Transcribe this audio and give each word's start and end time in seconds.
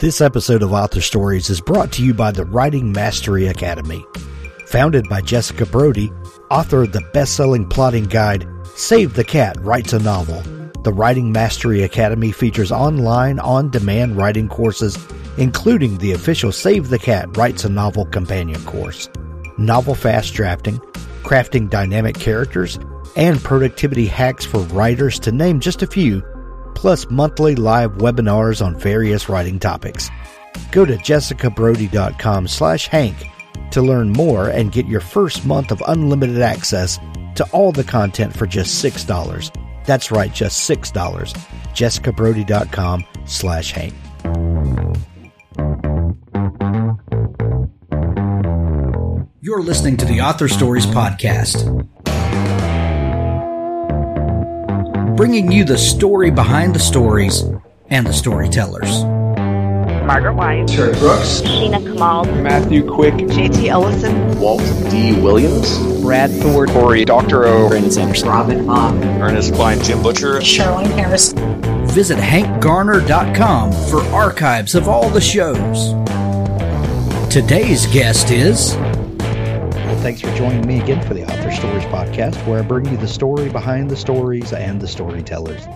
This 0.00 0.20
episode 0.20 0.64
of 0.64 0.72
Author 0.72 1.00
Stories 1.00 1.48
is 1.50 1.60
brought 1.60 1.92
to 1.92 2.04
you 2.04 2.14
by 2.14 2.32
the 2.32 2.44
Writing 2.44 2.90
Mastery 2.90 3.46
Academy. 3.46 4.04
Founded 4.66 5.08
by 5.08 5.20
Jessica 5.20 5.64
Brody, 5.64 6.10
author 6.50 6.82
of 6.82 6.90
the 6.90 7.08
best 7.12 7.36
selling 7.36 7.64
plotting 7.68 8.06
guide, 8.06 8.44
Save 8.74 9.14
the 9.14 9.22
Cat 9.22 9.56
Writes 9.60 9.92
a 9.92 10.00
Novel. 10.00 10.42
The 10.82 10.92
Writing 10.92 11.30
Mastery 11.30 11.84
Academy 11.84 12.32
features 12.32 12.72
online, 12.72 13.38
on 13.38 13.70
demand 13.70 14.16
writing 14.16 14.48
courses, 14.48 14.98
including 15.38 15.98
the 15.98 16.10
official 16.10 16.50
Save 16.50 16.88
the 16.88 16.98
Cat 16.98 17.36
Writes 17.36 17.64
a 17.64 17.68
Novel 17.68 18.04
companion 18.06 18.64
course, 18.64 19.08
novel 19.58 19.94
fast 19.94 20.34
drafting, 20.34 20.80
crafting 21.22 21.70
dynamic 21.70 22.16
characters, 22.16 22.80
and 23.14 23.40
productivity 23.44 24.06
hacks 24.06 24.44
for 24.44 24.58
writers, 24.58 25.20
to 25.20 25.30
name 25.30 25.60
just 25.60 25.82
a 25.82 25.86
few 25.86 26.20
plus 26.74 27.08
monthly 27.10 27.54
live 27.54 27.92
webinars 27.94 28.64
on 28.64 28.78
various 28.78 29.28
writing 29.28 29.58
topics. 29.58 30.10
Go 30.70 30.84
to 30.84 30.96
jessicabrody.com 30.96 32.48
slash 32.48 32.86
hank 32.88 33.16
to 33.70 33.82
learn 33.82 34.10
more 34.10 34.48
and 34.48 34.72
get 34.72 34.86
your 34.86 35.00
first 35.00 35.44
month 35.44 35.70
of 35.70 35.82
unlimited 35.86 36.40
access 36.40 36.98
to 37.36 37.44
all 37.52 37.72
the 37.72 37.84
content 37.84 38.36
for 38.36 38.46
just 38.46 38.84
$6. 38.84 39.84
That's 39.84 40.10
right, 40.10 40.32
just 40.32 40.68
$6. 40.68 40.92
jessicabrody.com 41.74 43.04
slash 43.26 43.72
hank. 43.72 43.94
You're 49.40 49.62
listening 49.62 49.98
to 49.98 50.06
the 50.06 50.20
Author 50.22 50.48
Stories 50.48 50.86
Podcast 50.86 51.86
bringing 55.16 55.52
you 55.52 55.64
the 55.64 55.78
story 55.78 56.30
behind 56.30 56.74
the 56.74 56.80
stories 56.80 57.42
and 57.88 58.06
the 58.06 58.12
storytellers. 58.12 59.04
Margaret 60.04 60.34
White, 60.34 60.68
Terry 60.68 60.92
Brooks, 60.94 61.40
Sheena 61.42 61.82
Kamal, 61.82 62.24
Matthew 62.26 62.86
Quick, 62.86 63.14
JT 63.14 63.68
Ellison, 63.68 64.38
Walt 64.38 64.60
D. 64.90 65.12
Williams, 65.18 65.78
Brad 66.02 66.30
Thor, 66.30 66.66
Cory 66.66 67.04
Doctorow, 67.04 67.68
Brandon 67.68 67.90
Sanderson, 67.90 68.28
Robin 68.28 68.66
Mom, 68.66 69.02
Ernest 69.22 69.54
Cline, 69.54 69.82
Jim 69.82 70.02
Butcher, 70.02 70.40
Charlaine 70.40 70.90
Harris. 70.90 71.32
Visit 71.94 72.18
hankgarner.com 72.18 73.72
for 73.88 74.02
archives 74.14 74.74
of 74.74 74.88
all 74.88 75.08
the 75.08 75.20
shows. 75.20 75.94
Today's 77.32 77.86
guest 77.86 78.30
is. 78.30 78.76
Thanks 80.04 80.20
for 80.20 80.36
joining 80.36 80.66
me 80.66 80.82
again 80.82 81.02
for 81.08 81.14
the 81.14 81.24
Author 81.24 81.50
Stories 81.50 81.84
podcast, 81.84 82.36
where 82.46 82.58
I 82.58 82.62
bring 82.62 82.84
you 82.84 82.98
the 82.98 83.08
story 83.08 83.48
behind 83.48 83.90
the 83.90 83.96
stories 83.96 84.52
and 84.52 84.78
the 84.78 84.86
storytellers. 84.86 85.66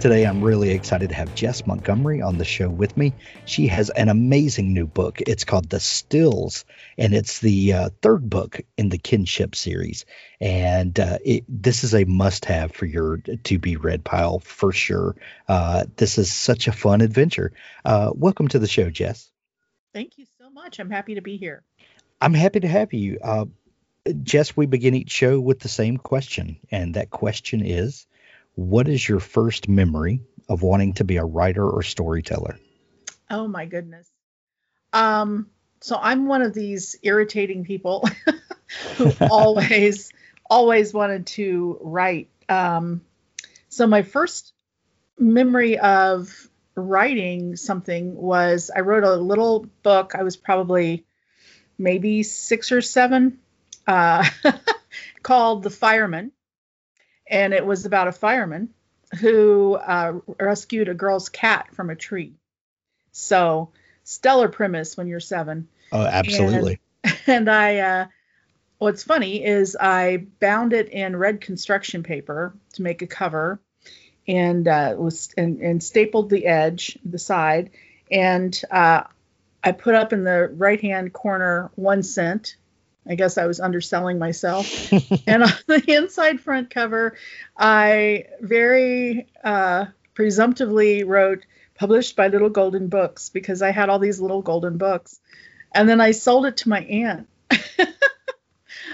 Today, 0.00 0.24
I'm 0.24 0.42
really 0.42 0.70
excited 0.70 1.10
to 1.10 1.14
have 1.14 1.34
Jess 1.34 1.66
Montgomery 1.66 2.22
on 2.22 2.38
the 2.38 2.44
show 2.46 2.70
with 2.70 2.96
me. 2.96 3.12
She 3.44 3.66
has 3.66 3.90
an 3.90 4.08
amazing 4.08 4.72
new 4.72 4.86
book. 4.86 5.20
It's 5.20 5.44
called 5.44 5.68
The 5.68 5.78
Stills, 5.78 6.64
and 6.96 7.12
it's 7.12 7.40
the 7.40 7.74
uh, 7.74 7.90
third 8.00 8.30
book 8.30 8.62
in 8.78 8.88
the 8.88 8.96
Kinship 8.96 9.54
series. 9.54 10.06
And 10.40 10.98
uh, 10.98 11.18
it, 11.22 11.44
this 11.46 11.84
is 11.84 11.94
a 11.94 12.06
must 12.06 12.46
have 12.46 12.72
for 12.72 12.86
your 12.86 13.18
to 13.18 13.58
be 13.58 13.76
read 13.76 14.04
pile 14.04 14.38
for 14.38 14.72
sure. 14.72 15.16
Uh, 15.46 15.84
this 15.96 16.16
is 16.16 16.32
such 16.32 16.66
a 16.66 16.72
fun 16.72 17.02
adventure. 17.02 17.52
Uh, 17.84 18.10
welcome 18.14 18.48
to 18.48 18.58
the 18.58 18.68
show, 18.68 18.88
Jess. 18.88 19.30
Thank 19.92 20.16
you 20.16 20.24
so 20.38 20.48
much. 20.48 20.80
I'm 20.80 20.88
happy 20.88 21.16
to 21.16 21.20
be 21.20 21.36
here. 21.36 21.62
I'm 22.22 22.32
happy 22.32 22.60
to 22.60 22.68
have 22.68 22.94
you. 22.94 23.18
Uh, 23.22 23.44
Jess, 24.22 24.56
we 24.56 24.66
begin 24.66 24.94
each 24.94 25.10
show 25.10 25.40
with 25.40 25.60
the 25.60 25.68
same 25.68 25.96
question, 25.96 26.58
and 26.70 26.94
that 26.94 27.10
question 27.10 27.64
is 27.64 28.06
What 28.54 28.88
is 28.88 29.06
your 29.06 29.20
first 29.20 29.68
memory 29.68 30.20
of 30.48 30.62
wanting 30.62 30.94
to 30.94 31.04
be 31.04 31.16
a 31.16 31.24
writer 31.24 31.68
or 31.68 31.82
storyteller? 31.82 32.58
Oh 33.30 33.48
my 33.48 33.66
goodness. 33.66 34.08
Um, 34.92 35.50
so 35.80 35.98
I'm 36.00 36.26
one 36.26 36.42
of 36.42 36.54
these 36.54 36.96
irritating 37.02 37.64
people 37.64 38.08
who 38.96 39.12
always, 39.30 40.12
always 40.48 40.94
wanted 40.94 41.26
to 41.26 41.78
write. 41.80 42.30
Um, 42.48 43.02
so 43.68 43.86
my 43.86 44.02
first 44.02 44.52
memory 45.18 45.78
of 45.78 46.48
writing 46.74 47.56
something 47.56 48.14
was 48.14 48.70
I 48.74 48.80
wrote 48.80 49.04
a 49.04 49.16
little 49.16 49.66
book. 49.82 50.14
I 50.14 50.22
was 50.22 50.36
probably 50.36 51.04
maybe 51.78 52.22
six 52.22 52.72
or 52.72 52.80
seven, 52.80 53.38
uh, 53.86 54.24
called 55.22 55.62
The 55.62 55.70
Fireman. 55.70 56.32
And 57.28 57.52
it 57.52 57.66
was 57.66 57.86
about 57.86 58.08
a 58.08 58.12
fireman 58.12 58.68
who 59.20 59.74
uh, 59.74 60.20
rescued 60.38 60.88
a 60.88 60.94
girl's 60.94 61.28
cat 61.28 61.74
from 61.74 61.90
a 61.90 61.96
tree. 61.96 62.34
So, 63.12 63.70
stellar 64.04 64.48
premise 64.48 64.96
when 64.96 65.08
you're 65.08 65.20
seven. 65.20 65.68
Oh, 65.90 66.04
absolutely. 66.04 66.78
And, 67.02 67.16
and 67.26 67.50
I, 67.50 67.78
uh, 67.78 68.06
what's 68.78 69.02
funny 69.02 69.44
is 69.44 69.76
I 69.78 70.26
bound 70.38 70.72
it 70.72 70.88
in 70.88 71.16
red 71.16 71.40
construction 71.40 72.02
paper 72.02 72.54
to 72.74 72.82
make 72.82 73.02
a 73.02 73.06
cover 73.06 73.60
and 74.28 74.66
uh, 74.66 74.94
was 74.96 75.30
and, 75.36 75.60
and 75.60 75.82
stapled 75.82 76.30
the 76.30 76.46
edge, 76.46 76.98
the 77.04 77.18
side, 77.18 77.70
and 78.10 78.60
uh, 78.70 79.04
I 79.62 79.72
put 79.72 79.94
up 79.94 80.12
in 80.12 80.24
the 80.24 80.48
right 80.48 80.80
hand 80.80 81.12
corner 81.12 81.70
one 81.74 82.02
cent. 82.02 82.56
I 83.08 83.14
guess 83.14 83.38
I 83.38 83.46
was 83.46 83.60
underselling 83.60 84.18
myself. 84.18 84.92
and 85.26 85.42
on 85.42 85.52
the 85.66 85.82
inside 85.86 86.40
front 86.40 86.70
cover, 86.70 87.16
I 87.56 88.26
very 88.40 89.28
uh, 89.42 89.86
presumptively 90.14 91.04
wrote 91.04 91.44
published 91.74 92.16
by 92.16 92.28
Little 92.28 92.48
Golden 92.48 92.88
Books 92.88 93.28
because 93.28 93.62
I 93.62 93.70
had 93.70 93.88
all 93.88 93.98
these 93.98 94.20
little 94.20 94.42
golden 94.42 94.78
books. 94.78 95.20
And 95.74 95.88
then 95.88 96.00
I 96.00 96.12
sold 96.12 96.46
it 96.46 96.58
to 96.58 96.68
my 96.68 96.80
aunt. 96.80 97.28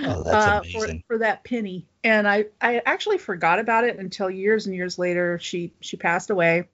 Oh, 0.04 0.22
that's 0.22 0.34
uh, 0.34 0.62
for, 0.72 0.88
for 1.06 1.18
that 1.18 1.44
penny. 1.44 1.86
And 2.02 2.26
I, 2.26 2.46
I 2.60 2.80
actually 2.84 3.18
forgot 3.18 3.58
about 3.58 3.84
it 3.84 3.98
until 3.98 4.30
years 4.30 4.66
and 4.66 4.74
years 4.74 4.98
later 4.98 5.38
she 5.38 5.72
she 5.80 5.96
passed 5.96 6.30
away. 6.30 6.68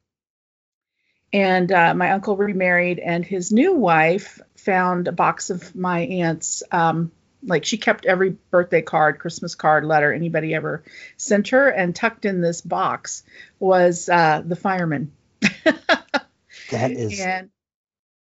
And 1.32 1.70
uh, 1.70 1.94
my 1.94 2.12
uncle 2.12 2.36
remarried, 2.36 2.98
and 2.98 3.24
his 3.24 3.52
new 3.52 3.74
wife 3.74 4.40
found 4.56 5.08
a 5.08 5.12
box 5.12 5.50
of 5.50 5.74
my 5.74 6.00
aunt's. 6.00 6.62
Um, 6.72 7.12
like 7.42 7.64
she 7.64 7.78
kept 7.78 8.06
every 8.06 8.30
birthday 8.50 8.82
card, 8.82 9.18
Christmas 9.18 9.54
card, 9.54 9.84
letter 9.84 10.12
anybody 10.12 10.54
ever 10.54 10.82
sent 11.16 11.48
her, 11.48 11.68
and 11.68 11.94
tucked 11.94 12.24
in 12.24 12.40
this 12.40 12.60
box 12.60 13.22
was 13.58 14.08
uh, 14.08 14.42
the 14.44 14.56
fireman. 14.56 15.12
that 15.40 16.90
is, 16.90 17.20
and 17.20 17.50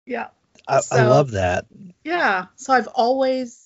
yeah, 0.07 0.29
I, 0.67 0.81
I 0.91 1.03
love 1.05 1.33
that. 1.33 1.67
yeah. 2.05 2.47
So 2.57 2.73
I've 2.73 2.89
always 2.89 3.63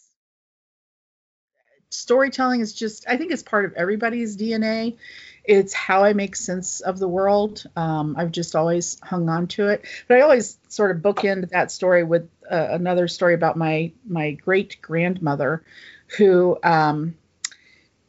storytelling 1.90 2.60
is 2.60 2.72
just 2.72 3.06
I 3.08 3.16
think 3.16 3.32
it's 3.32 3.42
part 3.42 3.64
of 3.64 3.72
everybody's 3.74 4.36
DNA. 4.36 4.96
It's 5.44 5.72
how 5.72 6.02
I 6.02 6.12
make 6.12 6.34
sense 6.34 6.80
of 6.80 6.98
the 6.98 7.06
world. 7.06 7.64
Um, 7.76 8.16
I've 8.18 8.32
just 8.32 8.56
always 8.56 8.98
hung 9.00 9.28
on 9.28 9.46
to 9.48 9.68
it, 9.68 9.84
but 10.08 10.16
I 10.18 10.22
always 10.22 10.58
sort 10.68 10.90
of 10.90 11.02
bookend 11.02 11.50
that 11.50 11.70
story 11.70 12.02
with 12.02 12.28
uh, 12.50 12.68
another 12.70 13.08
story 13.08 13.34
about 13.34 13.56
my 13.56 13.92
my 14.06 14.32
great 14.32 14.80
grandmother, 14.82 15.62
who 16.18 16.58
um, 16.62 17.14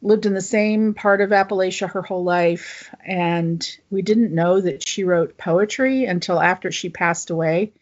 lived 0.02 0.26
in 0.26 0.34
the 0.34 0.40
same 0.40 0.94
part 0.94 1.20
of 1.20 1.30
Appalachia 1.30 1.90
her 1.90 2.02
whole 2.02 2.24
life, 2.24 2.92
and 3.04 3.66
we 3.90 4.02
didn't 4.02 4.34
know 4.34 4.60
that 4.60 4.86
she 4.86 5.04
wrote 5.04 5.38
poetry 5.38 6.04
until 6.04 6.40
after 6.40 6.72
she 6.72 6.88
passed 6.88 7.30
away. 7.30 7.72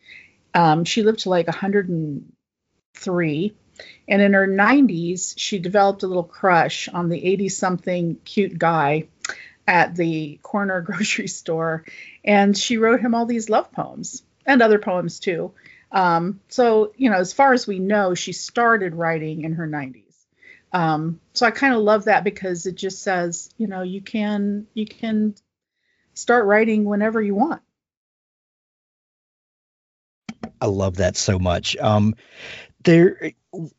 Um, 0.54 0.84
she 0.84 1.02
lived 1.02 1.20
to 1.20 1.30
like 1.30 1.46
103 1.46 3.54
and 4.08 4.22
in 4.22 4.32
her 4.32 4.46
90s, 4.46 5.34
she 5.36 5.58
developed 5.58 6.02
a 6.02 6.06
little 6.06 6.24
crush 6.24 6.88
on 6.88 7.08
the 7.08 7.24
80 7.24 7.48
something 7.48 8.16
cute 8.24 8.58
guy 8.58 9.08
at 9.66 9.94
the 9.94 10.38
corner 10.42 10.80
grocery 10.82 11.28
store. 11.28 11.84
And 12.24 12.56
she 12.56 12.78
wrote 12.78 13.00
him 13.00 13.14
all 13.14 13.26
these 13.26 13.50
love 13.50 13.72
poems 13.72 14.22
and 14.44 14.62
other 14.62 14.78
poems 14.78 15.20
too. 15.20 15.52
Um, 15.92 16.40
so, 16.48 16.92
you 16.96 17.10
know, 17.10 17.16
as 17.16 17.32
far 17.32 17.52
as 17.52 17.66
we 17.66 17.78
know, 17.78 18.14
she 18.14 18.32
started 18.32 18.94
writing 18.94 19.44
in 19.44 19.54
her 19.54 19.66
90s. 19.66 20.02
Um, 20.72 21.20
so 21.32 21.46
I 21.46 21.52
kind 21.52 21.74
of 21.74 21.80
love 21.80 22.04
that 22.04 22.24
because 22.24 22.66
it 22.66 22.74
just 22.74 23.02
says, 23.02 23.50
you 23.56 23.66
know, 23.66 23.82
you 23.82 24.02
can 24.02 24.66
you 24.74 24.84
can 24.84 25.34
start 26.14 26.44
writing 26.44 26.84
whenever 26.84 27.22
you 27.22 27.34
want. 27.34 27.62
I 30.60 30.66
love 30.66 30.96
that 30.96 31.16
so 31.16 31.38
much. 31.38 31.76
Um, 31.76 32.14
there, 32.82 33.32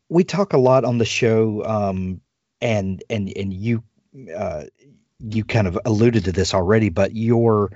we 0.09 0.23
talk 0.23 0.53
a 0.53 0.57
lot 0.57 0.85
on 0.85 0.97
the 0.97 1.05
show, 1.05 1.63
um, 1.65 2.21
and 2.61 3.03
and 3.09 3.31
and 3.35 3.53
you, 3.53 3.83
uh, 4.35 4.63
you 5.19 5.43
kind 5.43 5.67
of 5.67 5.79
alluded 5.85 6.25
to 6.25 6.31
this 6.31 6.53
already, 6.53 6.89
but 6.89 7.15
your, 7.15 7.71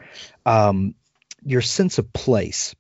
um, 0.46 0.96
your 1.44 1.62
sense 1.62 1.98
of 1.98 2.14
place, 2.14 2.76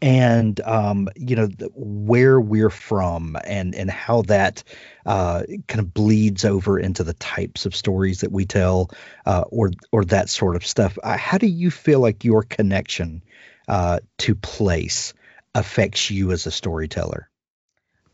and 0.00 0.60
um, 0.60 1.08
you 1.16 1.36
know 1.36 1.46
the, 1.46 1.70
where 1.74 2.40
we're 2.40 2.70
from, 2.70 3.36
and 3.44 3.74
and 3.74 3.90
how 3.90 4.22
that 4.22 4.62
uh, 5.06 5.42
kind 5.66 5.80
of 5.80 5.92
bleeds 5.92 6.44
over 6.44 6.78
into 6.78 7.04
the 7.04 7.14
types 7.14 7.66
of 7.66 7.74
stories 7.74 8.20
that 8.20 8.32
we 8.32 8.44
tell, 8.44 8.90
uh, 9.26 9.44
or 9.50 9.70
or 9.92 10.04
that 10.06 10.28
sort 10.28 10.56
of 10.56 10.66
stuff. 10.66 10.98
Uh, 11.02 11.16
how 11.16 11.38
do 11.38 11.46
you 11.46 11.70
feel 11.70 12.00
like 12.00 12.24
your 12.24 12.42
connection? 12.42 13.22
uh, 13.68 14.00
to 14.16 14.34
place 14.34 15.14
affects 15.54 16.10
you 16.10 16.32
as 16.32 16.46
a 16.46 16.50
storyteller? 16.50 17.28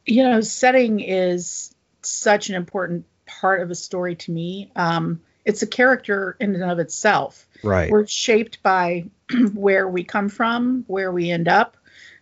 You 0.05 0.25
know, 0.25 0.41
setting 0.41 1.01
is 1.01 1.75
such 2.03 2.51
an 2.51 2.57
important 2.57 3.07
part 3.25 3.63
of 3.63 3.71
a 3.71 3.75
story 3.75 4.17
to 4.17 4.33
me. 4.33 4.71
Um, 4.77 5.23
it's 5.45 5.63
a 5.63 5.67
character 5.67 6.37
in 6.41 6.55
and 6.55 6.65
of 6.65 6.79
itself. 6.79 7.47
Right. 7.63 7.91
We're 7.91 8.07
shaped 8.07 8.63
by 8.63 9.07
where 9.55 9.89
we 9.89 10.05
come 10.05 10.29
from, 10.29 10.85
where 10.87 11.13
we 11.13 11.31
end 11.31 11.49
up. 11.49 11.77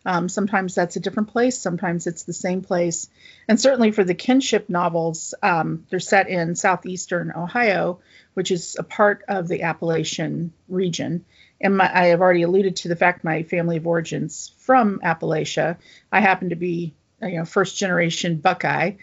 Um, 0.05 0.29
sometimes 0.29 0.75
that's 0.75 0.97
a 0.97 1.01
different 1.01 1.29
place, 1.29 1.59
sometimes 1.59 2.09
it's 2.09 2.25
the 2.25 2.33
same 2.33 2.63
place. 2.63 3.09
And 3.47 3.61
certainly 3.61 3.93
for 3.93 4.03
the 4.03 4.15
kinship 4.15 4.69
novels, 4.69 5.33
um, 5.43 5.87
they're 5.91 6.01
set 6.01 6.29
in 6.29 6.57
southeastern 6.57 7.33
Ohio, 7.37 8.01
which 8.35 8.51
is 8.51 8.77
a 8.79 8.83
part 8.83 9.25
of 9.29 9.47
the 9.47 9.63
Appalachian 9.63 10.53
region. 10.69 11.25
And 11.61 11.77
my, 11.77 11.89
I 11.93 12.07
have 12.07 12.21
already 12.21 12.43
alluded 12.43 12.77
to 12.77 12.89
the 12.89 12.97
fact 12.97 13.23
my 13.23 13.45
family 13.45 13.77
of 13.77 13.87
origins 13.87 14.53
from 14.59 14.99
Appalachia. 15.05 15.77
I 16.11 16.21
happen 16.21 16.49
to 16.49 16.57
be, 16.57 16.95
you 17.21 17.39
know, 17.39 17.45
first 17.45 17.79
generation 17.79 18.39
Buckeye. 18.39 18.95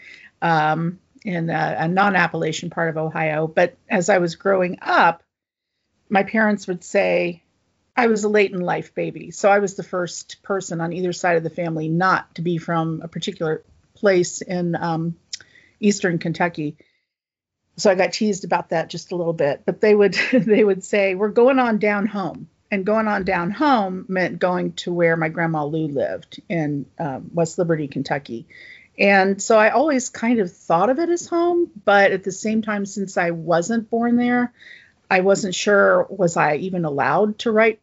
Um, 0.42 0.98
in 1.24 1.50
a, 1.50 1.76
a 1.80 1.88
non-Appalachian 1.88 2.70
part 2.70 2.88
of 2.88 2.96
Ohio. 2.96 3.46
But 3.46 3.76
as 3.88 4.08
I 4.08 4.18
was 4.18 4.36
growing 4.36 4.78
up, 4.82 5.22
my 6.08 6.22
parents 6.22 6.66
would 6.66 6.82
say 6.82 7.42
I 8.00 8.06
was 8.06 8.24
a 8.24 8.30
late 8.30 8.50
in 8.50 8.60
life 8.60 8.94
baby. 8.94 9.30
So 9.30 9.50
I 9.50 9.58
was 9.58 9.74
the 9.74 9.82
first 9.82 10.42
person 10.42 10.80
on 10.80 10.94
either 10.94 11.12
side 11.12 11.36
of 11.36 11.42
the 11.42 11.50
family 11.50 11.90
not 11.90 12.34
to 12.36 12.42
be 12.42 12.56
from 12.56 13.02
a 13.02 13.08
particular 13.08 13.62
place 13.94 14.40
in 14.40 14.74
um, 14.74 15.16
eastern 15.80 16.18
Kentucky. 16.18 16.78
So 17.76 17.90
I 17.90 17.96
got 17.96 18.14
teased 18.14 18.46
about 18.46 18.70
that 18.70 18.88
just 18.88 19.12
a 19.12 19.16
little 19.16 19.34
bit. 19.34 19.64
But 19.66 19.82
they 19.82 19.94
would 19.94 20.14
they 20.32 20.64
would 20.64 20.82
say 20.82 21.14
we're 21.14 21.28
going 21.28 21.58
on 21.58 21.78
down 21.78 22.06
home, 22.06 22.48
and 22.70 22.86
going 22.86 23.06
on 23.06 23.24
down 23.24 23.50
home 23.50 24.06
meant 24.08 24.38
going 24.38 24.72
to 24.84 24.94
where 24.94 25.14
my 25.14 25.28
grandma 25.28 25.66
Lou 25.66 25.86
lived 25.88 26.40
in 26.48 26.86
um, 26.98 27.30
West 27.34 27.58
Liberty, 27.58 27.86
Kentucky. 27.86 28.46
And 28.98 29.42
so 29.42 29.58
I 29.58 29.70
always 29.70 30.08
kind 30.08 30.40
of 30.40 30.50
thought 30.50 30.88
of 30.88 30.98
it 30.98 31.10
as 31.10 31.26
home, 31.26 31.70
but 31.84 32.12
at 32.12 32.24
the 32.24 32.32
same 32.32 32.62
time, 32.62 32.86
since 32.86 33.18
I 33.18 33.32
wasn't 33.32 33.90
born 33.90 34.16
there, 34.16 34.54
I 35.10 35.20
wasn't 35.20 35.54
sure 35.54 36.06
was 36.08 36.38
I 36.38 36.56
even 36.56 36.86
allowed 36.86 37.40
to 37.40 37.52
write 37.52 37.80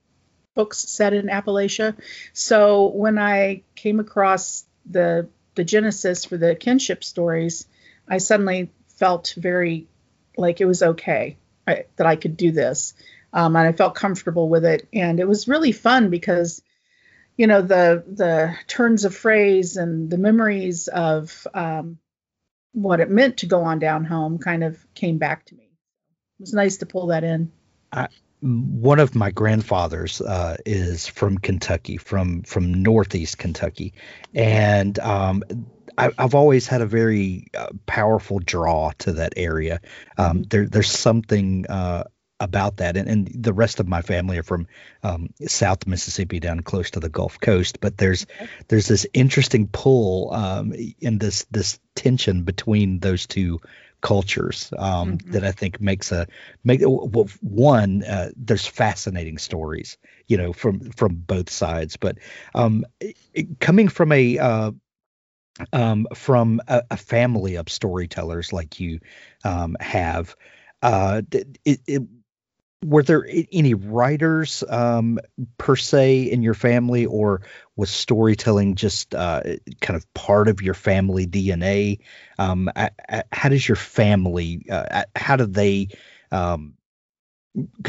books 0.57 0.79
set 0.79 1.13
in 1.13 1.27
Appalachia. 1.27 1.95
So 2.33 2.87
when 2.87 3.19
I 3.19 3.61
came 3.75 3.99
across 3.99 4.65
the 4.89 5.29
the 5.55 5.63
genesis 5.63 6.25
for 6.25 6.35
the 6.35 6.55
kinship 6.55 7.03
stories, 7.03 7.67
I 8.07 8.17
suddenly 8.17 8.71
felt 8.97 9.33
very 9.37 9.87
like 10.35 10.59
it 10.59 10.65
was 10.65 10.81
okay 10.83 11.37
that 11.65 12.05
I 12.05 12.15
could 12.15 12.37
do 12.37 12.51
this, 12.51 12.93
um, 13.33 13.55
and 13.55 13.67
I 13.67 13.71
felt 13.71 13.95
comfortable 13.95 14.49
with 14.49 14.65
it. 14.65 14.87
And 14.93 15.19
it 15.19 15.27
was 15.27 15.47
really 15.47 15.71
fun 15.71 16.09
because 16.09 16.61
you 17.37 17.45
know 17.45 17.61
the 17.61 18.03
the 18.07 18.55
turns 18.65 19.05
of 19.05 19.15
phrase 19.15 19.77
and 19.77 20.09
the 20.09 20.17
memories 20.17 20.87
of 20.87 21.47
um, 21.53 21.99
what 22.73 22.99
it 22.99 23.11
meant 23.11 23.37
to 23.37 23.45
go 23.45 23.61
on 23.61 23.77
down 23.77 24.05
home 24.05 24.39
kind 24.39 24.63
of 24.63 24.75
came 24.95 25.19
back 25.19 25.45
to 25.45 25.55
me. 25.55 25.65
It 26.39 26.41
was 26.41 26.53
nice 26.53 26.77
to 26.77 26.87
pull 26.87 27.07
that 27.07 27.23
in. 27.23 27.51
I, 27.91 28.07
one 28.41 28.99
of 28.99 29.15
my 29.15 29.31
grandfathers 29.31 30.21
uh, 30.21 30.57
is 30.65 31.07
from 31.07 31.37
Kentucky, 31.37 31.97
from 31.97 32.43
from 32.43 32.83
Northeast 32.83 33.37
Kentucky, 33.37 33.93
and 34.33 34.97
um, 34.99 35.43
I, 35.97 36.11
have 36.17 36.35
always 36.35 36.67
had 36.67 36.81
a 36.81 36.85
very 36.85 37.47
uh, 37.57 37.69
powerful 37.85 38.39
draw 38.39 38.91
to 38.99 39.13
that 39.13 39.33
area. 39.35 39.81
Um, 40.17 40.43
there, 40.43 40.67
there's 40.67 40.91
something 40.91 41.65
uh, 41.67 42.03
about 42.39 42.77
that. 42.77 42.97
And, 42.97 43.09
and 43.09 43.31
the 43.33 43.53
rest 43.53 43.79
of 43.79 43.87
my 43.87 44.01
family 44.01 44.37
are 44.37 44.43
from 44.43 44.67
um, 45.03 45.33
South 45.47 45.87
Mississippi, 45.87 46.39
down 46.39 46.61
close 46.61 46.91
to 46.91 46.99
the 46.99 47.09
Gulf 47.09 47.39
Coast. 47.39 47.79
But 47.79 47.97
there's 47.97 48.25
there's 48.67 48.87
this 48.87 49.07
interesting 49.13 49.67
pull 49.67 50.33
um, 50.33 50.73
in 50.99 51.17
this 51.17 51.45
this 51.49 51.79
tension 51.95 52.43
between 52.43 52.99
those 52.99 53.25
two 53.25 53.59
cultures 54.01 54.71
um, 54.77 55.17
mm-hmm. 55.17 55.31
that 55.31 55.43
I 55.43 55.51
think 55.51 55.81
makes 55.81 56.11
a 56.11 56.27
make 56.63 56.81
well, 56.83 57.27
one. 57.41 58.03
Uh, 58.03 58.29
there's 58.35 58.65
fascinating 58.65 59.37
stories, 59.37 59.97
you 60.27 60.37
know, 60.37 60.53
from 60.53 60.91
from 60.91 61.15
both 61.15 61.49
sides. 61.49 61.97
But 61.97 62.17
um, 62.53 62.85
it, 62.99 63.59
coming 63.59 63.87
from 63.87 64.11
a 64.11 64.37
uh, 64.37 64.71
um, 65.73 66.07
from 66.13 66.61
a, 66.67 66.83
a, 66.91 66.97
family 66.97 67.55
of 67.55 67.69
storytellers 67.69 68.53
like 68.53 68.79
you 68.79 68.99
um, 69.43 69.75
have, 69.79 70.35
uh, 70.83 71.23
it, 71.31 71.81
it, 71.87 72.03
were 72.85 73.03
there 73.03 73.27
any 73.51 73.73
writers 73.73 74.63
um, 74.67 75.19
per 75.57 75.75
se 75.75 76.23
in 76.23 76.41
your 76.43 76.53
family, 76.53 77.05
or 77.05 77.41
was 77.75 77.89
storytelling 77.89 78.75
just 78.75 79.15
uh, 79.15 79.41
kind 79.81 79.97
of 79.97 80.13
part 80.13 80.47
of 80.47 80.61
your 80.61 80.73
family 80.73 81.25
DNA? 81.25 81.99
Um, 82.37 82.69
how 83.31 83.49
does 83.49 83.67
your 83.67 83.75
family? 83.75 84.65
Uh, 84.69 85.03
how 85.15 85.35
do 85.35 85.45
they? 85.45 85.89
Um, 86.31 86.75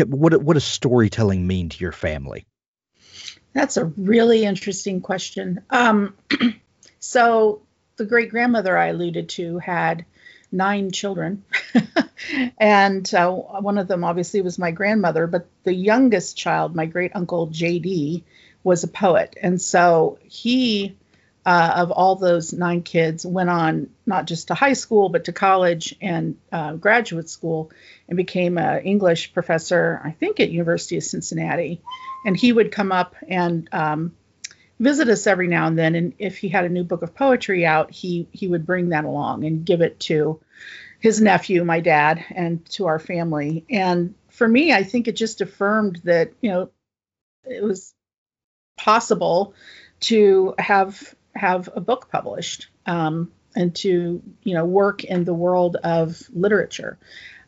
what 0.07 0.43
what 0.43 0.55
does 0.55 0.65
storytelling 0.65 1.47
mean 1.47 1.69
to 1.69 1.79
your 1.79 1.93
family? 1.93 2.47
That's 3.53 3.77
a 3.77 3.87
really 3.87 4.45
interesting 4.45 5.01
question. 5.01 5.65
Um, 5.69 6.15
so 6.99 7.63
the 7.97 8.05
great 8.07 8.31
grandmother 8.31 8.77
I 8.79 8.87
alluded 8.87 9.29
to 9.31 9.59
had 9.59 10.07
nine 10.51 10.91
children. 10.91 11.45
and 12.59 13.13
uh, 13.15 13.31
one 13.31 13.79
of 13.79 13.89
them 13.89 14.05
obviously 14.05 14.43
was 14.43 14.59
my 14.59 14.71
grandmother, 14.71 15.27
but 15.27 15.47
the 15.65 15.75
youngest 15.75 16.37
child, 16.37 16.75
my 16.75 16.87
great 16.87 17.13
uncle 17.15 17.49
JD, 17.49 18.23
was 18.65 18.85
a 18.85 18.89
poet. 18.89 19.37
And 19.41 19.61
so 19.61 20.19
he, 20.25 20.97
uh, 21.47 21.73
of 21.77 21.91
all 21.91 22.17
those 22.17 22.53
nine 22.53 22.83
kids, 22.83 23.25
went 23.25 23.51
on 23.51 23.91
not 24.07 24.27
just 24.27 24.49
to 24.49 24.55
high 24.55 24.73
school, 24.73 25.09
but 25.09 25.25
to 25.25 25.33
college 25.33 25.95
and 26.01 26.37
uh, 26.53 26.75
graduate 26.75 27.31
school 27.31 27.71
and 28.09 28.17
became 28.17 28.59
an 28.59 28.83
English 28.83 29.33
professor, 29.33 30.01
I 30.05 30.11
think, 30.13 30.41
at 30.41 30.51
University 30.51 30.97
of 30.97 31.05
Cincinnati. 31.05 31.81
And 32.25 32.37
he 32.37 32.53
would 32.53 32.73
come 32.73 32.93
up 32.93 33.15
and 33.27 33.69
um, 33.73 34.15
visit 34.79 35.09
us 35.09 35.27
every 35.27 35.49
now 35.49 35.67
and 35.67 35.79
then 35.79 35.95
and 35.95 36.15
if 36.19 36.39
he 36.39 36.49
had 36.49 36.65
a 36.65 36.69
new 36.69 36.85
book 36.85 37.03
of 37.03 37.15
poetry 37.15 37.67
out 37.67 37.91
he 37.91 38.29
he 38.33 38.47
would 38.49 38.67
bring 38.67 38.91
that 38.91 39.05
along 39.05 39.45
and 39.45 39.65
give 39.65 39.81
it 39.81 39.99
to 39.99 40.41
his 41.01 41.21
nephew 41.21 41.65
my 41.65 41.81
dad 41.81 42.25
and 42.31 42.65
to 42.67 42.87
our 42.87 42.99
family. 42.99 43.65
And 43.71 44.15
for 44.31 44.47
me 44.47 44.73
i 44.73 44.85
think 44.85 45.09
it 45.09 45.17
just 45.17 45.41
affirmed 45.41 46.01
that 46.05 46.33
you 46.41 46.51
know 46.51 46.71
it 47.45 47.63
was 47.63 47.95
possible 48.77 49.55
to 50.01 50.55
have 50.59 51.15
have 51.35 51.69
a 51.75 51.81
book 51.81 52.09
published 52.11 52.69
um, 52.87 53.31
and 53.55 53.75
to 53.75 54.23
you 54.45 54.55
know 54.55 54.65
work 54.65 55.05
in 55.05 55.25
the 55.25 55.35
world 55.35 55.77
of 55.77 56.23
literature. 56.33 56.99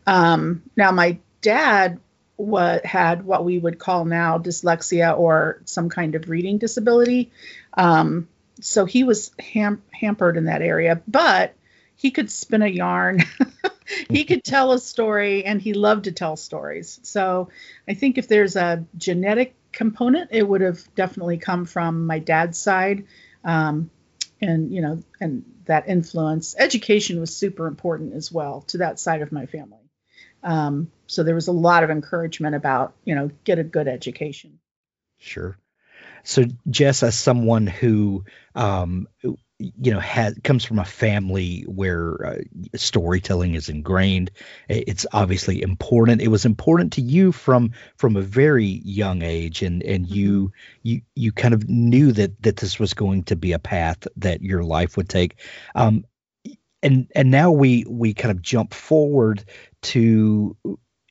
Um, 0.06 0.62
now 0.76 0.90
my 0.90 1.18
dad 1.40 2.00
what 2.40 2.86
had 2.86 3.24
what 3.24 3.44
we 3.44 3.58
would 3.58 3.78
call 3.78 4.04
now 4.04 4.38
dyslexia 4.38 5.16
or 5.16 5.60
some 5.66 5.90
kind 5.90 6.14
of 6.14 6.28
reading 6.30 6.58
disability. 6.58 7.30
Um, 7.74 8.28
so 8.60 8.86
he 8.86 9.04
was 9.04 9.30
ham- 9.38 9.82
hampered 9.92 10.36
in 10.36 10.46
that 10.46 10.62
area, 10.62 11.02
but 11.06 11.54
he 11.96 12.10
could 12.10 12.30
spin 12.30 12.62
a 12.62 12.66
yarn. 12.66 13.22
he 14.08 14.24
could 14.24 14.42
tell 14.42 14.72
a 14.72 14.78
story 14.78 15.44
and 15.44 15.60
he 15.60 15.74
loved 15.74 16.04
to 16.04 16.12
tell 16.12 16.36
stories. 16.36 16.98
So 17.02 17.50
I 17.86 17.94
think 17.94 18.16
if 18.16 18.26
there's 18.26 18.56
a 18.56 18.84
genetic 18.96 19.54
component, 19.72 20.30
it 20.32 20.46
would 20.46 20.62
have 20.62 20.82
definitely 20.94 21.36
come 21.36 21.66
from 21.66 22.06
my 22.06 22.20
dad's 22.20 22.58
side. 22.58 23.06
Um, 23.44 23.90
and, 24.40 24.72
you 24.72 24.80
know, 24.80 25.02
and 25.20 25.44
that 25.66 25.88
influence. 25.88 26.56
Education 26.58 27.20
was 27.20 27.36
super 27.36 27.66
important 27.66 28.14
as 28.14 28.32
well 28.32 28.62
to 28.68 28.78
that 28.78 28.98
side 28.98 29.20
of 29.20 29.30
my 29.30 29.44
family. 29.44 29.79
Um, 30.42 30.90
so 31.06 31.22
there 31.22 31.34
was 31.34 31.48
a 31.48 31.52
lot 31.52 31.82
of 31.82 31.90
encouragement 31.90 32.54
about, 32.54 32.94
you 33.04 33.14
know, 33.14 33.30
get 33.44 33.58
a 33.58 33.64
good 33.64 33.88
education. 33.88 34.58
Sure. 35.18 35.56
So 36.22 36.44
Jess, 36.68 37.02
as 37.02 37.18
someone 37.18 37.66
who, 37.66 38.24
um, 38.54 39.08
you 39.60 39.92
know, 39.92 40.00
has 40.00 40.38
comes 40.42 40.64
from 40.64 40.78
a 40.78 40.84
family 40.84 41.62
where 41.62 42.26
uh, 42.26 42.38
storytelling 42.76 43.54
is 43.54 43.68
ingrained. 43.68 44.30
It's 44.68 45.06
obviously 45.12 45.60
important. 45.60 46.22
It 46.22 46.28
was 46.28 46.46
important 46.46 46.94
to 46.94 47.02
you 47.02 47.30
from 47.32 47.72
from 47.96 48.16
a 48.16 48.22
very 48.22 48.64
young 48.64 49.22
age, 49.22 49.62
and 49.62 49.82
and 49.82 50.08
you 50.08 50.48
mm-hmm. 50.48 50.54
you 50.82 51.00
you 51.14 51.32
kind 51.32 51.52
of 51.52 51.68
knew 51.68 52.12
that 52.12 52.42
that 52.42 52.56
this 52.56 52.78
was 52.78 52.94
going 52.94 53.24
to 53.24 53.36
be 53.36 53.52
a 53.52 53.58
path 53.58 54.06
that 54.16 54.40
your 54.40 54.64
life 54.64 54.96
would 54.96 55.08
take. 55.08 55.36
Um, 55.74 56.04
and 56.82 57.08
and 57.14 57.30
now 57.30 57.50
we 57.50 57.84
we 57.88 58.14
kind 58.14 58.30
of 58.30 58.42
jump 58.42 58.74
forward 58.74 59.44
to 59.82 60.56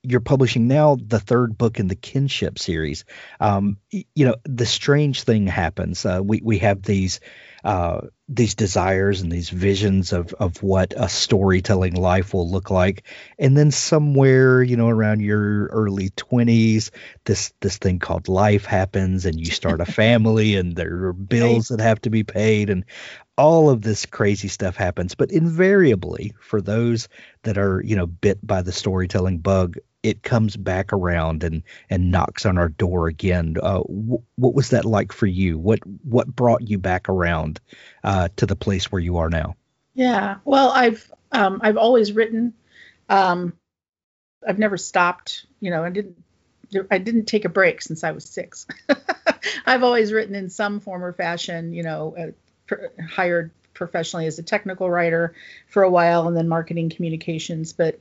you're 0.01 0.21
publishing 0.21 0.67
now 0.67 0.95
the 0.95 1.19
third 1.19 1.57
book 1.57 1.79
in 1.79 1.87
the 1.87 1.95
kinship 1.95 2.57
series. 2.57 3.03
Um, 3.39 3.77
you 3.91 4.25
know, 4.25 4.35
the 4.45 4.65
strange 4.65 5.23
thing 5.23 5.47
happens. 5.47 6.05
Uh, 6.05 6.21
we 6.23 6.41
we 6.43 6.59
have 6.59 6.81
these 6.81 7.19
uh, 7.63 8.01
these 8.29 8.55
desires 8.55 9.21
and 9.21 9.31
these 9.31 9.49
visions 9.49 10.13
of 10.13 10.33
of 10.33 10.63
what 10.63 10.93
a 10.95 11.09
storytelling 11.09 11.95
life 11.95 12.33
will 12.33 12.49
look 12.49 12.69
like, 12.69 13.03
and 13.37 13.57
then 13.57 13.71
somewhere 13.71 14.63
you 14.63 14.77
know 14.77 14.87
around 14.87 15.19
your 15.19 15.65
early 15.67 16.11
twenties, 16.11 16.91
this 17.25 17.53
this 17.59 17.77
thing 17.77 17.99
called 17.99 18.29
life 18.29 18.63
happens, 18.63 19.25
and 19.25 19.37
you 19.39 19.51
start 19.51 19.81
a 19.81 19.85
family, 19.91 20.55
and 20.55 20.75
there 20.75 21.07
are 21.07 21.13
bills 21.13 21.67
that 21.67 21.81
have 21.81 21.99
to 22.01 22.09
be 22.09 22.23
paid, 22.23 22.69
and 22.69 22.85
all 23.39 23.69
of 23.69 23.81
this 23.81 24.05
crazy 24.05 24.49
stuff 24.49 24.75
happens. 24.75 25.15
But 25.15 25.31
invariably, 25.31 26.35
for 26.41 26.61
those 26.61 27.07
that 27.43 27.57
are 27.57 27.81
you 27.83 27.95
know 27.95 28.05
bit 28.05 28.45
by 28.45 28.61
the 28.61 28.73
storytelling 28.73 29.39
bug, 29.39 29.77
it 30.03 30.21
comes 30.21 30.57
back 30.57 30.91
around 30.91 31.43
and 31.43 31.63
and 31.89 32.11
knocks 32.11 32.45
on 32.45 32.57
our 32.57 32.69
door 32.69 33.07
again. 33.07 33.55
Uh, 33.61 33.79
wh- 33.79 34.39
what 34.39 34.53
was 34.53 34.71
that 34.71 34.85
like 34.85 35.13
for 35.13 35.25
you? 35.25 35.57
What 35.57 35.79
what 36.03 36.27
brought 36.27 36.67
you 36.69 36.77
back 36.77 37.07
around 37.07 37.61
uh, 38.03 38.27
to 38.35 38.45
the 38.45 38.57
place 38.57 38.91
where 38.91 39.01
you 39.01 39.17
are 39.17 39.29
now? 39.29 39.55
Yeah, 39.95 40.35
well, 40.43 40.71
I've 40.71 41.09
um, 41.31 41.61
I've 41.63 41.77
always 41.77 42.11
written. 42.11 42.53
Um, 43.07 43.53
I've 44.45 44.59
never 44.59 44.77
stopped. 44.77 45.45
You 45.61 45.71
know, 45.71 45.83
I 45.83 45.89
didn't 45.91 46.21
I 46.91 46.97
didn't 46.97 47.25
take 47.25 47.45
a 47.45 47.49
break 47.49 47.81
since 47.81 48.03
I 48.03 48.11
was 48.11 48.25
six. 48.25 48.67
I've 49.65 49.83
always 49.83 50.11
written 50.11 50.35
in 50.35 50.49
some 50.49 50.81
form 50.81 51.03
or 51.03 51.13
fashion. 51.13 51.71
You 51.71 51.83
know, 51.83 52.33
hired 53.09 53.51
professionally 53.73 54.27
as 54.27 54.39
a 54.39 54.43
technical 54.43 54.89
writer 54.89 55.33
for 55.67 55.83
a 55.83 55.89
while, 55.89 56.27
and 56.27 56.35
then 56.35 56.47
marketing 56.47 56.89
communications, 56.89 57.73
but 57.73 57.99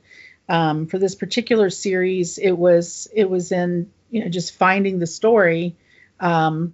um, 0.49 0.87
for 0.87 0.97
this 0.97 1.15
particular 1.15 1.69
series, 1.69 2.37
it 2.39 2.51
was 2.51 3.07
it 3.13 3.29
was 3.29 3.51
in 3.51 3.91
you 4.09 4.23
know 4.23 4.29
just 4.29 4.55
finding 4.55 4.99
the 4.99 5.07
story 5.07 5.75
um, 6.19 6.73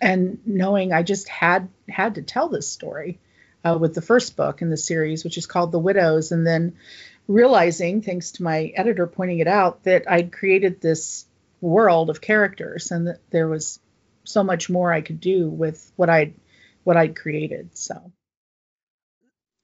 and 0.00 0.38
knowing 0.46 0.92
I 0.92 1.02
just 1.02 1.28
had 1.28 1.68
had 1.88 2.16
to 2.16 2.22
tell 2.22 2.48
this 2.48 2.70
story 2.70 3.18
uh, 3.64 3.76
with 3.78 3.94
the 3.94 4.02
first 4.02 4.36
book 4.36 4.62
in 4.62 4.70
the 4.70 4.76
series, 4.76 5.24
which 5.24 5.38
is 5.38 5.46
called 5.46 5.72
The 5.72 5.78
Widows, 5.78 6.32
and 6.32 6.46
then 6.46 6.76
realizing, 7.26 8.02
thanks 8.02 8.32
to 8.32 8.42
my 8.42 8.72
editor 8.76 9.06
pointing 9.06 9.40
it 9.40 9.48
out, 9.48 9.84
that 9.84 10.10
I'd 10.10 10.32
created 10.32 10.80
this 10.80 11.24
world 11.60 12.08
of 12.08 12.20
characters 12.20 12.92
and 12.92 13.08
that 13.08 13.20
there 13.30 13.48
was 13.48 13.80
so 14.24 14.44
much 14.44 14.70
more 14.70 14.92
I 14.92 15.00
could 15.00 15.20
do 15.20 15.48
with 15.48 15.90
what 15.96 16.08
I'd 16.08 16.34
what 16.88 16.96
I'd 16.96 17.14
created. 17.14 17.76
So 17.76 18.12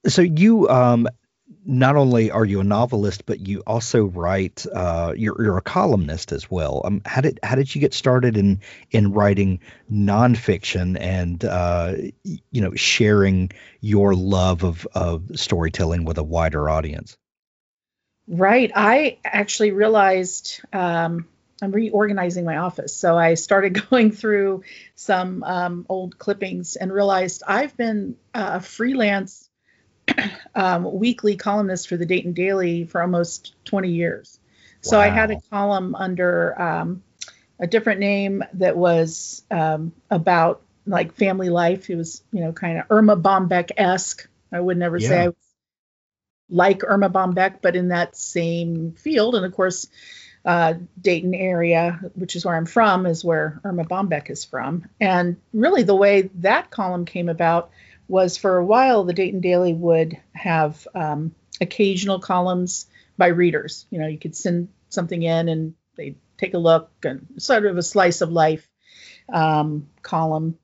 so 0.07 0.21
you 0.21 0.69
um 0.69 1.09
not 1.65 1.97
only 1.97 2.31
are 2.31 2.45
you 2.45 2.61
a 2.61 2.65
novelist, 2.65 3.25
but 3.25 3.41
you 3.41 3.63
also 3.67 4.05
write. 4.05 4.67
Uh, 4.71 5.15
you're 5.17 5.43
you're 5.43 5.57
a 5.57 5.63
columnist 5.63 6.33
as 6.33 6.51
well. 6.51 6.83
Um, 6.85 7.01
how 7.07 7.23
did 7.23 7.41
how 7.43 7.55
did 7.55 7.75
you 7.75 7.81
get 7.81 7.95
started 7.95 8.37
in 8.37 8.61
in 8.91 9.13
writing 9.13 9.61
nonfiction 9.91 10.99
and 11.01 11.43
uh, 11.43 11.95
you 12.23 12.61
know 12.61 12.75
sharing 12.75 13.51
your 13.81 14.15
love 14.15 14.63
of 14.63 14.87
of 14.95 15.31
storytelling 15.37 16.05
with 16.05 16.19
a 16.19 16.23
wider 16.23 16.69
audience? 16.69 17.17
Right. 18.29 18.71
I 18.75 19.19
actually 19.25 19.71
realized 19.71 20.61
um, 20.73 21.29
I'm 21.63 21.73
reorganizing 21.73 22.45
my 22.45 22.59
office, 22.59 22.95
so 22.95 23.17
I 23.17 23.35
started 23.35 23.71
going 23.91 24.13
through 24.13 24.65
some 24.95 25.43
um, 25.45 25.87
old 25.89 26.19
clippings 26.19 26.77
and 26.77 26.93
realized 26.93 27.43
I've 27.47 27.77
been 27.77 28.17
a 28.35 28.61
freelance 28.61 29.49
um, 30.55 30.99
weekly 30.99 31.37
columnist 31.37 31.89
for 31.89 31.97
the 31.97 32.07
Dayton 32.07 32.33
Daily 32.33 32.85
for 32.85 33.01
almost 33.01 33.55
20 33.65 33.91
years. 33.91 34.39
So 34.81 34.99
wow. 34.99 35.05
I 35.05 35.09
had 35.09 35.31
a 35.31 35.41
column 35.51 35.95
under 35.95 36.61
um, 36.61 37.03
a 37.59 37.67
different 37.67 38.01
name 38.01 38.45
that 38.55 38.77
was 38.77 39.43
um, 39.51 39.93
about 40.11 40.61
like 40.87 41.15
family 41.15 41.49
life. 41.49 41.89
It 41.89 41.97
was, 41.97 42.23
you 42.33 42.41
know, 42.41 42.53
kind 42.53 42.79
of 42.79 42.85
Erma 42.91 43.17
Bombeck 43.17 43.71
esque. 43.77 44.29
I 44.53 44.61
would 44.61 44.77
never 44.77 44.99
yeah. 44.99 45.09
say 45.09 45.21
I 45.23 45.29
was 45.29 45.37
like 46.51 46.83
Erma 46.85 47.09
Bombeck, 47.09 47.63
but 47.63 47.77
in 47.77 47.89
that 47.89 48.17
same 48.17 48.93
field. 48.93 49.35
And 49.35 49.47
of 49.47 49.55
course, 49.55 49.89
uh, 50.45 50.75
Dayton 51.01 51.35
area, 51.35 52.01
which 52.15 52.37
is 52.37 52.45
where 52.45 52.55
I'm 52.55 52.67
from, 52.67 53.07
is 53.07 53.25
where 53.25 53.61
Erma 53.65 53.85
Bombeck 53.85 54.31
is 54.31 54.45
from. 54.45 54.89
And 55.01 55.37
really, 55.53 55.83
the 55.83 55.97
way 55.97 56.31
that 56.37 56.71
column 56.71 57.05
came 57.07 57.29
about 57.29 57.71
was 58.09 58.37
for 58.37 58.59
a 58.59 58.65
while 58.65 59.05
the 59.05 59.15
Dayton 59.15 59.41
Daily 59.41 59.73
would 59.73 60.19
have 60.35 60.87
um, 60.95 61.35
occasional 61.61 62.21
columns 62.21 62.87
by 63.17 63.29
readers. 63.29 63.87
You 63.91 64.01
know, 64.01 64.07
you 64.07 64.19
could 64.19 64.37
send 64.37 64.69
something 64.91 65.23
in 65.23 65.49
and 65.49 65.75
they'd 65.97 66.17
take 66.37 66.55
a 66.55 66.59
look 66.59 66.91
and 67.05 67.27
sort 67.39 67.65
of 67.65 67.79
a 67.79 67.83
slice 67.83 68.21
of 68.21 68.31
life 68.31 68.69
um, 69.33 69.89
column 70.03 70.59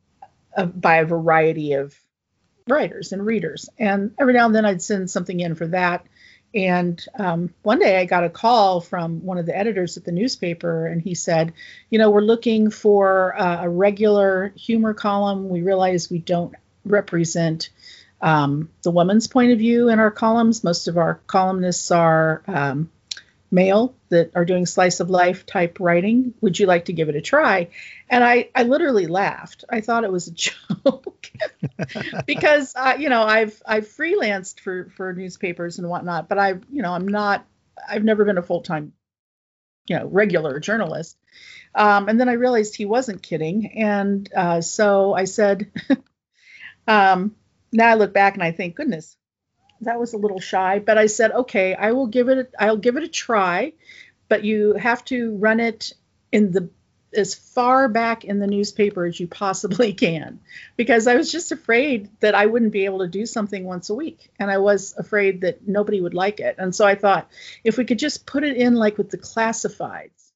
by 0.74 0.96
a 0.96 1.06
variety 1.06 1.74
of 1.74 1.96
writers 2.68 3.12
and 3.12 3.24
readers. 3.24 3.68
And 3.78 4.12
every 4.18 4.34
now 4.34 4.46
and 4.46 4.54
then 4.54 4.66
I'd 4.66 4.82
send 4.82 5.10
something 5.10 5.38
in 5.38 5.54
for 5.54 5.68
that. 5.68 6.06
And 6.54 7.04
um, 7.16 7.54
one 7.62 7.78
day 7.78 7.98
I 7.98 8.04
got 8.06 8.24
a 8.24 8.30
call 8.30 8.80
from 8.80 9.24
one 9.24 9.38
of 9.38 9.46
the 9.46 9.56
editors 9.56 9.96
at 9.96 10.04
the 10.04 10.12
newspaper, 10.12 10.86
and 10.86 11.00
he 11.00 11.14
said, 11.14 11.52
You 11.90 11.98
know, 11.98 12.10
we're 12.10 12.22
looking 12.22 12.70
for 12.70 13.38
uh, 13.38 13.64
a 13.64 13.68
regular 13.68 14.52
humor 14.56 14.94
column. 14.94 15.48
We 15.48 15.62
realize 15.62 16.10
we 16.10 16.18
don't 16.18 16.54
represent 16.84 17.70
um, 18.20 18.70
the 18.82 18.90
woman's 18.90 19.26
point 19.26 19.52
of 19.52 19.58
view 19.58 19.88
in 19.88 19.98
our 19.98 20.10
columns. 20.10 20.64
Most 20.64 20.88
of 20.88 20.98
our 20.98 21.20
columnists 21.26 21.90
are 21.90 22.42
um, 22.46 22.90
male 23.50 23.94
that 24.10 24.32
are 24.34 24.44
doing 24.44 24.66
slice 24.66 25.00
of 25.00 25.10
life 25.10 25.44
type 25.44 25.78
writing. 25.80 26.34
Would 26.40 26.58
you 26.58 26.66
like 26.66 26.86
to 26.86 26.92
give 26.92 27.08
it 27.08 27.16
a 27.16 27.20
try? 27.20 27.68
And 28.08 28.22
I, 28.22 28.50
I 28.54 28.62
literally 28.62 29.06
laughed. 29.06 29.64
I 29.68 29.80
thought 29.80 30.04
it 30.04 30.12
was 30.12 30.28
a 30.28 30.30
joke 30.84 31.30
because 32.26 32.74
uh, 32.76 32.96
you 32.98 33.08
know 33.08 33.22
I've 33.22 33.60
I've 33.66 33.86
freelanced 33.86 34.60
for 34.60 34.90
for 34.96 35.12
newspapers 35.12 35.78
and 35.78 35.88
whatnot, 35.88 36.28
but 36.28 36.38
I 36.38 36.50
you 36.70 36.82
know 36.82 36.92
I'm 36.92 37.08
not 37.08 37.46
I've 37.88 38.04
never 38.04 38.24
been 38.24 38.38
a 38.38 38.42
full 38.42 38.62
time 38.62 38.92
you 39.86 39.98
know 39.98 40.06
regular 40.06 40.60
journalist. 40.60 41.16
Um, 41.74 42.08
and 42.08 42.18
then 42.18 42.28
I 42.28 42.32
realized 42.32 42.74
he 42.74 42.84
wasn't 42.84 43.22
kidding, 43.22 43.78
and 43.78 44.28
uh, 44.34 44.60
so 44.60 45.14
I 45.14 45.24
said, 45.24 45.70
um, 46.88 47.36
now 47.72 47.88
I 47.88 47.94
look 47.94 48.12
back 48.12 48.34
and 48.34 48.42
I 48.42 48.50
think, 48.50 48.74
goodness, 48.74 49.16
that 49.82 49.98
was 49.98 50.12
a 50.12 50.18
little 50.18 50.40
shy. 50.40 50.78
But 50.78 50.98
I 50.98 51.06
said, 51.06 51.32
okay, 51.32 51.74
I 51.74 51.92
will 51.92 52.06
give 52.06 52.28
it. 52.28 52.54
I'll 52.58 52.76
give 52.76 52.96
it 52.96 53.02
a 53.02 53.08
try, 53.08 53.72
but 54.28 54.44
you 54.44 54.74
have 54.74 55.04
to 55.06 55.36
run 55.36 55.60
it 55.60 55.92
in 56.32 56.52
the 56.52 56.70
as 57.12 57.34
far 57.34 57.88
back 57.88 58.24
in 58.24 58.38
the 58.38 58.46
newspaper 58.46 59.04
as 59.04 59.18
you 59.18 59.26
possibly 59.26 59.92
can 59.94 60.40
because 60.76 61.06
I 61.06 61.16
was 61.16 61.32
just 61.32 61.50
afraid 61.50 62.08
that 62.20 62.34
I 62.34 62.46
wouldn't 62.46 62.72
be 62.72 62.84
able 62.84 63.00
to 63.00 63.08
do 63.08 63.26
something 63.26 63.64
once 63.64 63.90
a 63.90 63.94
week 63.94 64.30
and 64.38 64.50
I 64.50 64.58
was 64.58 64.94
afraid 64.96 65.40
that 65.40 65.66
nobody 65.66 66.00
would 66.00 66.14
like 66.14 66.38
it 66.38 66.54
and 66.58 66.74
so 66.74 66.86
I 66.86 66.94
thought 66.94 67.28
if 67.64 67.76
we 67.76 67.84
could 67.84 67.98
just 67.98 68.26
put 68.26 68.44
it 68.44 68.56
in 68.56 68.74
like 68.74 68.96
with 68.96 69.10
the 69.10 69.18
classifieds 69.18 70.30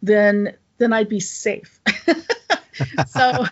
then 0.00 0.56
then 0.78 0.92
I'd 0.92 1.08
be 1.08 1.20
safe 1.20 1.80
so 3.06 3.44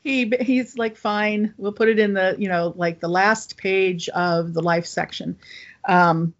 he 0.00 0.32
he's 0.40 0.76
like 0.76 0.96
fine 0.96 1.54
we'll 1.56 1.72
put 1.72 1.88
it 1.88 1.98
in 1.98 2.14
the 2.14 2.36
you 2.38 2.48
know 2.48 2.72
like 2.76 3.00
the 3.00 3.08
last 3.08 3.56
page 3.56 4.08
of 4.08 4.54
the 4.54 4.62
life 4.62 4.86
section. 4.86 5.38
Um, 5.84 6.34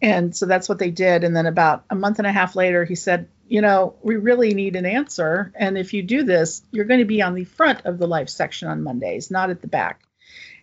and 0.00 0.34
so 0.34 0.46
that's 0.46 0.68
what 0.68 0.78
they 0.78 0.92
did. 0.92 1.24
And 1.24 1.34
then 1.34 1.46
about 1.46 1.84
a 1.90 1.96
month 1.96 2.18
and 2.18 2.26
a 2.26 2.32
half 2.32 2.56
later 2.56 2.84
he 2.84 2.94
said 2.94 3.28
you 3.46 3.60
know 3.60 3.96
we 4.02 4.16
really 4.16 4.54
need 4.54 4.76
an 4.76 4.86
answer. 4.86 5.52
And 5.54 5.78
if 5.78 5.94
you 5.94 6.02
do 6.02 6.22
this 6.24 6.62
you're 6.70 6.84
going 6.84 7.00
to 7.00 7.06
be 7.06 7.22
on 7.22 7.34
the 7.34 7.44
front 7.44 7.84
of 7.84 7.98
the 7.98 8.08
life 8.08 8.28
section 8.28 8.68
on 8.68 8.82
mondays 8.82 9.30
not 9.30 9.50
at 9.50 9.60
the 9.60 9.68
back. 9.68 10.02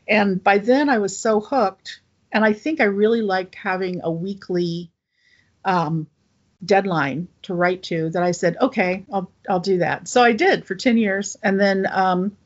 And 0.08 0.44
by 0.44 0.58
then 0.60 0.90
i 0.90 0.98
was 0.98 1.18
so 1.18 1.40
hooked. 1.40 2.02
And 2.32 2.44
i 2.44 2.54
think 2.54 2.82
i 2.82 2.86
really 2.86 3.22
liked 3.22 3.56
having 3.56 4.02
a 4.04 4.12
weekly 4.12 4.92
um, 5.66 6.08
deadline 6.66 7.28
to 7.44 7.54
write 7.54 7.84
to 7.84 8.10
that 8.10 8.24
I 8.24 8.32
said, 8.32 8.58
okay, 8.60 9.06
I'll 9.12 9.32
I'll 9.50 9.60
do 9.60 9.80
that. 9.80 10.08
So 10.08 10.24
I 10.24 10.32
did 10.34 10.66
for 10.66 10.76
10 10.76 10.98
years. 10.98 11.38
And 11.44 11.60
then 11.60 11.88
um, 11.92 12.38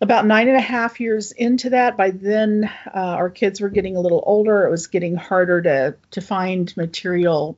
about 0.00 0.26
nine 0.26 0.48
and 0.48 0.56
a 0.56 0.60
half 0.60 1.00
years 1.00 1.30
into 1.30 1.70
that, 1.70 1.96
by 1.96 2.10
then 2.10 2.68
uh, 2.86 2.98
our 2.98 3.30
kids 3.30 3.60
were 3.60 3.68
getting 3.68 3.96
a 3.96 4.00
little 4.00 4.22
older. 4.26 4.66
It 4.66 4.70
was 4.70 4.88
getting 4.88 5.14
harder 5.14 5.62
to 5.62 5.96
to 6.10 6.20
find 6.20 6.76
material, 6.76 7.56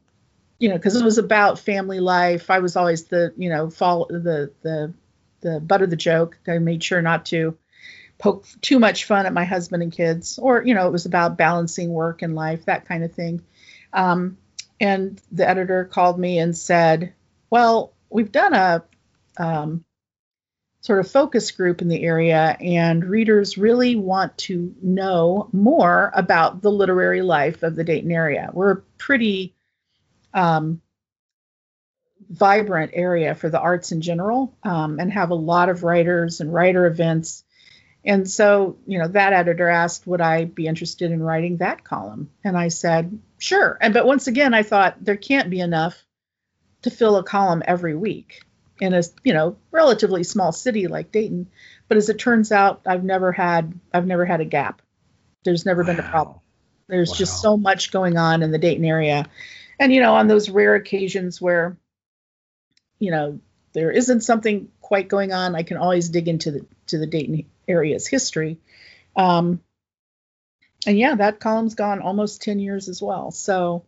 you 0.58 0.68
know, 0.68 0.76
because 0.76 0.94
it 0.94 1.04
was 1.04 1.18
about 1.18 1.58
family 1.58 2.00
life. 2.00 2.50
I 2.50 2.58
was 2.58 2.76
always 2.76 3.04
the, 3.04 3.32
you 3.36 3.48
know, 3.48 3.70
fall 3.70 4.06
the 4.10 4.52
the 4.60 4.92
the 5.40 5.58
butt 5.58 5.82
of 5.82 5.90
the 5.90 5.96
joke. 5.96 6.38
I 6.46 6.58
made 6.58 6.84
sure 6.84 7.00
not 7.00 7.26
to 7.26 7.56
poke 8.18 8.46
too 8.60 8.78
much 8.78 9.04
fun 9.04 9.26
at 9.26 9.32
my 9.32 9.44
husband 9.44 9.82
and 9.82 9.90
kids, 9.90 10.38
or 10.38 10.62
you 10.62 10.74
know, 10.74 10.86
it 10.86 10.92
was 10.92 11.06
about 11.06 11.38
balancing 11.38 11.88
work 11.88 12.20
and 12.20 12.34
life, 12.34 12.66
that 12.66 12.86
kind 12.86 13.04
of 13.04 13.12
thing. 13.12 13.42
Um, 13.94 14.36
and 14.80 15.20
the 15.30 15.48
editor 15.48 15.84
called 15.84 16.18
me 16.18 16.38
and 16.38 16.56
said, 16.56 17.14
"Well, 17.50 17.94
we've 18.10 18.32
done 18.32 18.54
a 18.54 18.84
um, 19.36 19.84
sort 20.80 21.00
of 21.00 21.10
focus 21.10 21.50
group 21.50 21.82
in 21.82 21.88
the 21.88 22.02
area, 22.02 22.56
and 22.60 23.04
readers 23.04 23.56
really 23.56 23.96
want 23.96 24.36
to 24.38 24.74
know 24.82 25.48
more 25.52 26.12
about 26.14 26.60
the 26.62 26.70
literary 26.70 27.22
life 27.22 27.62
of 27.62 27.76
the 27.76 27.84
Dayton 27.84 28.12
area. 28.12 28.50
We're 28.52 28.72
a 28.72 28.82
pretty 28.98 29.54
um, 30.32 30.82
vibrant 32.28 32.92
area 32.94 33.34
for 33.34 33.48
the 33.48 33.60
arts 33.60 33.92
in 33.92 34.00
general, 34.00 34.56
um, 34.62 34.98
and 35.00 35.12
have 35.12 35.30
a 35.30 35.34
lot 35.34 35.68
of 35.68 35.82
writers 35.84 36.40
and 36.40 36.52
writer 36.52 36.86
events." 36.86 37.44
And 38.04 38.28
so, 38.28 38.76
you 38.86 38.98
know, 38.98 39.08
that 39.08 39.32
editor 39.32 39.68
asked, 39.68 40.06
would 40.06 40.20
I 40.20 40.44
be 40.44 40.66
interested 40.66 41.10
in 41.10 41.22
writing 41.22 41.58
that 41.58 41.84
column? 41.84 42.30
And 42.44 42.56
I 42.56 42.68
said, 42.68 43.18
sure. 43.38 43.78
And 43.80 43.94
but 43.94 44.06
once 44.06 44.26
again, 44.26 44.52
I 44.52 44.62
thought 44.62 45.02
there 45.02 45.16
can't 45.16 45.48
be 45.48 45.60
enough 45.60 46.04
to 46.82 46.90
fill 46.90 47.16
a 47.16 47.24
column 47.24 47.62
every 47.66 47.96
week 47.96 48.42
in 48.80 48.92
a 48.92 49.02
you 49.22 49.32
know 49.32 49.56
relatively 49.70 50.22
small 50.24 50.52
city 50.52 50.86
like 50.86 51.12
Dayton. 51.12 51.48
But 51.88 51.96
as 51.96 52.08
it 52.10 52.18
turns 52.18 52.52
out, 52.52 52.82
I've 52.86 53.04
never 53.04 53.32
had 53.32 53.78
I've 53.92 54.06
never 54.06 54.26
had 54.26 54.40
a 54.40 54.44
gap. 54.44 54.82
There's 55.44 55.64
never 55.64 55.82
wow. 55.82 55.86
been 55.86 56.00
a 56.00 56.08
problem. 56.08 56.40
There's 56.88 57.10
wow. 57.10 57.16
just 57.16 57.40
so 57.40 57.56
much 57.56 57.90
going 57.90 58.18
on 58.18 58.42
in 58.42 58.50
the 58.50 58.58
Dayton 58.58 58.84
area. 58.84 59.26
And 59.80 59.92
you 59.92 60.00
know, 60.00 60.14
on 60.14 60.28
those 60.28 60.50
rare 60.50 60.74
occasions 60.74 61.40
where 61.40 61.78
you 62.98 63.10
know 63.10 63.40
there 63.72 63.90
isn't 63.90 64.20
something 64.20 64.68
quite 64.82 65.08
going 65.08 65.32
on, 65.32 65.54
I 65.54 65.62
can 65.62 65.78
always 65.78 66.10
dig 66.10 66.28
into 66.28 66.50
the 66.50 66.66
to 66.88 66.98
the 66.98 67.06
Dayton 67.06 67.46
area's 67.68 68.06
history. 68.06 68.58
Um, 69.16 69.60
and 70.86 70.98
yeah, 70.98 71.14
that 71.14 71.40
column's 71.40 71.74
gone 71.74 72.00
almost 72.00 72.42
10 72.42 72.58
years 72.58 72.88
as 72.88 73.00
well. 73.00 73.30
So 73.30 73.84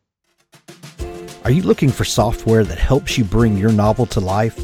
Are 1.44 1.50
you 1.50 1.62
looking 1.62 1.90
for 1.90 2.04
software 2.04 2.64
that 2.64 2.78
helps 2.78 3.18
you 3.18 3.24
bring 3.24 3.56
your 3.56 3.72
novel 3.72 4.06
to 4.06 4.20
life? 4.20 4.56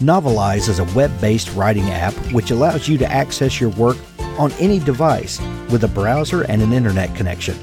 Novelize 0.00 0.68
is 0.68 0.78
a 0.78 0.84
web-based 0.94 1.54
writing 1.54 1.84
app 1.84 2.14
which 2.32 2.50
allows 2.50 2.88
you 2.88 2.98
to 2.98 3.10
access 3.10 3.60
your 3.60 3.70
work 3.70 3.96
on 4.38 4.52
any 4.52 4.78
device 4.78 5.40
with 5.70 5.84
a 5.84 5.88
browser 5.88 6.42
and 6.42 6.60
an 6.62 6.72
internet 6.72 7.14
connection, 7.14 7.56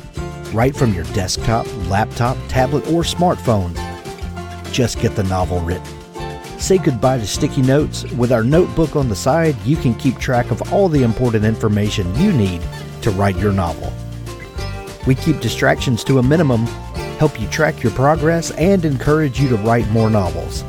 right 0.51 0.75
from 0.75 0.93
your 0.93 1.03
desktop, 1.05 1.67
laptop, 1.87 2.37
tablet, 2.47 2.87
or 2.87 3.03
smartphone. 3.03 3.73
Just 4.71 4.99
get 4.99 5.15
the 5.15 5.23
novel 5.23 5.59
written. 5.61 6.02
Say 6.63 6.77
goodbye 6.77 7.17
to 7.17 7.27
sticky 7.27 7.61
notes. 7.61 8.09
With 8.13 8.31
our 8.31 8.41
notebook 8.41 8.95
on 8.95 9.09
the 9.09 9.17
side, 9.17 9.57
you 9.65 9.75
can 9.75 9.93
keep 9.93 10.17
track 10.17 10.49
of 10.49 10.71
all 10.71 10.87
the 10.87 11.03
important 11.03 11.43
information 11.43 12.15
you 12.15 12.31
need 12.31 12.61
to 13.01 13.11
write 13.11 13.35
your 13.35 13.51
novel. 13.51 13.91
We 15.05 15.13
keep 15.13 15.41
distractions 15.41 16.05
to 16.05 16.19
a 16.19 16.23
minimum, 16.23 16.65
help 17.19 17.37
you 17.37 17.49
track 17.49 17.83
your 17.83 17.91
progress, 17.91 18.51
and 18.51 18.85
encourage 18.85 19.41
you 19.41 19.49
to 19.49 19.57
write 19.57 19.89
more 19.89 20.09
novels. 20.09 20.63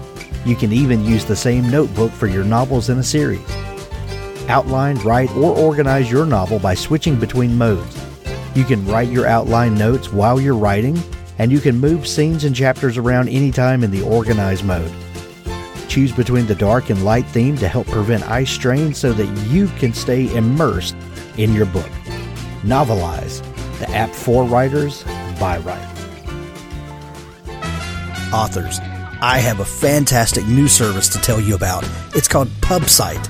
You 0.44 0.56
can 0.56 0.72
even 0.72 1.04
use 1.04 1.24
the 1.24 1.36
same 1.36 1.70
notebook 1.70 2.10
for 2.10 2.26
your 2.26 2.42
novels 2.42 2.90
in 2.90 2.98
a 2.98 3.04
series. 3.04 3.48
Outline, 4.48 4.96
write, 4.96 5.30
or 5.36 5.56
organize 5.56 6.10
your 6.10 6.26
novel 6.26 6.58
by 6.58 6.74
switching 6.74 7.20
between 7.20 7.56
modes. 7.56 8.04
You 8.56 8.64
can 8.64 8.84
write 8.86 9.10
your 9.10 9.28
outline 9.28 9.76
notes 9.76 10.12
while 10.12 10.40
you're 10.40 10.56
writing, 10.56 11.00
and 11.38 11.52
you 11.52 11.60
can 11.60 11.78
move 11.78 12.08
scenes 12.08 12.42
and 12.42 12.56
chapters 12.56 12.98
around 12.98 13.28
anytime 13.28 13.84
in 13.84 13.92
the 13.92 14.02
organize 14.02 14.64
mode. 14.64 14.92
Choose 15.94 16.10
between 16.10 16.46
the 16.46 16.56
dark 16.56 16.90
and 16.90 17.04
light 17.04 17.24
theme 17.26 17.56
to 17.58 17.68
help 17.68 17.86
prevent 17.86 18.28
eye 18.28 18.42
strain 18.42 18.92
so 18.94 19.12
that 19.12 19.26
you 19.46 19.68
can 19.78 19.92
stay 19.92 20.26
immersed 20.34 20.96
in 21.38 21.52
your 21.52 21.66
book. 21.66 21.88
Novelize, 22.64 23.38
the 23.78 23.88
app 23.90 24.10
for 24.10 24.42
writers 24.42 25.04
by 25.38 25.58
writers. 25.58 26.00
Authors, 28.32 28.80
I 29.22 29.38
have 29.38 29.60
a 29.60 29.64
fantastic 29.64 30.44
new 30.48 30.66
service 30.66 31.08
to 31.10 31.20
tell 31.20 31.40
you 31.40 31.54
about. 31.54 31.88
It's 32.12 32.26
called 32.26 32.48
PubSite. 32.60 33.28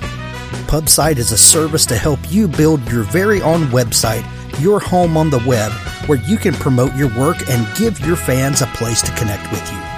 PubSite 0.65 1.17
is 1.17 1.31
a 1.31 1.37
service 1.37 1.85
to 1.85 1.95
help 1.95 2.19
you 2.29 2.47
build 2.47 2.91
your 2.91 3.03
very 3.03 3.43
own 3.43 3.65
website, 3.65 4.25
your 4.59 4.79
home 4.79 5.17
on 5.17 5.29
the 5.29 5.43
web, 5.45 5.71
where 6.07 6.17
you 6.17 6.37
can 6.37 6.55
promote 6.55 6.95
your 6.95 7.15
work 7.15 7.47
and 7.47 7.77
give 7.77 7.99
your 7.99 8.15
fans 8.15 8.63
a 8.63 8.67
place 8.67 9.03
to 9.03 9.11
connect 9.11 9.51
with 9.51 9.71
you. 9.71 9.94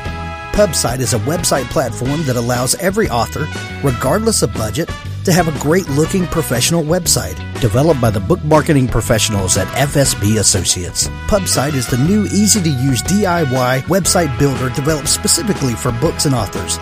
PubSite 0.58 1.02
is 1.02 1.14
a 1.14 1.20
website 1.20 1.66
platform 1.66 2.24
that 2.24 2.36
allows 2.36 2.74
every 2.78 3.08
author, 3.10 3.48
regardless 3.84 4.42
of 4.42 4.52
budget, 4.56 4.90
to 5.24 5.32
have 5.32 5.48
a 5.48 5.60
great 5.60 5.88
looking 5.90 6.26
professional 6.26 6.84
website 6.84 7.38
developed 7.62 8.02
by 8.02 8.10
the 8.10 8.20
book 8.20 8.44
marketing 8.44 8.88
professionals 8.88 9.56
at 9.56 9.68
FSB 9.68 10.40
Associates. 10.40 11.10
PubSite 11.28 11.76
is 11.76 11.86
the 11.86 12.00
new 12.00 12.24
easy 12.24 12.60
to 12.60 12.70
use 12.72 13.04
DIY 13.04 13.82
website 13.82 14.36
builder 14.40 14.72
developed 14.72 15.10
specifically 15.10 15.76
for 15.76 15.92
books 16.02 16.26
and 16.26 16.34
authors. 16.34 16.78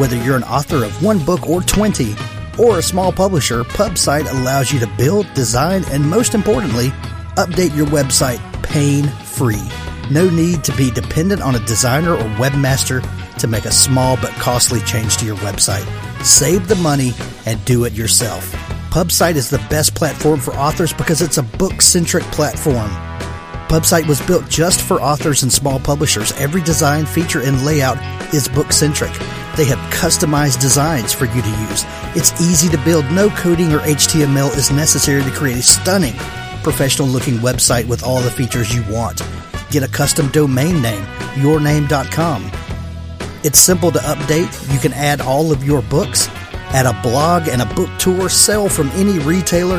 Whether 0.00 0.16
you're 0.16 0.36
an 0.36 0.42
author 0.42 0.84
of 0.84 1.00
one 1.00 1.24
book 1.24 1.48
or 1.48 1.62
20, 1.62 2.16
or 2.58 2.80
a 2.80 2.82
small 2.82 3.12
publisher, 3.12 3.62
PubSite 3.62 4.28
allows 4.32 4.72
you 4.72 4.80
to 4.80 4.88
build, 4.98 5.32
design, 5.32 5.84
and 5.92 6.04
most 6.04 6.34
importantly, 6.34 6.88
update 7.36 7.76
your 7.76 7.86
website 7.86 8.40
pain 8.64 9.06
free. 9.06 9.62
No 10.12 10.28
need 10.28 10.62
to 10.64 10.76
be 10.76 10.90
dependent 10.90 11.40
on 11.40 11.54
a 11.54 11.64
designer 11.64 12.12
or 12.12 12.28
webmaster 12.36 13.00
to 13.38 13.46
make 13.46 13.64
a 13.64 13.72
small 13.72 14.16
but 14.16 14.28
costly 14.32 14.80
change 14.80 15.16
to 15.16 15.24
your 15.24 15.38
website. 15.38 15.86
Save 16.22 16.68
the 16.68 16.74
money 16.74 17.14
and 17.46 17.64
do 17.64 17.86
it 17.86 17.94
yourself. 17.94 18.52
PubSite 18.90 19.36
is 19.36 19.48
the 19.48 19.64
best 19.70 19.94
platform 19.94 20.38
for 20.38 20.52
authors 20.56 20.92
because 20.92 21.22
it's 21.22 21.38
a 21.38 21.42
book 21.42 21.80
centric 21.80 22.24
platform. 22.24 22.90
PubSite 23.70 24.06
was 24.06 24.20
built 24.26 24.46
just 24.50 24.82
for 24.82 25.00
authors 25.00 25.44
and 25.44 25.50
small 25.50 25.80
publishers. 25.80 26.32
Every 26.32 26.60
design, 26.60 27.06
feature, 27.06 27.40
and 27.40 27.64
layout 27.64 27.96
is 28.34 28.48
book 28.48 28.70
centric. 28.70 29.12
They 29.56 29.64
have 29.64 29.78
customized 29.94 30.60
designs 30.60 31.14
for 31.14 31.24
you 31.24 31.40
to 31.40 31.48
use. 31.70 31.86
It's 32.14 32.38
easy 32.38 32.68
to 32.68 32.84
build. 32.84 33.10
No 33.12 33.30
coding 33.30 33.72
or 33.72 33.78
HTML 33.78 34.54
is 34.58 34.70
necessary 34.70 35.22
to 35.22 35.30
create 35.30 35.56
a 35.56 35.62
stunning, 35.62 36.16
professional 36.62 37.08
looking 37.08 37.36
website 37.36 37.86
with 37.86 38.02
all 38.02 38.20
the 38.20 38.30
features 38.30 38.74
you 38.74 38.82
want. 38.92 39.22
Get 39.72 39.82
a 39.82 39.88
custom 39.88 40.28
domain 40.28 40.82
name, 40.82 41.02
yourname.com. 41.32 42.50
It's 43.42 43.58
simple 43.58 43.90
to 43.90 44.00
update. 44.00 44.70
You 44.70 44.78
can 44.78 44.92
add 44.92 45.22
all 45.22 45.50
of 45.50 45.64
your 45.64 45.80
books, 45.80 46.28
add 46.74 46.84
a 46.84 46.92
blog 47.00 47.48
and 47.48 47.62
a 47.62 47.74
book 47.74 47.88
tour, 47.98 48.28
sell 48.28 48.68
from 48.68 48.88
any 48.90 49.18
retailer, 49.20 49.78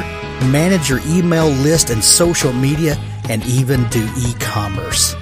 manage 0.49 0.89
your 0.89 0.99
email 1.06 1.47
list 1.47 1.91
and 1.91 2.03
social 2.03 2.51
media, 2.51 2.95
and 3.29 3.45
even 3.45 3.88
do 3.89 4.03
e 4.17 4.34
commerce. 4.39 5.13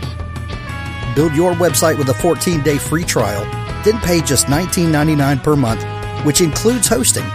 Build 1.18 1.36
your 1.36 1.52
website 1.52 1.98
with 1.98 2.08
a 2.08 2.14
14 2.14 2.62
day 2.62 2.78
free 2.78 3.04
trial, 3.04 3.44
then 3.84 4.00
pay 4.00 4.22
just 4.22 4.46
$19.99 4.46 5.44
per 5.44 5.58
month, 5.58 5.84
which 6.26 6.40
includes 6.40 6.88
hosting. 6.88 7.26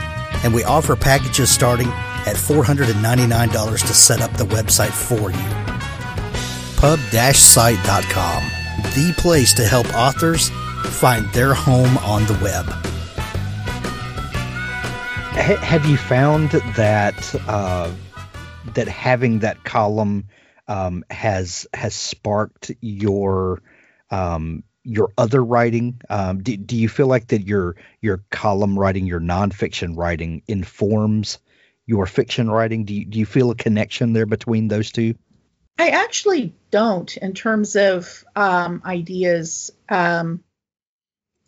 And 0.42 0.54
we 0.54 0.64
offer 0.64 0.96
packages 0.96 1.50
starting 1.50 1.88
at 1.88 2.36
$499 2.36 3.80
to 3.80 3.92
set 3.92 4.22
up 4.22 4.32
the 4.38 4.46
website 4.46 4.88
for 4.88 5.30
you 5.30 5.75
pub-site.com, 6.76 8.42
the 8.94 9.14
place 9.16 9.54
to 9.54 9.64
help 9.64 9.92
authors 9.94 10.50
find 10.84 11.26
their 11.32 11.54
home 11.54 11.96
on 11.98 12.24
the 12.26 12.38
web. 12.42 12.66
Have 15.36 15.86
you 15.86 15.96
found 15.96 16.50
that 16.50 17.34
uh, 17.46 17.92
that 18.74 18.88
having 18.88 19.40
that 19.40 19.64
column 19.64 20.24
um, 20.68 21.04
has 21.10 21.66
has 21.72 21.94
sparked 21.94 22.72
your 22.80 23.62
um, 24.10 24.64
your 24.82 25.10
other 25.18 25.44
writing? 25.44 26.00
Um, 26.08 26.42
do, 26.42 26.56
do 26.56 26.76
you 26.76 26.88
feel 26.88 27.06
like 27.06 27.28
that 27.28 27.46
your 27.46 27.76
your 28.00 28.24
column 28.30 28.78
writing, 28.78 29.06
your 29.06 29.20
nonfiction 29.20 29.96
writing, 29.96 30.42
informs 30.48 31.38
your 31.86 32.06
fiction 32.06 32.50
writing? 32.50 32.84
Do 32.84 32.94
you, 32.94 33.04
do 33.04 33.18
you 33.18 33.26
feel 33.26 33.50
a 33.50 33.54
connection 33.54 34.12
there 34.12 34.26
between 34.26 34.68
those 34.68 34.90
two? 34.90 35.14
I 35.78 35.88
actually 35.90 36.54
don't 36.70 37.16
in 37.16 37.34
terms 37.34 37.76
of 37.76 38.24
um, 38.34 38.82
ideas 38.84 39.70
um, 39.88 40.42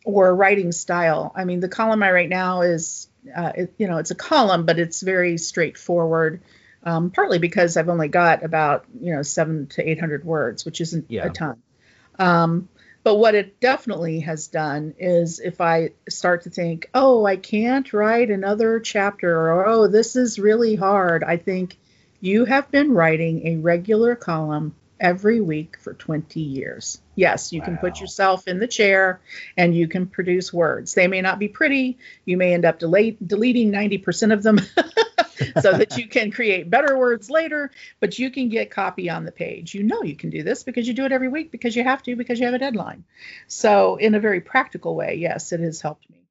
or 0.04 0.34
writing 0.34 0.72
style. 0.72 1.32
I 1.34 1.44
mean, 1.44 1.60
the 1.60 1.68
column 1.68 2.02
I 2.02 2.12
write 2.12 2.28
now 2.28 2.62
is, 2.62 3.08
uh, 3.34 3.52
it, 3.54 3.74
you 3.78 3.88
know, 3.88 3.98
it's 3.98 4.10
a 4.10 4.14
column, 4.14 4.66
but 4.66 4.78
it's 4.78 5.00
very 5.02 5.38
straightforward. 5.38 6.42
Um, 6.84 7.10
partly 7.10 7.38
because 7.38 7.76
I've 7.76 7.88
only 7.88 8.08
got 8.08 8.44
about 8.44 8.84
you 9.00 9.12
know 9.14 9.22
seven 9.22 9.66
to 9.68 9.86
eight 9.86 9.98
hundred 9.98 10.24
words, 10.24 10.64
which 10.64 10.80
isn't 10.80 11.06
yeah. 11.08 11.26
a 11.26 11.30
ton. 11.30 11.60
Um, 12.18 12.68
but 13.02 13.16
what 13.16 13.34
it 13.34 13.58
definitely 13.58 14.20
has 14.20 14.48
done 14.48 14.94
is 14.98 15.40
if 15.40 15.60
I 15.60 15.90
start 16.08 16.42
to 16.42 16.50
think, 16.50 16.88
oh, 16.94 17.24
I 17.24 17.36
can't 17.36 17.92
write 17.92 18.30
another 18.30 18.80
chapter, 18.80 19.34
or 19.34 19.66
oh, 19.66 19.88
this 19.88 20.14
is 20.14 20.38
really 20.38 20.76
hard, 20.76 21.24
I 21.24 21.36
think 21.36 21.76
you 22.20 22.44
have 22.44 22.70
been 22.70 22.92
writing 22.92 23.46
a 23.46 23.57
regular 23.57 24.16
column 24.16 24.74
every 25.00 25.40
week 25.40 25.78
for 25.78 25.94
20 25.94 26.40
years. 26.40 27.00
Yes, 27.14 27.52
you 27.52 27.61
wow. 27.61 27.66
can 27.66 27.78
put 27.78 28.00
yourself 28.00 28.48
in 28.48 28.59
the 28.59 28.66
chair 28.66 29.20
and 29.57 29.74
you 29.74 29.88
can 29.88 30.07
produce 30.07 30.52
words. 30.52 30.94
They 30.94 31.07
may 31.07 31.20
not 31.20 31.38
be 31.38 31.48
pretty. 31.48 31.98
You 32.24 32.37
may 32.37 32.54
end 32.54 32.64
up 32.64 32.78
delete, 32.78 33.26
deleting 33.26 33.70
90% 33.70 34.33
of 34.33 34.42
them 34.42 34.59
so 35.61 35.72
that 35.72 35.96
you 35.96 36.09
can 36.09 36.31
create 36.31 36.70
better 36.70 36.98
words 36.98 37.31
later, 37.31 37.70
but 38.00 38.18
you 38.18 38.31
can 38.31 38.48
get 38.48 38.70
copy 38.70 39.09
on 39.11 39.24
the 39.24 39.33
page. 39.33 39.74
You 39.74 39.83
know 39.83 40.02
you 40.02 40.16
can 40.16 40.31
do 40.31 40.42
this 40.42 40.62
because 40.62 40.87
you 40.87 40.94
do 40.94 41.04
it 41.04 41.12
every 41.12 41.28
week 41.28 41.50
because 41.50 41.76
you 41.76 41.85
have 41.85 42.02
to 42.04 42.16
because 42.16 42.38
you 42.38 42.46
have 42.46 42.54
a 42.54 42.59
deadline. 42.59 43.04
So, 43.46 43.96
in 43.96 44.14
a 44.14 44.20
very 44.20 44.40
practical 44.40 44.94
way, 44.94 45.16
yes, 45.16 45.52
it 45.52 45.61
has 45.61 45.81
helped 45.81 46.09
me. 46.11 46.27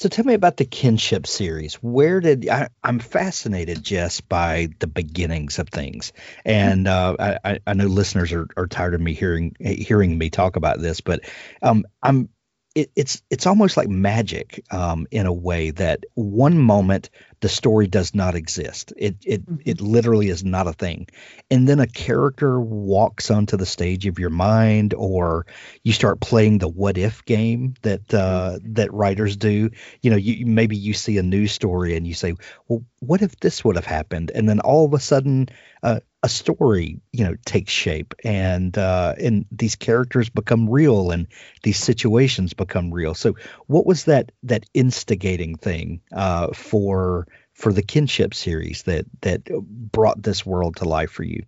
So 0.00 0.08
tell 0.08 0.24
me 0.24 0.32
about 0.32 0.56
the 0.56 0.64
kinship 0.64 1.26
series. 1.26 1.74
Where 1.74 2.20
did 2.20 2.48
I, 2.48 2.68
am 2.82 3.00
fascinated, 3.00 3.82
Jess, 3.82 4.22
by 4.22 4.70
the 4.78 4.86
beginnings 4.86 5.58
of 5.58 5.68
things, 5.68 6.14
and 6.42 6.88
uh, 6.88 7.16
I, 7.44 7.58
I 7.66 7.74
know 7.74 7.84
listeners 7.84 8.32
are, 8.32 8.46
are 8.56 8.66
tired 8.66 8.94
of 8.94 9.02
me 9.02 9.12
hearing 9.12 9.54
hearing 9.60 10.16
me 10.16 10.30
talk 10.30 10.56
about 10.56 10.80
this, 10.80 11.02
but 11.02 11.20
um, 11.60 11.84
I'm 12.02 12.30
it, 12.74 12.90
it's 12.96 13.20
it's 13.28 13.46
almost 13.46 13.76
like 13.76 13.90
magic 13.90 14.64
um, 14.70 15.06
in 15.10 15.26
a 15.26 15.34
way 15.34 15.70
that 15.72 16.04
one 16.14 16.56
moment 16.56 17.10
the 17.40 17.48
story 17.48 17.86
does 17.86 18.14
not 18.14 18.34
exist. 18.34 18.92
It 18.96 19.16
it 19.24 19.42
Mhm. 19.46 19.62
it 19.64 19.80
literally 19.80 20.28
is 20.28 20.44
not 20.44 20.66
a 20.66 20.72
thing, 20.72 21.06
and 21.50 21.68
then 21.68 21.80
a 21.80 21.86
character 21.86 22.60
walks 22.60 23.30
onto 23.30 23.56
the 23.56 23.66
stage 23.66 24.06
of 24.06 24.18
your 24.18 24.30
mind, 24.30 24.94
or 24.94 25.46
you 25.84 25.92
start 25.92 26.20
playing 26.20 26.58
the 26.58 26.68
what 26.68 26.98
if 26.98 27.24
game 27.24 27.74
that 27.82 28.12
uh, 28.14 28.58
that 28.64 28.92
writers 28.92 29.36
do. 29.36 29.70
You 30.02 30.10
know, 30.10 30.16
you 30.16 30.46
maybe 30.46 30.76
you 30.76 30.92
see 30.94 31.18
a 31.18 31.22
news 31.22 31.52
story 31.52 31.96
and 31.96 32.06
you 32.06 32.14
say, 32.14 32.34
well, 32.68 32.84
what 33.00 33.22
if 33.22 33.36
this 33.40 33.64
would 33.64 33.76
have 33.76 33.86
happened, 33.86 34.30
and 34.34 34.48
then 34.48 34.60
all 34.60 34.84
of 34.84 34.94
a 34.94 35.00
sudden. 35.00 35.48
Uh, 35.82 36.00
a 36.22 36.28
story, 36.28 37.00
you 37.12 37.24
know, 37.24 37.34
takes 37.46 37.72
shape, 37.72 38.14
and 38.24 38.76
uh, 38.76 39.14
and 39.18 39.46
these 39.50 39.76
characters 39.76 40.28
become 40.28 40.68
real, 40.68 41.10
and 41.10 41.28
these 41.62 41.78
situations 41.78 42.52
become 42.52 42.92
real. 42.92 43.14
So, 43.14 43.36
what 43.66 43.86
was 43.86 44.04
that 44.04 44.32
that 44.42 44.66
instigating 44.74 45.56
thing 45.56 46.02
uh, 46.12 46.48
for 46.52 47.26
for 47.54 47.72
the 47.72 47.82
kinship 47.82 48.34
series 48.34 48.82
that 48.82 49.06
that 49.22 49.44
brought 49.64 50.22
this 50.22 50.44
world 50.44 50.76
to 50.76 50.84
life 50.84 51.10
for 51.10 51.24
you? 51.24 51.44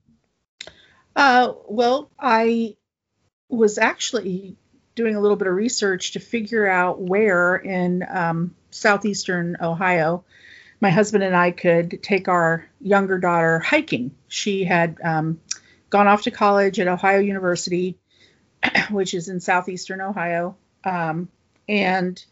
Uh, 1.15 1.53
well, 1.69 2.11
I 2.19 2.77
was 3.51 3.77
actually 3.77 4.57
doing 4.95 5.17
a 5.17 5.21
little 5.21 5.37
bit 5.37 5.49
of 5.49 5.55
research 5.55 6.13
to 6.13 6.21
figure 6.21 6.67
out 6.67 7.01
where 7.01 7.57
in 7.57 8.05
um, 8.09 8.55
southeastern 8.71 9.57
Ohio 9.61 10.25
my 10.83 10.91
husband 10.91 11.23
and 11.23 11.37
I 11.37 11.53
could 11.53 12.03
take 12.03 12.27
our 12.27 12.67
younger 12.81 13.17
daughter 13.19 13.61
hiking. 13.61 14.17
She 14.27 14.65
had 14.65 14.99
um, 15.03 15.41
gone 15.91 16.09
off 16.09 16.23
to 16.23 16.33
college 16.33 16.81
at 16.81 16.89
Ohio 16.89 17.21
University, 17.21 18.01
which 18.91 19.15
is 19.15 19.29
in 19.29 19.39
southeastern 19.39 20.01
Ohio, 20.01 20.57
um, 20.83 21.29
and 21.69 22.23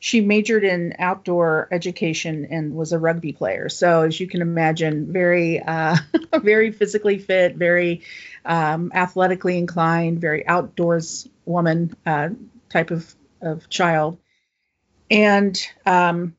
she 0.00 0.22
majored 0.22 0.64
in 0.64 0.96
outdoor 0.98 1.68
education 1.70 2.48
and 2.50 2.74
was 2.74 2.92
a 2.92 2.98
rugby 2.98 3.32
player. 3.32 3.68
So, 3.68 4.02
as 4.02 4.18
you 4.18 4.26
can 4.26 4.42
imagine, 4.42 5.12
very, 5.12 5.60
uh, 5.60 5.96
very 6.42 6.72
physically 6.72 7.18
fit, 7.18 7.54
very 7.54 8.02
um, 8.44 8.90
athletically 8.92 9.56
inclined, 9.56 10.20
very 10.20 10.44
outdoors 10.48 11.28
woman 11.44 11.94
uh, 12.04 12.30
type 12.70 12.90
of, 12.90 13.14
of 13.40 13.68
child. 13.68 14.18
And 15.08 15.56
um, 15.86 16.34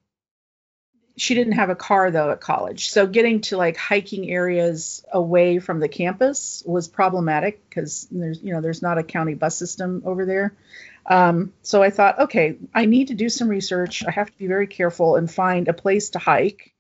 she 1.18 1.36
didn't 1.36 1.54
have 1.54 1.70
a 1.70 1.76
car 1.76 2.12
though 2.12 2.32
at 2.32 2.42
college. 2.42 2.90
So 2.90 3.08
getting 3.08 3.42
to 3.42 3.58
like 3.58 3.78
hiking 3.78 4.30
areas 4.30 5.04
away 5.12 5.60
from 5.60 5.80
the 5.80 5.88
campus 5.88 6.64
was 6.66 6.88
problematic 6.88 7.68
because 7.70 8.08
there's, 8.12 8.42
you 8.42 8.54
know, 8.54 8.62
there's 8.62 8.82
not 8.82 8.98
a 8.98 9.04
county 9.04 9.36
bus 9.36 9.56
system 9.58 10.04
over 10.06 10.26
there. 10.26 10.54
Um, 11.06 11.54
so 11.62 11.82
I 11.82 11.90
thought, 11.90 12.20
okay, 12.20 12.58
I 12.74 12.86
need 12.86 13.08
to 13.10 13.14
do 13.16 13.30
some 13.30 13.50
research. 13.50 14.06
I 14.06 14.12
have 14.12 14.32
to 14.32 14.38
be 14.38 14.48
very 14.48 14.68
careful 14.68 15.16
and 15.16 15.32
find 15.32 15.68
a 15.68 15.74
place 15.74 16.12
to 16.12 16.20
hike 16.20 16.74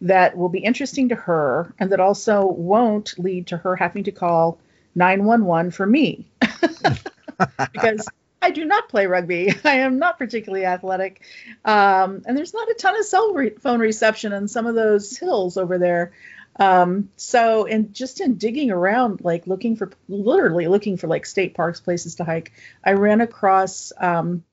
that 0.00 0.36
will 0.36 0.48
be 0.48 0.58
interesting 0.58 1.10
to 1.10 1.14
her 1.14 1.74
and 1.78 1.92
that 1.92 2.00
also 2.00 2.46
won't 2.46 3.18
lead 3.18 3.48
to 3.48 3.56
her 3.56 3.76
having 3.76 4.04
to 4.04 4.12
call 4.12 4.58
911 4.94 5.70
for 5.70 5.86
me 5.86 6.30
because 7.72 8.06
I 8.46 8.50
do 8.50 8.64
not 8.64 8.88
play 8.88 9.06
rugby. 9.06 9.52
I 9.64 9.78
am 9.78 9.98
not 9.98 10.18
particularly 10.18 10.64
athletic. 10.64 11.20
Um, 11.64 12.22
and 12.26 12.36
there's 12.36 12.54
not 12.54 12.70
a 12.70 12.74
ton 12.74 12.96
of 12.96 13.04
cell 13.04 13.32
re- 13.34 13.50
phone 13.50 13.80
reception 13.80 14.32
in 14.32 14.46
some 14.46 14.66
of 14.66 14.76
those 14.76 15.16
hills 15.16 15.56
over 15.56 15.78
there. 15.78 16.12
Um, 16.58 17.10
so, 17.16 17.66
and 17.66 17.92
just 17.92 18.20
in 18.20 18.36
digging 18.36 18.70
around, 18.70 19.20
like 19.22 19.48
looking 19.48 19.74
for, 19.74 19.90
literally 20.08 20.68
looking 20.68 20.96
for 20.96 21.08
like 21.08 21.26
state 21.26 21.54
parks, 21.54 21.80
places 21.80 22.14
to 22.14 22.24
hike, 22.24 22.52
I 22.84 22.92
ran 22.92 23.20
across 23.20 23.92
um, 23.98 24.44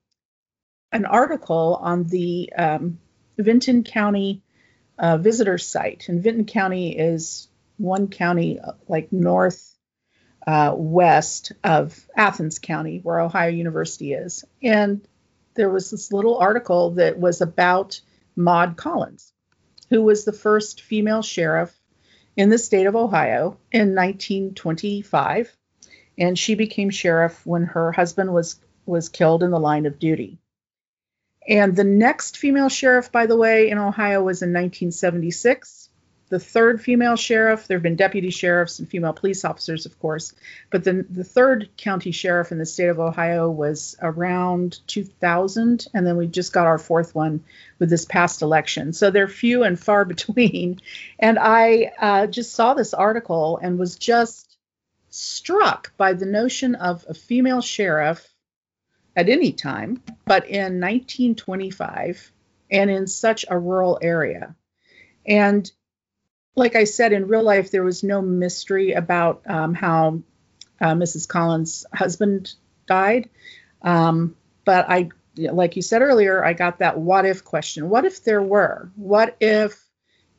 an 0.91 1.05
article 1.05 1.77
on 1.79 2.05
the 2.05 2.51
um, 2.57 2.97
Vinton 3.37 3.83
County 3.83 4.41
uh, 4.97 5.17
visitor 5.17 5.59
site. 5.59 6.09
And 6.09 6.23
Vinton 6.23 6.45
County 6.45 6.97
is 6.97 7.47
one 7.77 8.07
county 8.07 8.59
uh, 8.59 8.71
like 8.87 9.13
north 9.13 9.72
uh, 10.45 10.73
west 10.75 11.53
of 11.63 12.07
Athens 12.15 12.59
County, 12.59 12.99
where 13.01 13.19
Ohio 13.19 13.49
University 13.49 14.13
is. 14.13 14.43
And 14.61 15.07
there 15.55 15.69
was 15.69 15.91
this 15.91 16.11
little 16.11 16.37
article 16.37 16.91
that 16.91 17.17
was 17.17 17.41
about 17.41 18.01
Maud 18.35 18.75
Collins, 18.75 19.31
who 19.89 20.01
was 20.01 20.25
the 20.25 20.33
first 20.33 20.81
female 20.81 21.21
sheriff 21.21 21.73
in 22.35 22.49
the 22.49 22.57
state 22.57 22.87
of 22.87 22.95
Ohio 22.95 23.57
in 23.71 23.95
1925. 23.95 25.55
And 26.17 26.37
she 26.37 26.55
became 26.55 26.89
sheriff 26.89 27.45
when 27.45 27.63
her 27.63 27.91
husband 27.91 28.33
was, 28.33 28.59
was 28.85 29.09
killed 29.09 29.43
in 29.43 29.51
the 29.51 29.59
line 29.59 29.85
of 29.85 29.99
duty. 29.99 30.39
And 31.47 31.75
the 31.75 31.83
next 31.83 32.37
female 32.37 32.69
sheriff, 32.69 33.11
by 33.11 33.25
the 33.25 33.35
way, 33.35 33.69
in 33.69 33.77
Ohio 33.77 34.23
was 34.23 34.41
in 34.41 34.53
1976 34.53 35.82
the 36.33 36.39
third 36.39 36.81
female 36.81 37.15
sheriff. 37.15 37.67
There 37.67 37.77
have 37.77 37.83
been 37.83 37.95
deputy 37.95 38.31
sheriffs 38.31 38.79
and 38.79 38.89
female 38.89 39.13
police 39.13 39.45
officers, 39.45 39.85
of 39.85 39.99
course, 39.99 40.33
but 40.71 40.83
then 40.83 41.05
the 41.07 41.23
third 41.23 41.69
county 41.77 42.09
sheriff 42.09 42.51
in 42.51 42.57
the 42.57 42.65
state 42.65 42.87
of 42.87 42.99
Ohio 42.99 43.51
was 43.51 43.95
around 44.01 44.79
2000, 44.87 45.85
and 45.93 46.07
then 46.07 46.17
we 46.17 46.25
just 46.25 46.51
got 46.51 46.65
our 46.65 46.79
fourth 46.79 47.13
one 47.13 47.43
with 47.77 47.91
this 47.91 48.05
past 48.05 48.41
election. 48.41 48.93
So 48.93 49.11
they're 49.11 49.27
few 49.27 49.61
and 49.61 49.79
far 49.79 50.05
between. 50.13 50.79
And 51.19 51.37
I 51.37 51.91
uh, 51.99 52.25
just 52.25 52.53
saw 52.53 52.73
this 52.73 52.95
article 52.95 53.59
and 53.61 53.77
was 53.77 53.95
just 53.95 54.57
struck 55.11 55.95
by 55.97 56.13
the 56.13 56.25
notion 56.25 56.73
of 56.73 57.05
a 57.07 57.13
female 57.13 57.61
sheriff 57.61 58.27
at 59.15 59.29
any 59.29 59.51
time, 59.51 60.01
but 60.25 60.47
in 60.47 60.81
1925 60.81 62.31
and 62.71 62.89
in 62.89 63.05
such 63.05 63.45
a 63.47 63.59
rural 63.59 63.99
area. 64.01 64.55
And 65.27 65.71
like 66.55 66.75
I 66.75 66.83
said, 66.83 67.13
in 67.13 67.27
real 67.27 67.43
life, 67.43 67.71
there 67.71 67.83
was 67.83 68.03
no 68.03 68.21
mystery 68.21 68.93
about 68.93 69.41
um, 69.47 69.73
how 69.73 70.21
uh, 70.79 70.93
Mrs. 70.93 71.27
Collins' 71.27 71.85
husband 71.93 72.53
died. 72.87 73.29
Um, 73.81 74.35
but 74.65 74.85
I, 74.89 75.09
like 75.35 75.75
you 75.75 75.81
said 75.81 76.01
earlier, 76.01 76.43
I 76.43 76.53
got 76.53 76.79
that 76.79 76.97
what 76.97 77.25
if 77.25 77.43
question. 77.43 77.89
What 77.89 78.05
if 78.05 78.23
there 78.23 78.41
were? 78.41 78.91
What 78.95 79.35
if 79.39 79.83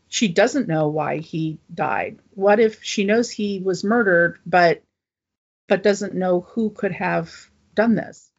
she 0.09 0.29
doesn't 0.29 0.69
know 0.69 0.89
why 0.89 1.19
he 1.19 1.59
died? 1.73 2.19
What 2.35 2.61
if 2.61 2.83
she 2.85 3.05
knows 3.05 3.31
he 3.31 3.61
was 3.61 3.85
murdered, 3.85 4.39
but 4.47 4.83
but 5.67 5.83
doesn't 5.83 6.15
know 6.15 6.41
who 6.41 6.71
could 6.71 6.93
have 6.93 7.33
done 7.75 7.95
this? 7.95 8.31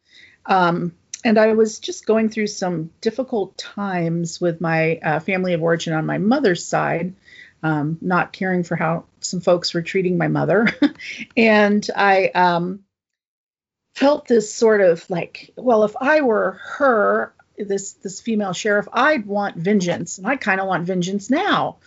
Um, 0.46 0.94
and 1.24 1.38
I 1.38 1.52
was 1.54 1.80
just 1.80 2.06
going 2.06 2.28
through 2.28 2.46
some 2.46 2.90
difficult 3.00 3.58
times 3.58 4.40
with 4.40 4.60
my 4.60 4.96
uh, 5.02 5.20
family 5.20 5.54
of 5.54 5.62
origin 5.62 5.92
on 5.92 6.06
my 6.06 6.18
mother's 6.18 6.64
side 6.64 7.14
um, 7.62 7.98
not 8.00 8.32
caring 8.32 8.62
for 8.62 8.76
how 8.76 9.04
some 9.20 9.40
folks 9.40 9.74
were 9.74 9.82
treating 9.82 10.18
my 10.18 10.28
mother. 10.28 10.68
and 11.36 11.88
I 11.94 12.28
um, 12.28 12.84
felt 13.94 14.28
this 14.28 14.52
sort 14.54 14.80
of 14.80 15.08
like, 15.10 15.52
well, 15.56 15.84
if 15.84 15.94
I 16.00 16.20
were 16.20 16.60
her, 16.76 17.34
this 17.58 17.94
this 17.94 18.20
female 18.20 18.52
sheriff, 18.52 18.86
I'd 18.92 19.26
want 19.26 19.56
vengeance, 19.56 20.18
and 20.18 20.26
I 20.26 20.36
kind 20.36 20.60
of 20.60 20.66
want 20.66 20.86
vengeance 20.86 21.30
now. 21.30 21.78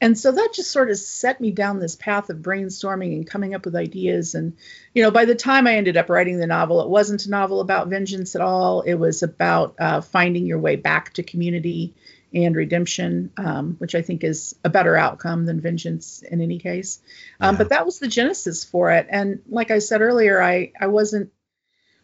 And 0.00 0.16
so 0.16 0.30
that 0.30 0.52
just 0.54 0.70
sort 0.70 0.90
of 0.90 0.98
set 0.98 1.40
me 1.40 1.50
down 1.50 1.80
this 1.80 1.96
path 1.96 2.30
of 2.30 2.38
brainstorming 2.38 3.14
and 3.14 3.26
coming 3.26 3.54
up 3.54 3.64
with 3.64 3.74
ideas. 3.74 4.34
And, 4.36 4.56
you 4.94 5.02
know, 5.02 5.10
by 5.10 5.24
the 5.24 5.34
time 5.34 5.66
I 5.66 5.74
ended 5.74 5.96
up 5.96 6.08
writing 6.08 6.38
the 6.38 6.46
novel, 6.46 6.80
it 6.82 6.88
wasn't 6.88 7.26
a 7.26 7.30
novel 7.30 7.60
about 7.60 7.88
vengeance 7.88 8.36
at 8.36 8.40
all. 8.40 8.82
It 8.82 8.94
was 8.94 9.24
about 9.24 9.74
uh, 9.80 10.00
finding 10.00 10.46
your 10.46 10.60
way 10.60 10.76
back 10.76 11.14
to 11.14 11.24
community 11.24 11.94
and 12.32 12.54
redemption, 12.54 13.32
um, 13.36 13.76
which 13.78 13.94
I 13.94 14.02
think 14.02 14.22
is 14.22 14.54
a 14.62 14.68
better 14.68 14.96
outcome 14.96 15.46
than 15.46 15.60
vengeance 15.60 16.22
in 16.22 16.40
any 16.40 16.58
case. 16.58 17.00
Um, 17.40 17.54
Yeah. 17.54 17.58
But 17.58 17.68
that 17.70 17.86
was 17.86 17.98
the 17.98 18.08
genesis 18.08 18.64
for 18.64 18.90
it. 18.90 19.06
And 19.08 19.40
like 19.48 19.70
I 19.70 19.78
said 19.78 20.00
earlier, 20.00 20.42
I, 20.42 20.72
I 20.78 20.88
wasn't 20.88 21.32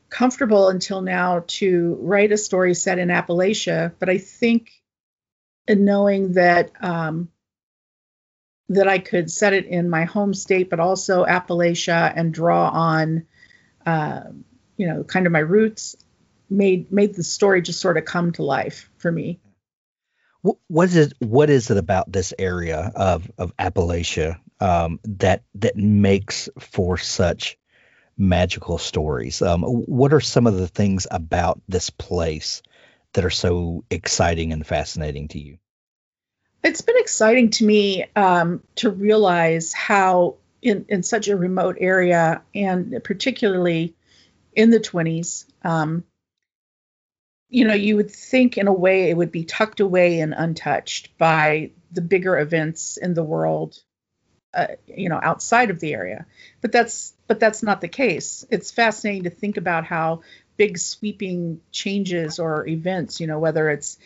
comfortable 0.09 0.69
until 0.69 1.03
now 1.03 1.45
to 1.47 1.99
write 2.01 2.33
a 2.33 2.39
story 2.39 2.75
set 2.75 2.99
in 2.99 3.09
Appalachia, 3.09 3.93
but 3.99 4.09
I 4.09 4.19
think 4.19 4.71
in 5.67 5.85
knowing 5.85 6.33
that 6.35 6.71
um, 6.81 7.29
that 8.69 8.89
I 8.89 8.99
could 8.99 9.31
set 9.31 9.53
it 9.53 9.67
in 9.67 9.91
my 9.91 10.05
home 10.05 10.35
state, 10.35 10.71
but 10.71 10.81
also 10.81 11.25
Appalachia 11.25 12.13
and 12.15 12.33
draw 12.33 12.69
on, 12.69 13.27
uh, 13.85 14.23
you 14.77 14.87
know, 14.87 15.05
kind 15.05 15.27
of 15.27 15.33
my 15.33 15.41
roots, 15.41 15.97
made 16.49 16.93
made 16.93 17.15
the 17.15 17.23
story 17.23 17.63
just 17.63 17.81
sort 17.81 17.99
of 17.99 18.05
come 18.05 18.33
to 18.33 18.43
life 18.43 18.91
for 18.99 19.11
me. 19.11 19.41
What, 20.69 20.91
is 20.91 20.97
it? 20.97 21.15
What 21.21 21.49
is 21.49 21.71
it 21.71 21.79
about 21.79 22.13
this 22.13 22.35
area 22.39 22.93
of 22.95 23.31
of 23.39 23.57
Appalachia 23.57 24.39
um, 24.61 25.01
that 25.05 25.43
that 25.55 25.75
makes 25.75 26.51
for 26.59 26.99
such 26.99 27.57
magical 28.19 28.77
stories? 28.77 29.41
Um, 29.41 29.63
what 29.63 30.13
are 30.13 30.21
some 30.21 30.47
of 30.47 30.57
the 30.57 30.69
things 30.69 31.07
about 31.11 31.63
this 31.67 31.89
place 31.89 32.63
that 33.15 33.25
are 33.25 33.31
so 33.31 33.85
exciting 33.91 34.53
and 34.53 34.67
fascinating 34.67 35.29
to 35.29 35.39
you? 35.39 35.57
It's 36.63 36.83
been 36.83 36.99
exciting 36.99 37.51
to 37.51 37.65
me 37.65 38.05
um, 38.15 38.63
to 38.77 38.91
realize 38.91 39.73
how, 39.73 40.37
in, 40.61 40.85
in 40.91 41.03
such 41.03 41.29
a 41.29 41.37
remote 41.37 41.77
area, 41.81 42.43
and 42.55 43.01
particularly 43.03 43.95
in 44.55 44.71
the 44.71 44.81
20s, 44.81 45.47
um, 45.63 46.05
you 47.55 47.64
know, 47.64 47.75
you 47.75 47.95
would 47.95 48.11
think 48.11 48.59
in 48.59 48.67
a 48.67 48.73
way 48.73 49.11
it 49.11 49.17
would 49.17 49.31
be 49.31 49.45
tucked 49.45 49.79
away 49.79 50.19
and 50.19 50.35
untouched 50.37 51.17
by 51.19 51.71
the 51.93 52.01
bigger 52.01 52.37
events 52.37 52.97
in 52.97 53.14
the 53.14 53.23
world, 53.23 53.79
uh, 54.53 54.67
you 54.88 55.09
know, 55.09 55.21
outside 55.23 55.71
of 55.71 55.79
the 55.79 55.95
area. 55.95 56.27
But 56.61 56.73
that's 56.73 57.14
but 57.29 57.38
that's 57.38 57.62
not 57.62 57.81
the 57.81 57.87
case. 57.87 58.45
It's 58.51 58.73
fascinating 58.73 59.23
to 59.23 59.31
think 59.31 59.57
about 59.57 59.85
how 59.85 60.23
big 60.57 60.79
sweeping 60.79 61.61
changes 61.71 62.40
or 62.40 62.67
events, 62.67 63.21
you 63.21 63.29
know, 63.29 63.38
whether 63.38 63.71
it's 63.71 63.99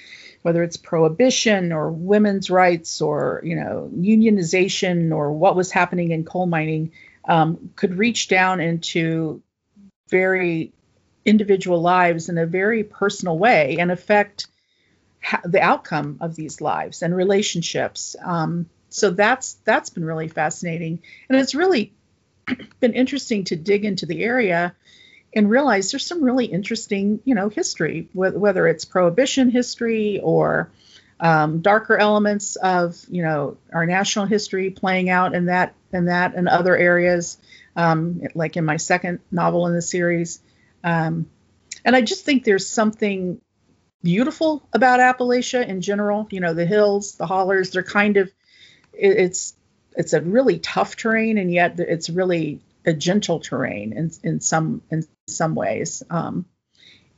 whether 0.42 0.62
it's 0.62 0.76
prohibition 0.76 1.72
or 1.72 1.90
women's 1.90 2.50
rights 2.50 3.00
or 3.00 3.40
you 3.44 3.56
know 3.56 3.90
unionization 3.96 5.10
or 5.10 5.32
what 5.32 5.56
was 5.56 5.72
happening 5.72 6.10
in 6.10 6.22
coal 6.22 6.44
mining, 6.44 6.92
um, 7.24 7.70
could 7.76 7.96
reach 7.96 8.28
down 8.28 8.60
into 8.60 9.40
very 10.10 10.74
individual 11.28 11.80
lives 11.80 12.28
in 12.28 12.38
a 12.38 12.46
very 12.46 12.82
personal 12.82 13.38
way 13.38 13.76
and 13.78 13.90
affect 13.92 14.46
ha- 15.22 15.42
the 15.44 15.60
outcome 15.60 16.18
of 16.20 16.34
these 16.34 16.60
lives 16.60 17.02
and 17.02 17.14
relationships. 17.14 18.16
Um, 18.24 18.68
so 18.88 19.10
that's 19.10 19.54
that's 19.64 19.90
been 19.90 20.04
really 20.04 20.28
fascinating, 20.28 21.00
and 21.28 21.38
it's 21.38 21.54
really 21.54 21.92
been 22.80 22.94
interesting 22.94 23.44
to 23.44 23.56
dig 23.56 23.84
into 23.84 24.06
the 24.06 24.24
area 24.24 24.74
and 25.34 25.50
realize 25.50 25.90
there's 25.90 26.06
some 26.06 26.24
really 26.24 26.46
interesting, 26.46 27.20
you 27.24 27.34
know, 27.34 27.50
history, 27.50 28.08
whether 28.14 28.66
it's 28.66 28.86
prohibition 28.86 29.50
history 29.50 30.20
or 30.20 30.70
um, 31.20 31.60
darker 31.60 31.98
elements 31.98 32.56
of, 32.56 32.96
you 33.10 33.22
know, 33.22 33.58
our 33.72 33.84
national 33.84 34.24
history 34.24 34.70
playing 34.70 35.10
out 35.10 35.34
in 35.34 35.46
that 35.46 35.74
and 35.92 36.08
that 36.08 36.34
and 36.34 36.48
other 36.48 36.76
areas, 36.76 37.38
um, 37.76 38.22
like 38.34 38.56
in 38.56 38.64
my 38.64 38.78
second 38.78 39.20
novel 39.30 39.66
in 39.66 39.74
the 39.74 39.82
series. 39.82 40.40
Um, 40.84 41.30
and 41.84 41.96
I 41.96 42.02
just 42.02 42.24
think 42.24 42.44
there's 42.44 42.66
something 42.66 43.40
beautiful 44.02 44.68
about 44.72 45.00
Appalachia 45.00 45.66
in 45.66 45.80
general. 45.80 46.28
You 46.30 46.40
know, 46.40 46.54
the 46.54 46.66
hills, 46.66 47.16
the 47.16 47.26
hollers, 47.26 47.70
they're 47.70 47.82
kind 47.82 48.16
of 48.16 48.30
it's 48.92 49.54
it's 49.96 50.12
a 50.12 50.20
really 50.20 50.58
tough 50.58 50.96
terrain, 50.96 51.38
and 51.38 51.52
yet 51.52 51.78
it's 51.80 52.10
really 52.10 52.60
a 52.84 52.92
gentle 52.92 53.40
terrain 53.40 53.92
in 53.92 54.10
in 54.22 54.40
some 54.40 54.82
in 54.90 55.04
some 55.26 55.54
ways. 55.54 56.02
Um, 56.10 56.46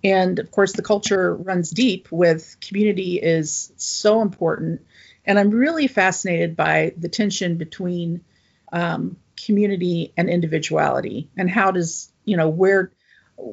and 0.03 0.39
of 0.39 0.51
course, 0.51 0.73
the 0.73 0.83
culture 0.83 1.35
runs 1.35 1.71
deep 1.71 2.11
with 2.11 2.57
community 2.61 3.17
is 3.17 3.73
so 3.77 4.23
important. 4.23 4.83
And 5.27 5.39
I'm 5.39 5.51
really 5.51 5.87
fascinated 5.87 6.57
by 6.57 6.95
the 6.97 7.09
tension 7.09 7.59
between 7.59 8.25
um, 8.73 9.17
community 9.37 10.13
and 10.17 10.31
individuality, 10.31 11.31
and 11.37 11.51
how 11.51 11.71
does 11.71 12.11
you 12.25 12.37
know 12.37 12.49
where 12.49 12.93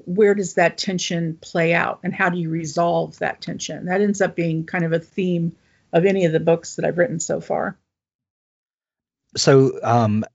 where 0.06 0.36
does 0.36 0.56
that 0.56 0.78
tension 0.78 1.38
play 1.42 1.74
out 1.74 2.00
and 2.04 2.14
how 2.14 2.30
do 2.30 2.38
you 2.38 2.50
resolve 2.50 3.18
that 3.20 3.42
tension? 3.42 3.86
That 3.86 4.02
ends 4.02 4.22
up 4.22 4.36
being 4.36 4.66
kind 4.66 4.84
of 4.84 4.94
a 4.94 5.00
theme 5.00 5.56
of 5.94 6.06
any 6.06 6.26
of 6.26 6.32
the 6.32 6.40
books 6.40 6.76
that 6.76 6.86
i've 6.86 6.98
written 6.98 7.20
so 7.20 7.40
far. 7.40 7.78
So 9.36 9.80
um, 9.84 10.26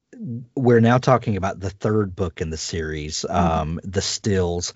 we're 0.55 0.81
now 0.81 0.99
talking 0.99 1.37
about 1.37 1.61
the 1.61 1.71
third 1.71 2.15
book 2.15 2.41
in 2.41 2.51
the 2.51 2.57
series 2.57 3.25
mm-hmm. 3.29 3.37
um, 3.37 3.81
the 3.85 4.03
stills. 4.03 4.73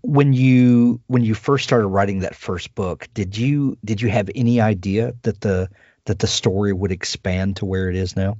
When 0.00 0.32
you 0.32 1.00
when 1.08 1.24
you 1.24 1.34
first 1.34 1.64
started 1.64 1.88
writing 1.88 2.20
that 2.20 2.34
first 2.34 2.74
book 2.74 3.06
did 3.12 3.36
you 3.36 3.76
did 3.84 4.00
you 4.00 4.08
have 4.08 4.30
any 4.34 4.60
idea 4.60 5.14
that 5.22 5.40
the 5.42 5.68
that 6.06 6.18
the 6.18 6.26
story 6.26 6.72
would 6.72 6.92
expand 6.92 7.56
to 7.56 7.66
where 7.66 7.90
it 7.90 7.96
is 7.96 8.16
now? 8.16 8.36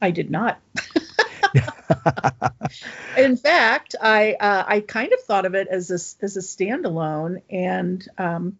I 0.00 0.12
did 0.12 0.30
not 0.30 0.60
in 3.16 3.36
fact, 3.36 3.94
I 4.00 4.34
uh, 4.34 4.64
I 4.66 4.80
kind 4.80 5.12
of 5.12 5.20
thought 5.20 5.46
of 5.46 5.54
it 5.54 5.68
as 5.68 5.90
a 5.90 6.24
as 6.24 6.36
a 6.36 6.40
standalone. 6.40 7.42
And 7.50 8.06
um, 8.18 8.58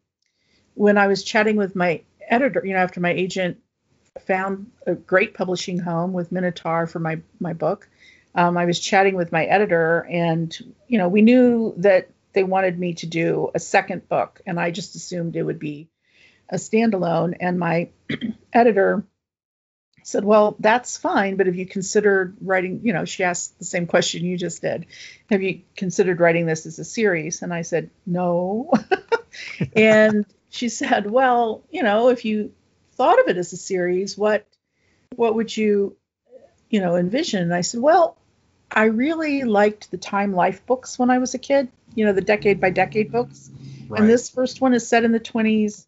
when 0.75 0.99
I 0.99 1.07
was 1.07 1.23
chatting 1.23 1.57
with 1.57 1.75
my 1.77 2.03
editor, 2.29 2.63
you 2.65 2.73
know, 2.73 2.81
after 2.81 3.01
my 3.01 3.11
agent 3.11 3.59
found 4.27 4.71
a 4.87 4.95
great 4.95 5.35
publishing 5.35 5.79
home 5.79 6.13
with 6.13 6.33
Minotaur 6.33 6.87
for 6.87 6.99
my 6.99 7.21
my 7.41 7.53
book, 7.53 7.89
um, 8.35 8.57
I 8.57 8.65
was 8.65 8.79
chatting 8.79 9.15
with 9.15 9.33
my 9.33 9.45
editor, 9.45 10.07
and 10.11 10.57
you 10.87 10.99
know, 10.99 11.09
we 11.09 11.23
knew 11.23 11.75
that 11.79 12.11
they 12.33 12.45
wanted 12.45 12.79
me 12.79 12.95
to 12.95 13.07
do 13.07 13.51
a 13.55 13.59
second 13.59 14.09
book, 14.09 14.41
and 14.47 14.61
I 14.61 14.71
just 14.71 14.95
assumed 14.95 15.37
it 15.37 15.43
would 15.43 15.59
be 15.59 15.89
a 16.49 16.57
standalone. 16.57 17.37
And 17.41 17.59
my 17.59 17.89
editor 18.53 19.05
said, 20.09 20.25
Well, 20.25 20.57
that's 20.59 20.97
fine, 20.97 21.37
but 21.37 21.47
have 21.47 21.57
you 21.57 21.67
considered 21.67 22.37
writing? 22.41 22.81
You 22.83 22.95
know, 22.95 23.05
she 23.05 23.25
asked 23.25 23.59
the 23.59 23.65
same 23.67 23.87
question 23.87 24.25
you 24.25 24.39
just 24.39 24.63
did. 24.63 24.87
Have 25.29 25.43
you 25.43 25.61
considered 25.77 26.19
writing 26.19 26.47
this 26.47 26.65
as 26.65 26.79
a 26.79 26.85
series? 26.85 27.43
And 27.43 27.53
I 27.53 27.63
said, 27.63 27.91
No. 28.07 28.73
and 29.77 30.25
she 30.49 30.71
said, 30.71 31.11
Well, 31.11 31.63
you 31.71 31.83
know, 31.83 32.09
if 32.09 32.25
you 32.25 32.53
thought 32.93 33.21
of 33.21 33.29
it 33.29 33.37
as 33.37 33.53
a 33.53 33.59
series, 33.59 34.17
what 34.17 34.47
what 35.15 35.35
would 35.35 35.55
you, 35.55 35.95
you 36.71 36.81
know, 36.81 36.97
envision? 36.97 37.43
And 37.43 37.55
I 37.55 37.61
said, 37.61 37.81
Well, 37.81 38.17
I 38.71 38.85
really 38.85 39.45
liked 39.45 39.91
the 39.91 39.99
Time 39.99 40.33
Life 40.33 40.65
books 40.65 40.99
when 40.99 41.11
I 41.11 41.19
was 41.19 41.35
a 41.35 41.39
kid, 41.39 41.69
you 41.95 42.07
know, 42.07 42.15
the 42.15 42.23
decade 42.23 42.63
by 42.63 42.71
decade 42.71 43.13
books. 43.13 43.51
Right. 43.89 44.01
And 44.01 44.09
this 44.09 44.31
first 44.31 44.63
one 44.63 44.73
is 44.73 44.89
set 44.89 45.05
in 45.05 45.13
the 45.13 45.21
20s 45.21 45.85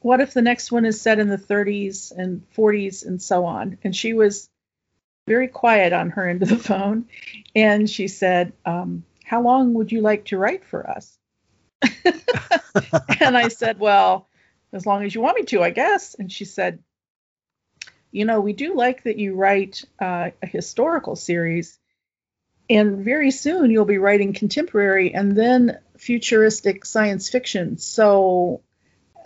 what 0.00 0.20
if 0.20 0.32
the 0.32 0.42
next 0.42 0.72
one 0.72 0.84
is 0.84 1.00
set 1.00 1.18
in 1.18 1.28
the 1.28 1.38
30s 1.38 2.12
and 2.16 2.42
40s 2.56 3.06
and 3.06 3.20
so 3.20 3.44
on? 3.44 3.78
And 3.84 3.94
she 3.94 4.14
was 4.14 4.48
very 5.26 5.48
quiet 5.48 5.92
on 5.92 6.10
her 6.10 6.28
end 6.28 6.42
of 6.42 6.48
the 6.48 6.56
phone. 6.56 7.06
And 7.54 7.88
she 7.88 8.08
said, 8.08 8.52
um, 8.64 9.04
How 9.24 9.42
long 9.42 9.74
would 9.74 9.92
you 9.92 10.00
like 10.00 10.26
to 10.26 10.38
write 10.38 10.64
for 10.64 10.88
us? 10.88 11.16
and 11.82 13.36
I 13.36 13.48
said, 13.48 13.78
Well, 13.78 14.26
as 14.72 14.86
long 14.86 15.04
as 15.04 15.14
you 15.14 15.20
want 15.20 15.36
me 15.36 15.44
to, 15.46 15.62
I 15.62 15.70
guess. 15.70 16.14
And 16.14 16.32
she 16.32 16.44
said, 16.44 16.78
You 18.10 18.24
know, 18.24 18.40
we 18.40 18.54
do 18.54 18.74
like 18.74 19.02
that 19.04 19.18
you 19.18 19.34
write 19.34 19.84
uh, 20.00 20.30
a 20.42 20.46
historical 20.46 21.16
series. 21.16 21.78
And 22.70 23.04
very 23.04 23.32
soon 23.32 23.70
you'll 23.70 23.84
be 23.84 23.98
writing 23.98 24.32
contemporary 24.32 25.12
and 25.12 25.36
then 25.36 25.80
futuristic 25.98 26.84
science 26.84 27.28
fiction. 27.28 27.78
So 27.78 28.62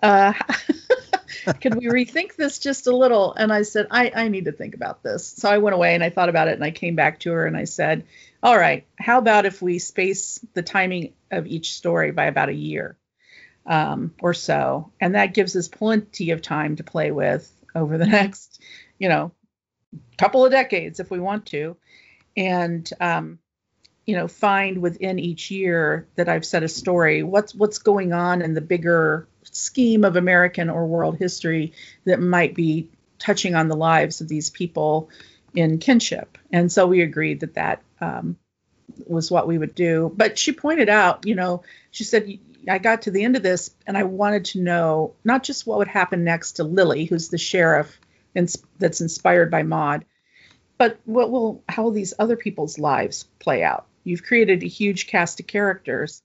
uh, 0.03 0.33
could 1.61 1.75
we 1.75 1.87
rethink 1.87 2.37
this 2.37 2.59
just 2.59 2.87
a 2.87 2.97
little? 2.97 3.35
And 3.35 3.53
I 3.53 3.63
said, 3.63 3.89
I, 3.91 4.11
I 4.15 4.29
need 4.29 4.47
to 4.47 4.53
think 4.53 4.75
about 4.75 5.03
this. 5.03 5.27
So 5.27 5.49
I 5.49 5.59
went 5.59 5.75
away 5.75 5.95
and 5.95 6.03
I 6.03 6.11
thought 6.11 6.29
about 6.29 6.49
it 6.49 6.55
and 6.55 6.65
I 6.65 6.71
came 6.71 6.97
back 6.97 7.21
to 7.21 7.33
her 7.33 7.47
and 7.47 7.57
I 7.57 7.65
said, 7.65 8.07
All 8.43 8.57
right, 8.57 8.87
how 8.99 9.19
about 9.19 9.47
if 9.47 9.61
we 9.61 9.79
space 9.79 10.45
the 10.55 10.63
timing 10.63 11.13
of 11.31 11.47
each 11.47 11.75
story 11.75 12.11
by 12.11 12.25
about 12.27 12.49
a 12.49 12.55
year 12.55 12.97
um, 13.67 14.15
or 14.21 14.35
so? 14.35 14.93
And 15.01 15.15
that 15.15 15.35
gives 15.35 15.57
us 15.57 15.69
plenty 15.69 16.31
of 16.31 16.43
time 16.43 16.77
to 16.77 16.85
play 16.85 17.11
with 17.11 17.51
over 17.75 17.99
the 17.99 18.07
next, 18.19 18.61
you 18.99 19.09
know, 19.09 19.33
couple 20.19 20.45
of 20.45 20.53
decades 20.53 21.01
if 21.01 21.11
we 21.11 21.21
want 21.21 21.47
to. 21.47 21.77
And, 22.37 22.89
um, 23.01 23.39
you 24.07 24.17
know, 24.17 24.29
find 24.29 24.79
within 24.79 25.19
each 25.19 25.51
year 25.51 26.07
that 26.17 26.29
I've 26.29 26.45
set 26.45 26.63
a 26.63 26.69
story, 26.69 27.23
what's 27.23 27.55
what's 27.55 27.79
going 27.79 28.13
on 28.13 28.43
in 28.43 28.55
the 28.55 28.61
bigger 28.61 29.27
scheme 29.45 30.05
of 30.05 30.17
American 30.17 30.71
or 30.71 30.87
world 30.87 31.17
history 31.19 31.73
that 32.05 32.21
might 32.21 32.55
be 32.55 32.89
touching 33.19 33.55
on 33.55 33.69
the 33.69 33.77
lives 33.77 34.21
of 34.21 34.29
these 34.29 34.51
people 34.51 35.09
in 35.55 35.79
kinship. 35.79 36.37
And 36.53 36.71
so 36.71 36.87
we 36.87 37.03
agreed 37.03 37.41
that 37.41 37.55
that 37.55 37.83
um, 38.01 38.37
was 39.07 39.31
what 39.31 39.47
we 39.47 39.59
would 39.59 39.75
do. 39.75 40.13
But 40.15 40.39
she 40.39 40.53
pointed 40.53 40.89
out, 40.89 41.27
you 41.27 41.35
know, 41.35 41.63
she 41.91 42.05
said, 42.05 42.39
I 42.69 42.79
got 42.79 43.03
to 43.03 43.11
the 43.11 43.25
end 43.25 43.37
of 43.37 43.43
this 43.43 43.75
and 43.87 43.97
I 43.97 44.05
wanted 44.05 44.47
to 44.47 44.61
know 44.61 45.15
not 45.25 45.43
just 45.43 45.67
what 45.67 45.79
would 45.79 45.89
happen 45.89 46.25
next 46.25 46.53
to 46.53 46.65
Lily, 46.65 47.05
who's 47.05 47.29
the 47.29 47.39
sheriff 47.39 47.99
that's 48.35 49.01
inspired 49.01 49.51
by 49.51 49.63
Maud, 49.63 50.05
but 50.77 50.99
what 51.05 51.31
will 51.31 51.63
how 51.69 51.85
will 51.85 51.93
these 51.93 52.15
other 52.19 52.37
people's 52.37 52.79
lives 52.79 53.25
play 53.39 53.63
out? 53.63 53.87
You've 54.05 54.23
created 54.23 54.63
a 54.63 54.69
huge 54.69 55.07
cast 55.07 55.41
of 55.41 55.47
characters. 55.47 56.23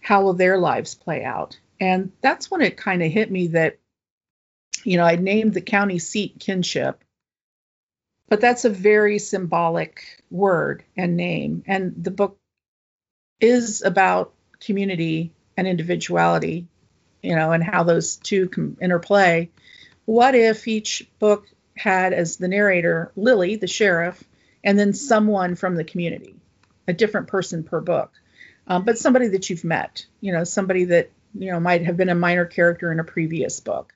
How 0.00 0.22
will 0.22 0.34
their 0.34 0.58
lives 0.58 0.94
play 0.94 1.24
out? 1.24 1.58
And 1.80 2.12
that's 2.20 2.50
when 2.50 2.60
it 2.60 2.76
kind 2.76 3.02
of 3.02 3.10
hit 3.10 3.30
me 3.30 3.48
that, 3.48 3.78
you 4.84 4.96
know, 4.96 5.04
I 5.04 5.16
named 5.16 5.54
the 5.54 5.60
county 5.60 5.98
seat 5.98 6.36
kinship, 6.38 7.02
but 8.28 8.40
that's 8.40 8.64
a 8.64 8.70
very 8.70 9.18
symbolic 9.18 10.22
word 10.30 10.84
and 10.96 11.16
name. 11.16 11.62
And 11.66 11.94
the 11.96 12.10
book 12.10 12.38
is 13.40 13.82
about 13.82 14.34
community 14.60 15.32
and 15.56 15.66
individuality, 15.66 16.66
you 17.22 17.34
know, 17.34 17.52
and 17.52 17.62
how 17.62 17.82
those 17.82 18.16
two 18.16 18.48
can 18.48 18.76
interplay. 18.80 19.50
What 20.04 20.34
if 20.34 20.68
each 20.68 21.08
book 21.18 21.48
had 21.76 22.12
as 22.12 22.36
the 22.36 22.48
narrator 22.48 23.12
Lily, 23.16 23.56
the 23.56 23.66
sheriff, 23.66 24.22
and 24.62 24.78
then 24.78 24.92
someone 24.92 25.54
from 25.54 25.76
the 25.76 25.84
community, 25.84 26.36
a 26.90 26.94
different 26.94 27.28
person 27.28 27.64
per 27.64 27.80
book, 27.80 28.12
um, 28.66 28.84
but 28.84 28.98
somebody 28.98 29.28
that 29.28 29.48
you've 29.48 29.64
met, 29.64 30.06
you 30.20 30.32
know, 30.32 30.44
somebody 30.44 30.84
that 30.86 31.10
you 31.34 31.50
know 31.50 31.60
might 31.60 31.84
have 31.84 31.96
been 31.96 32.08
a 32.08 32.14
minor 32.14 32.44
character 32.44 32.90
in 32.92 33.00
a 33.00 33.04
previous 33.04 33.60
book 33.60 33.94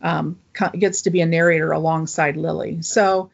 um, 0.00 0.38
gets 0.78 1.02
to 1.02 1.10
be 1.10 1.20
a 1.20 1.26
narrator 1.26 1.72
alongside 1.72 2.36
lily 2.36 2.82
so 2.82 3.30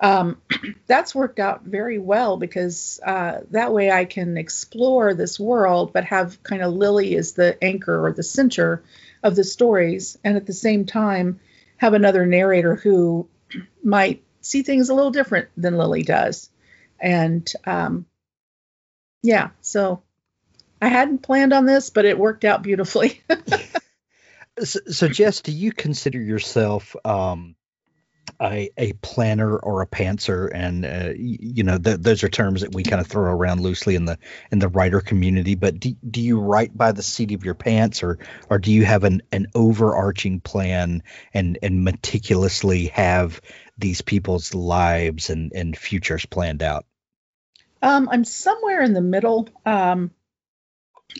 um, 0.00 0.40
that's 0.86 1.14
worked 1.14 1.38
out 1.38 1.64
very 1.64 1.98
well 1.98 2.36
because 2.36 3.00
uh, 3.04 3.40
that 3.50 3.72
way 3.72 3.90
I 3.90 4.04
can 4.04 4.36
explore 4.36 5.14
this 5.14 5.40
world, 5.40 5.92
but 5.92 6.04
have 6.04 6.42
kind 6.42 6.62
of 6.62 6.72
Lily 6.72 7.16
as 7.16 7.32
the 7.32 7.62
anchor 7.62 8.06
or 8.06 8.12
the 8.12 8.22
center 8.22 8.84
of 9.22 9.34
the 9.34 9.44
stories, 9.44 10.16
and 10.22 10.36
at 10.36 10.46
the 10.46 10.52
same 10.52 10.86
time 10.86 11.40
have 11.76 11.94
another 11.94 12.26
narrator 12.26 12.76
who 12.76 13.28
might 13.82 14.22
see 14.40 14.62
things 14.62 14.88
a 14.88 14.94
little 14.94 15.10
different 15.10 15.48
than 15.56 15.76
Lily 15.76 16.02
does. 16.02 16.50
And 17.00 17.50
um, 17.66 18.06
yeah, 19.22 19.50
so 19.60 20.02
I 20.80 20.88
hadn't 20.88 21.22
planned 21.22 21.52
on 21.52 21.66
this, 21.66 21.90
but 21.90 22.04
it 22.04 22.18
worked 22.18 22.44
out 22.44 22.62
beautifully. 22.62 23.22
so, 24.62 24.80
so, 24.86 25.08
Jess, 25.08 25.40
do 25.40 25.52
you 25.52 25.72
consider 25.72 26.20
yourself 26.20 26.94
um, 27.04 27.56
a, 28.40 28.70
a 28.76 28.92
planner 28.94 29.56
or 29.56 29.82
a 29.82 29.86
pantser 29.86 30.50
and 30.52 30.84
uh, 30.84 31.12
you 31.16 31.64
know 31.64 31.78
th- 31.78 31.98
those 32.00 32.22
are 32.22 32.28
terms 32.28 32.60
that 32.60 32.74
we 32.74 32.82
kind 32.82 33.00
of 33.00 33.06
throw 33.06 33.32
around 33.32 33.60
loosely 33.60 33.94
in 33.94 34.04
the 34.04 34.18
in 34.52 34.58
the 34.58 34.68
writer 34.68 35.00
community 35.00 35.54
but 35.54 35.80
do, 35.80 35.94
do 36.08 36.20
you 36.20 36.38
write 36.38 36.76
by 36.76 36.92
the 36.92 37.02
seat 37.02 37.32
of 37.32 37.44
your 37.44 37.54
pants 37.54 38.02
or 38.02 38.18
or 38.48 38.58
do 38.58 38.72
you 38.72 38.84
have 38.84 39.04
an, 39.04 39.22
an 39.32 39.46
overarching 39.54 40.40
plan 40.40 41.02
and 41.34 41.58
and 41.62 41.84
meticulously 41.84 42.86
have 42.86 43.40
these 43.76 44.02
people's 44.02 44.54
lives 44.54 45.30
and 45.30 45.52
and 45.54 45.76
futures 45.76 46.26
planned 46.26 46.62
out 46.62 46.86
um, 47.82 48.08
i'm 48.10 48.24
somewhere 48.24 48.82
in 48.82 48.92
the 48.92 49.00
middle 49.00 49.48
um, 49.66 50.10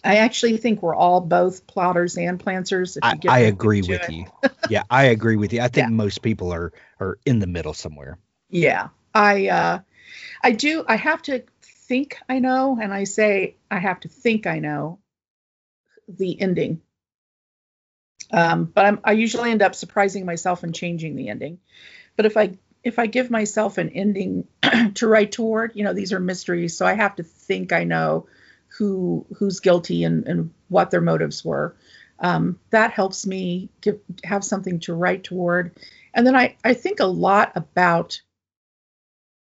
I 0.04 0.16
actually 0.16 0.56
think 0.58 0.82
we're 0.82 0.94
all 0.94 1.20
both 1.20 1.66
plotters 1.66 2.18
and 2.18 2.38
planters. 2.38 2.98
I, 3.02 3.18
I 3.26 3.38
agree 3.40 3.80
with 3.80 4.02
it. 4.02 4.10
you. 4.10 4.26
yeah, 4.68 4.82
I 4.90 5.04
agree 5.04 5.36
with 5.36 5.52
you. 5.52 5.60
I 5.60 5.68
think 5.68 5.76
yeah. 5.88 5.94
most 5.94 6.22
people 6.22 6.52
are 6.52 6.72
are 7.00 7.18
in 7.24 7.38
the 7.38 7.46
middle 7.46 7.74
somewhere. 7.74 8.18
Yeah, 8.50 8.88
I 9.14 9.48
uh, 9.48 9.78
I 10.42 10.52
do. 10.52 10.84
I 10.86 10.96
have 10.96 11.22
to 11.22 11.44
think 11.62 12.18
I 12.28 12.38
know, 12.38 12.78
and 12.80 12.92
I 12.92 13.04
say 13.04 13.56
I 13.70 13.78
have 13.78 14.00
to 14.00 14.08
think 14.08 14.46
I 14.46 14.58
know 14.58 14.98
the 16.06 16.40
ending. 16.40 16.82
Um, 18.30 18.64
but 18.66 18.84
I'm, 18.84 19.00
I 19.04 19.12
usually 19.12 19.50
end 19.50 19.62
up 19.62 19.74
surprising 19.74 20.26
myself 20.26 20.62
and 20.62 20.74
changing 20.74 21.16
the 21.16 21.30
ending. 21.30 21.60
But 22.14 22.26
if 22.26 22.36
I 22.36 22.58
if 22.88 22.98
I 22.98 23.06
give 23.06 23.30
myself 23.30 23.78
an 23.78 23.90
ending 23.90 24.48
to 24.94 25.06
write 25.06 25.32
toward, 25.32 25.72
you 25.76 25.84
know, 25.84 25.92
these 25.92 26.12
are 26.12 26.20
mysteries, 26.20 26.76
so 26.76 26.86
I 26.86 26.94
have 26.94 27.16
to 27.16 27.22
think 27.22 27.72
I 27.72 27.84
know 27.84 28.26
who 28.78 29.26
who's 29.36 29.60
guilty 29.60 30.04
and, 30.04 30.26
and 30.26 30.50
what 30.68 30.90
their 30.90 31.02
motives 31.02 31.44
were. 31.44 31.76
Um, 32.18 32.58
that 32.70 32.90
helps 32.90 33.26
me 33.26 33.68
give, 33.80 34.00
have 34.24 34.42
something 34.42 34.80
to 34.80 34.94
write 34.94 35.22
toward. 35.22 35.78
And 36.14 36.26
then 36.26 36.34
I, 36.34 36.56
I 36.64 36.74
think 36.74 36.98
a 36.98 37.06
lot 37.06 37.52
about 37.54 38.22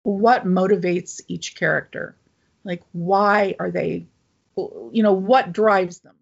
what 0.03 0.45
motivates 0.45 1.21
each 1.27 1.55
character. 1.55 2.15
Like, 2.63 2.83
why 2.93 3.55
are 3.59 3.69
they, 3.69 4.07
you 4.57 5.03
know, 5.03 5.13
what 5.13 5.51
drives 5.51 5.99
them? 5.99 6.15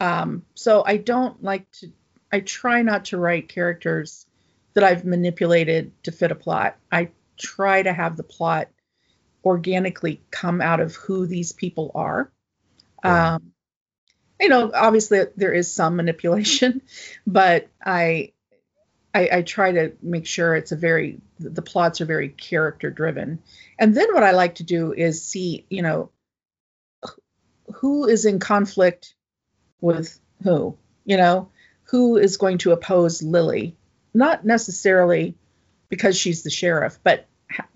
Um, 0.00 0.44
so 0.54 0.82
I 0.84 0.96
don't 0.96 1.42
like 1.42 1.70
to, 1.78 1.92
I 2.30 2.40
try 2.40 2.82
not 2.82 3.06
to 3.06 3.18
write 3.18 3.48
characters 3.48 4.26
that 4.74 4.84
I've 4.84 5.04
manipulated 5.04 5.92
to 6.04 6.12
fit 6.12 6.30
a 6.30 6.34
plot. 6.34 6.76
I 6.90 7.10
try 7.38 7.82
to 7.82 7.92
have 7.92 8.16
the 8.16 8.22
plot 8.22 8.68
organically 9.44 10.22
come 10.30 10.60
out 10.60 10.80
of 10.80 10.94
who 10.94 11.26
these 11.26 11.52
people 11.52 11.90
are. 11.94 12.30
Yeah. 13.04 13.34
Um, 13.34 13.52
you 14.40 14.48
know, 14.48 14.70
obviously 14.74 15.24
there 15.36 15.52
is 15.52 15.72
some 15.72 15.96
manipulation, 15.96 16.82
but 17.26 17.68
I, 17.84 18.32
I, 19.14 19.28
I 19.32 19.42
try 19.42 19.72
to 19.72 19.92
make 20.02 20.26
sure 20.26 20.54
it's 20.54 20.72
a 20.72 20.76
very 20.76 21.20
the 21.38 21.62
plots 21.62 22.00
are 22.00 22.06
very 22.06 22.28
character 22.28 22.90
driven. 22.90 23.40
And 23.78 23.94
then 23.94 24.14
what 24.14 24.22
I 24.22 24.30
like 24.30 24.56
to 24.56 24.64
do 24.64 24.92
is 24.92 25.24
see, 25.24 25.66
you 25.68 25.82
know, 25.82 26.10
who 27.74 28.06
is 28.06 28.24
in 28.24 28.38
conflict 28.38 29.14
with 29.80 30.18
who, 30.42 30.76
you 31.04 31.16
know, 31.16 31.50
who 31.84 32.16
is 32.16 32.36
going 32.36 32.58
to 32.58 32.72
oppose 32.72 33.22
Lily, 33.22 33.76
not 34.14 34.44
necessarily 34.44 35.34
because 35.88 36.16
she's 36.16 36.42
the 36.42 36.50
sheriff, 36.50 36.98
but 37.02 37.26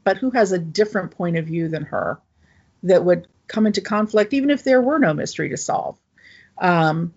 but 0.05 0.17
who 0.17 0.31
has 0.31 0.53
a 0.53 0.59
different 0.59 1.11
point 1.11 1.37
of 1.37 1.47
view 1.47 1.69
than 1.69 1.83
her 1.83 2.19
that 2.83 3.05
would 3.05 3.29
come 3.47 3.67
into 3.67 3.81
conflict 3.81 4.33
even 4.33 4.51
if 4.51 4.65
there 4.65 4.81
were 4.81 4.99
no 4.99 5.13
mystery 5.13 5.51
to 5.51 5.57
solve. 5.57 5.99
Um, 6.59 7.15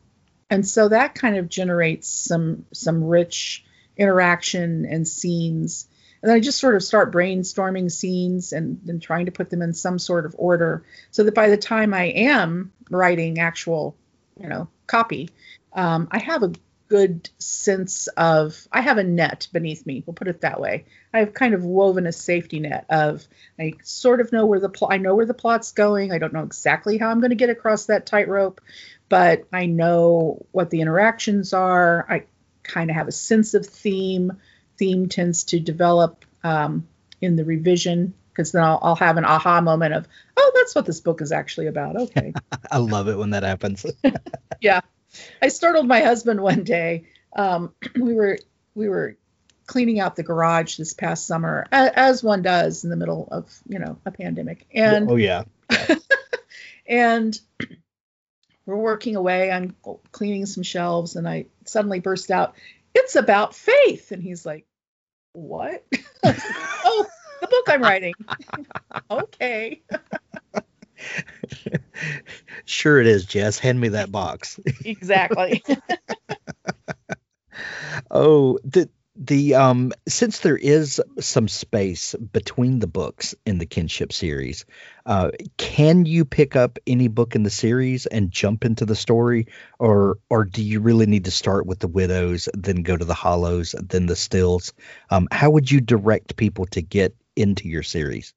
and 0.49 0.67
so 0.67 0.89
that 0.89 1.15
kind 1.15 1.38
of 1.38 1.49
generates 1.49 2.08
some 2.08 2.65
some 2.73 3.03
rich 3.03 3.63
interaction 3.97 4.86
and 4.86 5.08
scenes. 5.08 5.88
And 6.21 6.32
i 6.32 6.41
just 6.41 6.60
sort 6.60 6.75
of 6.75 6.84
start 6.84 7.13
brainstorming 7.13 7.89
scenes 7.89 8.51
and, 8.51 8.82
and 8.88 9.01
trying 9.01 9.27
to 9.27 9.32
put 9.32 9.49
them 9.49 9.62
in 9.62 9.73
some 9.73 9.97
sort 9.99 10.25
of 10.25 10.36
order 10.38 10.84
so 11.12 11.23
that 11.23 11.34
by 11.34 11.49
the 11.49 11.55
time 11.55 11.93
i 11.93 12.08
am 12.08 12.73
writing 12.89 13.39
actual 13.39 13.95
you 14.38 14.49
know 14.49 14.67
copy 14.86 15.29
um, 15.71 16.10
i 16.12 16.19
have 16.19 16.43
a 16.43 16.51
good 16.89 17.30
sense 17.38 18.08
of 18.17 18.67
I 18.71 18.82
have 18.82 18.97
a 18.97 19.04
net 19.04 19.47
beneath 19.54 19.86
me. 19.86 20.04
We'll 20.06 20.15
put 20.15 20.28
it 20.28 20.41
that 20.41 20.60
way. 20.60 20.86
I've 21.13 21.34
kind 21.34 21.54
of 21.54 21.63
woven 21.63 22.08
a 22.08 22.12
safety 22.12 22.60
net 22.60 22.86
of 22.89 23.25
I 23.60 23.73
sort 23.84 24.21
of 24.21 24.32
know 24.32 24.47
where 24.47 24.60
the 24.60 24.69
plot 24.69 24.91
I 24.91 24.97
know 24.97 25.15
where 25.15 25.28
the 25.28 25.34
plot's 25.34 25.71
going. 25.71 26.12
I 26.12 26.17
don't 26.17 26.34
know 26.34 26.43
exactly 26.43 26.97
how 26.97 27.10
I'm 27.10 27.21
going 27.21 27.30
to 27.30 27.36
get 27.36 27.49
across 27.49 27.86
that 27.86 28.08
tightrope, 28.08 28.60
but 29.08 29.45
I 29.54 29.67
know 29.67 30.45
what 30.52 30.71
the 30.71 30.82
interactions 30.82 31.54
are. 31.54 32.06
I 32.10 32.23
kind 32.63 32.89
of 32.89 32.95
have 32.95 33.08
a 33.08 33.13
sense 33.13 33.54
of 33.54 33.65
theme. 33.65 34.34
Theme 34.78 35.10
tends 35.10 35.45
to 35.45 35.60
develop 35.60 36.25
um, 36.43 36.88
in 37.21 37.36
the 37.36 37.45
revision 37.45 38.13
because 38.32 38.52
then 38.52 38.63
I'll, 38.63 38.80
I'll, 38.82 38.95
have 38.95 39.17
an 39.17 39.25
aha 39.25 39.60
moment 39.60 39.93
of, 39.93 40.08
oh, 40.38 40.52
that's 40.56 40.73
what 40.73 40.86
this 40.86 41.02
book 41.02 41.21
is 41.21 41.34
actually 41.34 41.67
about. 41.67 41.97
Okay. 41.97 42.34
I 42.71 42.78
love 42.78 43.10
it 43.10 43.17
when 43.17 43.32
that 43.32 43.43
happens. 43.43 43.86
yeah. 44.62 44.80
I 45.41 45.47
startled 45.49 45.87
my 45.87 46.01
husband 46.01 46.41
one 46.41 46.63
day. 46.63 47.05
Um, 47.35 47.73
we 47.95 48.13
were 48.13 48.37
we 48.75 48.89
were 48.89 49.17
cleaning 49.65 49.99
out 49.99 50.15
the 50.15 50.23
garage 50.23 50.77
this 50.77 50.93
past 50.93 51.27
summer, 51.27 51.67
as 51.71 52.23
one 52.23 52.41
does 52.41 52.83
in 52.83 52.89
the 52.89 52.95
middle 52.95 53.27
of 53.31 53.59
you 53.67 53.79
know 53.79 53.99
a 54.05 54.11
pandemic. 54.11 54.65
And 54.73 55.09
oh 55.09 55.15
yeah, 55.15 55.43
and 56.87 57.39
we're 58.65 58.75
working 58.75 59.15
away. 59.15 59.51
I'm 59.51 59.75
cleaning 60.11 60.45
some 60.45 60.63
shelves, 60.63 61.15
and 61.15 61.27
I 61.27 61.47
suddenly 61.65 61.99
burst 61.99 62.31
out, 62.31 62.55
"It's 62.93 63.15
about 63.15 63.55
faith!" 63.55 64.11
And 64.11 64.23
he's 64.23 64.45
like, 64.45 64.65
"What?" 65.33 65.85
oh, 66.23 67.05
the 67.41 67.47
book 67.47 67.65
I'm 67.67 67.81
writing. 67.81 68.13
okay 69.11 69.81
sure 72.65 72.99
it 72.99 73.07
is, 73.07 73.25
Jess. 73.25 73.59
Hand 73.59 73.79
me 73.79 73.89
that 73.89 74.12
box. 74.12 74.59
exactly. 74.85 75.63
oh, 78.12 78.59
the 78.63 78.89
the 79.19 79.53
um 79.55 79.91
since 80.07 80.39
there 80.39 80.55
is 80.55 81.01
some 81.19 81.49
space 81.49 82.15
between 82.15 82.79
the 82.79 82.88
books 82.88 83.35
in 83.45 83.57
the 83.57 83.65
kinship 83.65 84.13
series 84.13 84.65
uh 85.05 85.29
can 85.57 86.05
you 86.05 86.23
pick 86.23 86.55
up 86.55 86.79
any 86.88 87.09
book 87.09 87.35
in 87.35 87.43
the 87.43 87.49
series 87.49 88.05
and 88.05 88.31
jump 88.31 88.63
into 88.63 88.85
the 88.85 88.95
story 88.95 89.47
or 89.77 90.19
or 90.29 90.45
do 90.45 90.63
you 90.63 90.79
really 90.79 91.05
need 91.05 91.25
to 91.25 91.31
start 91.31 91.65
with 91.65 91.79
the 91.79 91.88
widows 91.88 92.47
then 92.53 92.81
go 92.81 92.95
to 92.95 93.05
the 93.05 93.13
hollows 93.13 93.75
then 93.83 94.05
the 94.05 94.15
stills 94.15 94.71
um 95.09 95.27
how 95.31 95.49
would 95.49 95.69
you 95.69 95.81
direct 95.81 96.38
people 96.38 96.65
to 96.65 96.81
get 96.81 97.13
into 97.35 97.67
your 97.67 97.83
series 97.83 98.33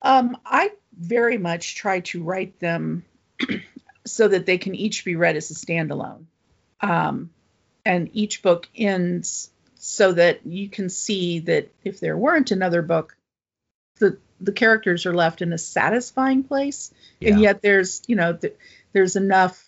um 0.00 0.34
i 0.46 0.70
very 0.98 1.38
much 1.38 1.74
try 1.74 2.00
to 2.00 2.22
write 2.22 2.58
them 2.60 3.04
so 4.06 4.28
that 4.28 4.46
they 4.46 4.58
can 4.58 4.74
each 4.74 5.04
be 5.04 5.16
read 5.16 5.36
as 5.36 5.50
a 5.50 5.54
standalone. 5.54 6.24
Um, 6.80 7.30
and 7.84 8.10
each 8.12 8.42
book 8.42 8.68
ends 8.76 9.50
so 9.76 10.12
that 10.12 10.46
you 10.46 10.68
can 10.68 10.88
see 10.88 11.40
that 11.40 11.70
if 11.84 12.00
there 12.00 12.16
weren't 12.16 12.50
another 12.50 12.82
book, 12.82 13.16
the 13.98 14.18
the 14.40 14.52
characters 14.52 15.06
are 15.06 15.14
left 15.14 15.42
in 15.42 15.52
a 15.52 15.58
satisfying 15.58 16.44
place, 16.44 16.92
yeah. 17.20 17.30
and 17.30 17.40
yet 17.40 17.62
there's 17.62 18.02
you 18.06 18.16
know 18.16 18.32
th- 18.32 18.56
there's 18.92 19.16
enough 19.16 19.62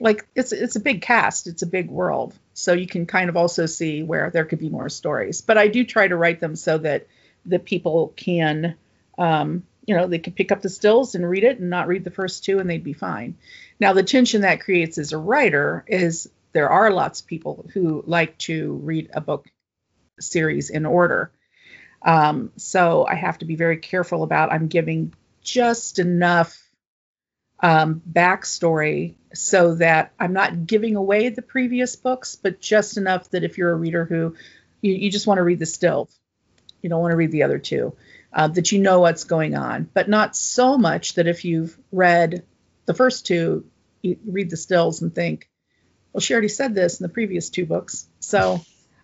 like 0.00 0.26
it's 0.34 0.52
it's 0.52 0.76
a 0.76 0.80
big 0.80 1.02
cast, 1.02 1.46
it's 1.46 1.62
a 1.62 1.66
big 1.66 1.88
world, 1.88 2.34
so 2.54 2.72
you 2.72 2.86
can 2.86 3.06
kind 3.06 3.28
of 3.28 3.36
also 3.36 3.66
see 3.66 4.02
where 4.02 4.30
there 4.30 4.44
could 4.44 4.58
be 4.58 4.68
more 4.68 4.88
stories. 4.88 5.40
But 5.40 5.58
I 5.58 5.68
do 5.68 5.84
try 5.84 6.08
to 6.08 6.16
write 6.16 6.40
them 6.40 6.56
so 6.56 6.78
that 6.78 7.06
the 7.44 7.58
people 7.58 8.12
can 8.16 8.74
um, 9.16 9.62
you 9.86 9.96
know, 9.96 10.06
they 10.06 10.18
could 10.18 10.36
pick 10.36 10.52
up 10.52 10.62
the 10.62 10.68
stills 10.68 11.14
and 11.14 11.28
read 11.28 11.44
it 11.44 11.60
and 11.60 11.70
not 11.70 11.86
read 11.86 12.04
the 12.04 12.10
first 12.10 12.44
two 12.44 12.58
and 12.58 12.68
they'd 12.68 12.84
be 12.84 12.92
fine. 12.92 13.36
Now, 13.78 13.92
the 13.92 14.02
tension 14.02 14.42
that 14.42 14.60
creates 14.60 14.98
as 14.98 15.12
a 15.12 15.18
writer 15.18 15.84
is 15.86 16.28
there 16.52 16.70
are 16.70 16.90
lots 16.90 17.20
of 17.20 17.26
people 17.26 17.68
who 17.72 18.02
like 18.06 18.36
to 18.38 18.74
read 18.82 19.10
a 19.12 19.20
book 19.20 19.48
series 20.20 20.70
in 20.70 20.86
order. 20.86 21.30
Um, 22.02 22.52
so 22.56 23.06
I 23.06 23.14
have 23.14 23.38
to 23.38 23.44
be 23.44 23.56
very 23.56 23.78
careful 23.78 24.22
about 24.22 24.52
I'm 24.52 24.68
giving 24.68 25.12
just 25.42 25.98
enough 25.98 26.60
um, 27.60 28.02
backstory 28.10 29.14
so 29.34 29.76
that 29.76 30.12
I'm 30.18 30.32
not 30.32 30.66
giving 30.66 30.96
away 30.96 31.28
the 31.28 31.42
previous 31.42 31.96
books, 31.96 32.36
but 32.36 32.60
just 32.60 32.96
enough 32.96 33.30
that 33.30 33.44
if 33.44 33.58
you're 33.58 33.72
a 33.72 33.76
reader 33.76 34.04
who 34.04 34.34
you, 34.80 34.94
you 34.94 35.10
just 35.10 35.26
want 35.26 35.38
to 35.38 35.42
read 35.42 35.58
the 35.58 35.66
stills, 35.66 36.18
You 36.86 36.90
don't 36.90 37.00
want 37.00 37.10
to 37.10 37.16
read 37.16 37.32
the 37.32 37.42
other 37.42 37.58
two. 37.58 37.96
Uh, 38.32 38.46
that 38.46 38.70
you 38.70 38.78
know 38.78 39.00
what's 39.00 39.24
going 39.24 39.56
on, 39.56 39.88
but 39.92 40.08
not 40.08 40.36
so 40.36 40.78
much 40.78 41.14
that 41.14 41.26
if 41.26 41.44
you've 41.44 41.76
read 41.90 42.44
the 42.84 42.94
first 42.94 43.26
two, 43.26 43.66
you 44.02 44.18
read 44.24 44.50
the 44.50 44.56
stills 44.56 45.02
and 45.02 45.12
think, 45.12 45.48
well, 46.12 46.20
she 46.20 46.32
already 46.32 46.46
said 46.46 46.72
this 46.72 47.00
in 47.00 47.04
the 47.04 47.12
previous 47.12 47.50
two 47.50 47.66
books. 47.66 48.06
So 48.20 48.60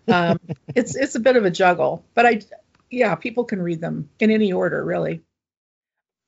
um, 0.07 0.39
it's 0.75 0.95
it's 0.95 1.15
a 1.15 1.19
bit 1.19 1.35
of 1.35 1.43
a 1.43 1.51
juggle, 1.51 2.05
but 2.13 2.25
I, 2.25 2.41
yeah, 2.89 3.15
people 3.15 3.43
can 3.43 3.61
read 3.61 3.81
them 3.81 4.09
in 4.17 4.31
any 4.31 4.53
order, 4.53 4.81
really. 4.81 5.23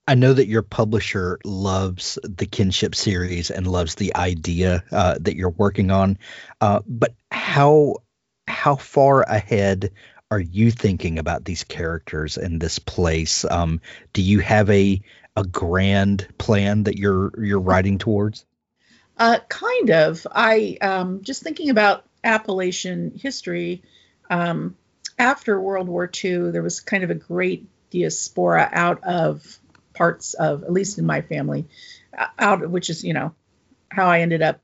I 0.05 0.15
know 0.15 0.33
that 0.33 0.47
your 0.47 0.61
publisher 0.61 1.39
loves 1.45 2.19
the 2.21 2.45
kinship 2.45 2.95
series 2.95 3.49
and 3.49 3.65
loves 3.65 3.95
the 3.95 4.13
idea 4.13 4.83
uh, 4.91 5.15
that 5.21 5.37
you're 5.37 5.51
working 5.51 5.89
on, 5.89 6.17
uh, 6.59 6.81
but 6.85 7.15
how 7.31 7.95
how 8.47 8.75
far 8.75 9.21
ahead 9.21 9.91
are 10.31 10.39
you 10.39 10.71
thinking 10.71 11.19
about 11.19 11.45
these 11.45 11.63
characters 11.63 12.37
in 12.37 12.59
this 12.59 12.79
place? 12.79 13.45
Um, 13.45 13.81
do 14.13 14.21
you 14.21 14.39
have 14.39 14.69
a 14.69 15.01
a 15.35 15.43
grand 15.43 16.27
plan 16.37 16.83
that 16.83 16.97
you're 16.97 17.31
you're 17.43 17.59
writing 17.59 17.97
towards? 17.97 18.45
Uh, 19.17 19.39
kind 19.47 19.91
of. 19.91 20.25
I 20.31 20.77
um, 20.81 21.21
just 21.23 21.43
thinking 21.43 21.69
about 21.69 22.05
Appalachian 22.23 23.11
history. 23.15 23.83
Um, 24.29 24.75
after 25.17 25.59
World 25.59 25.87
War 25.87 26.09
II, 26.23 26.51
there 26.51 26.63
was 26.63 26.81
kind 26.81 27.03
of 27.03 27.09
a 27.09 27.15
great 27.15 27.67
diaspora 27.91 28.69
out 28.71 29.03
of 29.03 29.59
parts 29.93 30.33
of, 30.33 30.63
at 30.63 30.73
least 30.73 30.97
in 30.97 31.05
my 31.05 31.21
family, 31.21 31.65
out 32.37 32.69
which 32.69 32.89
is 32.89 33.03
you 33.03 33.13
know 33.13 33.33
how 33.89 34.07
I 34.07 34.21
ended 34.21 34.41
up 34.41 34.61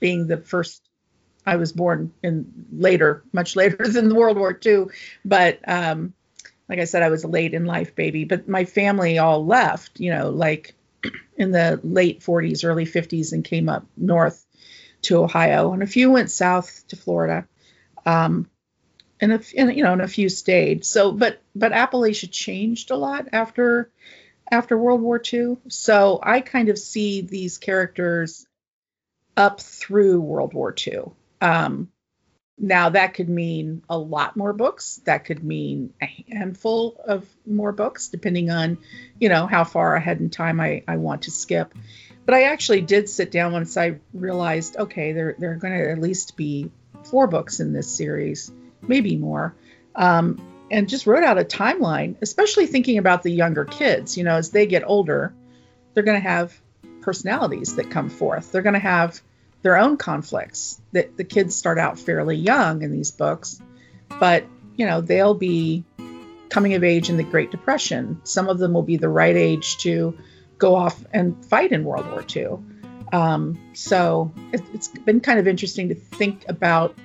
being 0.00 0.26
the 0.26 0.38
first. 0.38 0.82
I 1.46 1.56
was 1.56 1.72
born 1.72 2.12
in 2.22 2.66
later, 2.72 3.22
much 3.32 3.56
later 3.56 3.86
than 3.88 4.14
World 4.14 4.36
War 4.36 4.58
II, 4.64 4.86
but 5.24 5.60
um, 5.66 6.12
like 6.68 6.80
I 6.80 6.84
said, 6.84 7.02
I 7.02 7.10
was 7.10 7.24
a 7.24 7.28
late 7.28 7.54
in 7.54 7.64
life 7.64 7.94
baby. 7.94 8.24
But 8.24 8.48
my 8.48 8.64
family 8.64 9.18
all 9.18 9.46
left, 9.46 10.00
you 10.00 10.12
know, 10.12 10.30
like 10.30 10.74
in 11.36 11.52
the 11.52 11.80
late 11.82 12.20
40s, 12.20 12.64
early 12.64 12.84
50s, 12.84 13.32
and 13.32 13.44
came 13.44 13.68
up 13.68 13.86
north 13.96 14.44
to 15.02 15.22
Ohio, 15.22 15.72
and 15.72 15.82
a 15.82 15.86
few 15.86 16.10
went 16.10 16.30
south 16.30 16.86
to 16.88 16.96
Florida. 16.96 17.46
Um, 18.04 18.50
and, 19.20 19.32
a, 19.32 19.40
and 19.56 19.74
you 19.74 19.82
know, 19.82 19.92
and 19.92 20.02
a 20.02 20.08
few 20.08 20.28
stayed. 20.28 20.84
So, 20.84 21.12
but 21.12 21.40
but 21.54 21.72
Appalachia 21.72 22.30
changed 22.30 22.90
a 22.90 22.96
lot 22.96 23.28
after 23.32 23.90
after 24.50 24.76
World 24.76 25.00
War 25.00 25.20
II. 25.20 25.58
So 25.68 26.20
I 26.22 26.40
kind 26.40 26.68
of 26.68 26.78
see 26.78 27.20
these 27.20 27.58
characters 27.58 28.46
up 29.36 29.60
through 29.60 30.20
World 30.20 30.54
War 30.54 30.74
II. 30.86 31.12
Um, 31.40 31.90
now 32.58 32.88
that 32.88 33.14
could 33.14 33.28
mean 33.28 33.82
a 33.88 33.98
lot 33.98 34.36
more 34.36 34.52
books. 34.52 35.00
That 35.04 35.24
could 35.24 35.44
mean 35.44 35.92
a 36.00 36.06
handful 36.30 36.98
of 37.06 37.28
more 37.46 37.72
books, 37.72 38.08
depending 38.08 38.50
on, 38.50 38.78
you 39.20 39.28
know, 39.28 39.46
how 39.46 39.64
far 39.64 39.94
ahead 39.94 40.20
in 40.20 40.30
time 40.30 40.60
I, 40.60 40.82
I 40.88 40.96
want 40.96 41.22
to 41.22 41.30
skip. 41.30 41.74
But 42.24 42.34
I 42.34 42.44
actually 42.44 42.80
did 42.80 43.08
sit 43.08 43.30
down 43.30 43.52
once 43.52 43.76
I 43.76 43.98
realized, 44.12 44.76
okay, 44.76 45.12
there 45.12 45.36
there 45.38 45.52
are 45.52 45.56
going 45.56 45.74
to 45.74 45.90
at 45.90 46.00
least 46.00 46.36
be 46.36 46.70
four 47.04 47.26
books 47.26 47.60
in 47.60 47.72
this 47.72 47.94
series, 47.94 48.50
maybe 48.82 49.16
more. 49.16 49.54
Um, 49.94 50.40
and 50.70 50.88
just 50.88 51.06
wrote 51.06 51.22
out 51.22 51.38
a 51.38 51.44
timeline, 51.44 52.16
especially 52.22 52.66
thinking 52.66 52.98
about 52.98 53.22
the 53.22 53.30
younger 53.30 53.64
kids. 53.64 54.16
You 54.16 54.24
know, 54.24 54.34
as 54.36 54.50
they 54.50 54.66
get 54.66 54.82
older, 54.84 55.32
they're 55.94 56.02
going 56.02 56.20
to 56.20 56.28
have 56.28 56.58
personalities 57.02 57.76
that 57.76 57.90
come 57.90 58.08
forth. 58.08 58.50
They're 58.50 58.62
going 58.62 58.72
to 58.72 58.80
have 58.80 59.20
their 59.62 59.76
own 59.76 59.96
conflicts. 59.96 60.80
That 60.92 61.16
the 61.16 61.24
kids 61.24 61.54
start 61.54 61.78
out 61.78 61.98
fairly 61.98 62.36
young 62.36 62.82
in 62.82 62.92
these 62.92 63.10
books, 63.10 63.60
but 64.20 64.44
you 64.76 64.86
know 64.86 65.00
they'll 65.00 65.34
be 65.34 65.84
coming 66.48 66.74
of 66.74 66.84
age 66.84 67.10
in 67.10 67.16
the 67.16 67.24
Great 67.24 67.50
Depression. 67.50 68.20
Some 68.24 68.48
of 68.48 68.58
them 68.58 68.72
will 68.72 68.82
be 68.82 68.96
the 68.96 69.08
right 69.08 69.36
age 69.36 69.78
to 69.78 70.16
go 70.58 70.74
off 70.74 70.98
and 71.12 71.44
fight 71.44 71.72
in 71.72 71.84
World 71.84 72.06
War 72.06 72.24
II. 72.34 72.58
Um, 73.12 73.70
so 73.74 74.32
it, 74.52 74.60
has 74.68 74.88
been 74.88 75.20
kind 75.20 75.38
of 75.38 75.46
interesting 75.46 75.90
to 75.90 75.94
think 75.94 76.44
about 76.48 76.96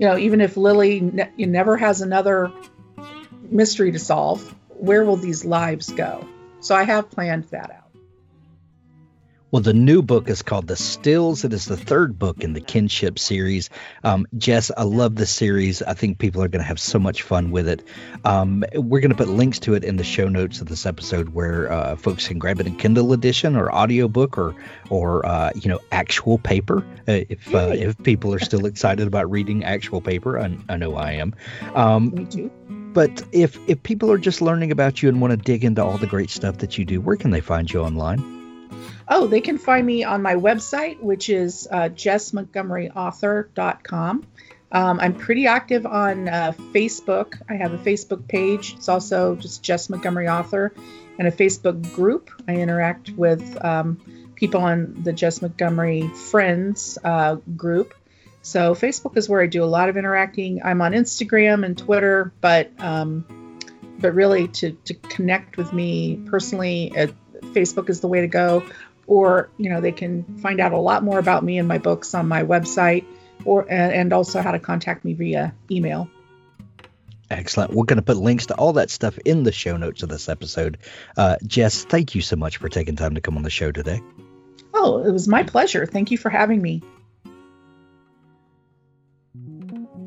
you 0.00 0.06
know, 0.06 0.16
even 0.16 0.40
if 0.40 0.56
Lily 0.56 1.00
ne- 1.00 1.30
never 1.36 1.76
has 1.76 2.00
another 2.00 2.50
mystery 3.42 3.92
to 3.92 3.98
solve, 3.98 4.42
where 4.68 5.04
will 5.04 5.16
these 5.16 5.44
lives 5.44 5.90
go? 5.90 6.26
So 6.60 6.74
I 6.74 6.84
have 6.84 7.10
planned 7.10 7.44
that 7.50 7.70
out. 7.70 7.89
Well, 9.50 9.62
the 9.62 9.74
new 9.74 10.00
book 10.00 10.28
is 10.28 10.42
called 10.42 10.68
The 10.68 10.76
Stills. 10.76 11.44
It 11.44 11.52
is 11.52 11.64
the 11.64 11.76
third 11.76 12.20
book 12.20 12.44
in 12.44 12.52
the 12.52 12.60
Kinship 12.60 13.18
series. 13.18 13.68
Um, 14.04 14.28
Jess, 14.38 14.70
I 14.76 14.84
love 14.84 15.16
this 15.16 15.32
series. 15.32 15.82
I 15.82 15.94
think 15.94 16.18
people 16.18 16.40
are 16.44 16.48
going 16.48 16.62
to 16.62 16.68
have 16.68 16.78
so 16.78 17.00
much 17.00 17.22
fun 17.22 17.50
with 17.50 17.66
it. 17.66 17.82
Um, 18.24 18.64
we're 18.74 19.00
going 19.00 19.10
to 19.10 19.16
put 19.16 19.26
links 19.26 19.58
to 19.60 19.74
it 19.74 19.82
in 19.82 19.96
the 19.96 20.04
show 20.04 20.28
notes 20.28 20.60
of 20.60 20.68
this 20.68 20.86
episode 20.86 21.30
where 21.30 21.72
uh, 21.72 21.96
folks 21.96 22.28
can 22.28 22.38
grab 22.38 22.60
it 22.60 22.68
in 22.68 22.76
Kindle 22.76 23.12
edition 23.12 23.56
or 23.56 23.72
audiobook 23.72 24.38
or, 24.38 24.54
or 24.88 25.26
uh, 25.26 25.50
you 25.56 25.68
know, 25.68 25.80
actual 25.90 26.38
paper. 26.38 26.86
Uh, 27.08 27.26
if 27.28 27.52
uh, 27.52 27.72
if 27.74 28.00
people 28.04 28.32
are 28.32 28.38
still 28.38 28.66
excited 28.66 29.08
about 29.08 29.28
reading 29.32 29.64
actual 29.64 30.00
paper, 30.00 30.38
I, 30.38 30.56
I 30.68 30.76
know 30.76 30.94
I 30.94 31.12
am. 31.14 31.34
Um, 31.74 32.14
Me 32.14 32.24
too. 32.24 32.50
But 32.92 33.24
if 33.32 33.58
if 33.68 33.82
people 33.82 34.12
are 34.12 34.18
just 34.18 34.40
learning 34.40 34.70
about 34.70 35.02
you 35.02 35.08
and 35.08 35.20
want 35.20 35.32
to 35.32 35.36
dig 35.36 35.64
into 35.64 35.82
all 35.82 35.98
the 35.98 36.06
great 36.06 36.30
stuff 36.30 36.58
that 36.58 36.78
you 36.78 36.84
do, 36.84 37.00
where 37.00 37.16
can 37.16 37.32
they 37.32 37.40
find 37.40 37.68
you 37.68 37.80
online? 37.80 38.39
Oh, 39.12 39.26
they 39.26 39.40
can 39.40 39.58
find 39.58 39.84
me 39.84 40.04
on 40.04 40.22
my 40.22 40.36
website, 40.36 41.00
which 41.00 41.28
is 41.28 41.66
uh, 41.68 41.88
jessmontgomeryauthor.com. 41.88 44.24
Um, 44.72 45.00
I'm 45.00 45.14
pretty 45.14 45.48
active 45.48 45.84
on 45.84 46.28
uh, 46.28 46.52
Facebook. 46.72 47.42
I 47.48 47.54
have 47.54 47.74
a 47.74 47.78
Facebook 47.78 48.28
page. 48.28 48.74
It's 48.76 48.88
also 48.88 49.34
just 49.34 49.64
Jess 49.64 49.90
Montgomery 49.90 50.28
Author 50.28 50.72
and 51.18 51.26
a 51.26 51.32
Facebook 51.32 51.92
group. 51.92 52.30
I 52.46 52.54
interact 52.54 53.10
with 53.10 53.64
um, 53.64 54.00
people 54.36 54.60
on 54.60 55.02
the 55.02 55.12
Jess 55.12 55.42
Montgomery 55.42 56.06
Friends 56.06 56.96
uh, 57.02 57.34
group. 57.56 57.94
So 58.42 58.76
Facebook 58.76 59.16
is 59.16 59.28
where 59.28 59.42
I 59.42 59.48
do 59.48 59.64
a 59.64 59.66
lot 59.66 59.88
of 59.88 59.96
interacting. 59.96 60.62
I'm 60.62 60.80
on 60.82 60.92
Instagram 60.92 61.64
and 61.64 61.76
Twitter, 61.76 62.32
but 62.40 62.70
um, 62.78 63.58
but 63.98 64.14
really 64.14 64.46
to, 64.48 64.70
to 64.70 64.94
connect 64.94 65.56
with 65.56 65.72
me 65.72 66.20
personally, 66.26 66.92
Facebook 67.42 67.90
is 67.90 68.00
the 68.00 68.08
way 68.08 68.22
to 68.22 68.28
go 68.28 68.64
or 69.10 69.50
you 69.58 69.68
know 69.68 69.80
they 69.80 69.92
can 69.92 70.24
find 70.38 70.60
out 70.60 70.72
a 70.72 70.78
lot 70.78 71.02
more 71.02 71.18
about 71.18 71.44
me 71.44 71.58
and 71.58 71.68
my 71.68 71.76
books 71.76 72.14
on 72.14 72.28
my 72.28 72.42
website 72.42 73.04
or 73.44 73.66
and 73.68 74.12
also 74.12 74.40
how 74.40 74.52
to 74.52 74.58
contact 74.58 75.04
me 75.04 75.12
via 75.12 75.54
email 75.70 76.08
Excellent. 77.32 77.72
We're 77.72 77.84
going 77.84 77.98
to 77.98 78.02
put 78.02 78.16
links 78.16 78.46
to 78.46 78.54
all 78.56 78.72
that 78.72 78.90
stuff 78.90 79.16
in 79.18 79.44
the 79.44 79.52
show 79.52 79.76
notes 79.76 80.02
of 80.02 80.08
this 80.08 80.28
episode. 80.28 80.78
Uh, 81.16 81.36
Jess, 81.46 81.84
thank 81.84 82.16
you 82.16 82.22
so 82.22 82.34
much 82.34 82.56
for 82.56 82.68
taking 82.68 82.96
time 82.96 83.14
to 83.14 83.20
come 83.20 83.36
on 83.36 83.44
the 83.44 83.50
show 83.50 83.70
today. 83.70 84.02
Oh, 84.74 85.04
it 85.04 85.12
was 85.12 85.28
my 85.28 85.44
pleasure. 85.44 85.86
Thank 85.86 86.10
you 86.10 86.18
for 86.18 86.28
having 86.28 86.60
me. 86.60 86.82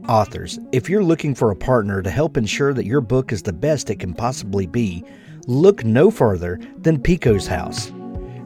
Authors, 0.09 0.59
if 0.73 0.89
you're 0.89 1.01
looking 1.01 1.33
for 1.33 1.49
a 1.49 1.55
partner 1.55 2.01
to 2.01 2.09
help 2.09 2.35
ensure 2.35 2.73
that 2.73 2.85
your 2.85 2.99
book 2.99 3.31
is 3.31 3.41
the 3.41 3.53
best 3.53 3.89
it 3.89 3.99
can 3.99 4.13
possibly 4.13 4.67
be, 4.67 5.05
look 5.47 5.85
no 5.85 6.11
further 6.11 6.59
than 6.75 7.01
Pikko's 7.01 7.47
House. 7.47 7.89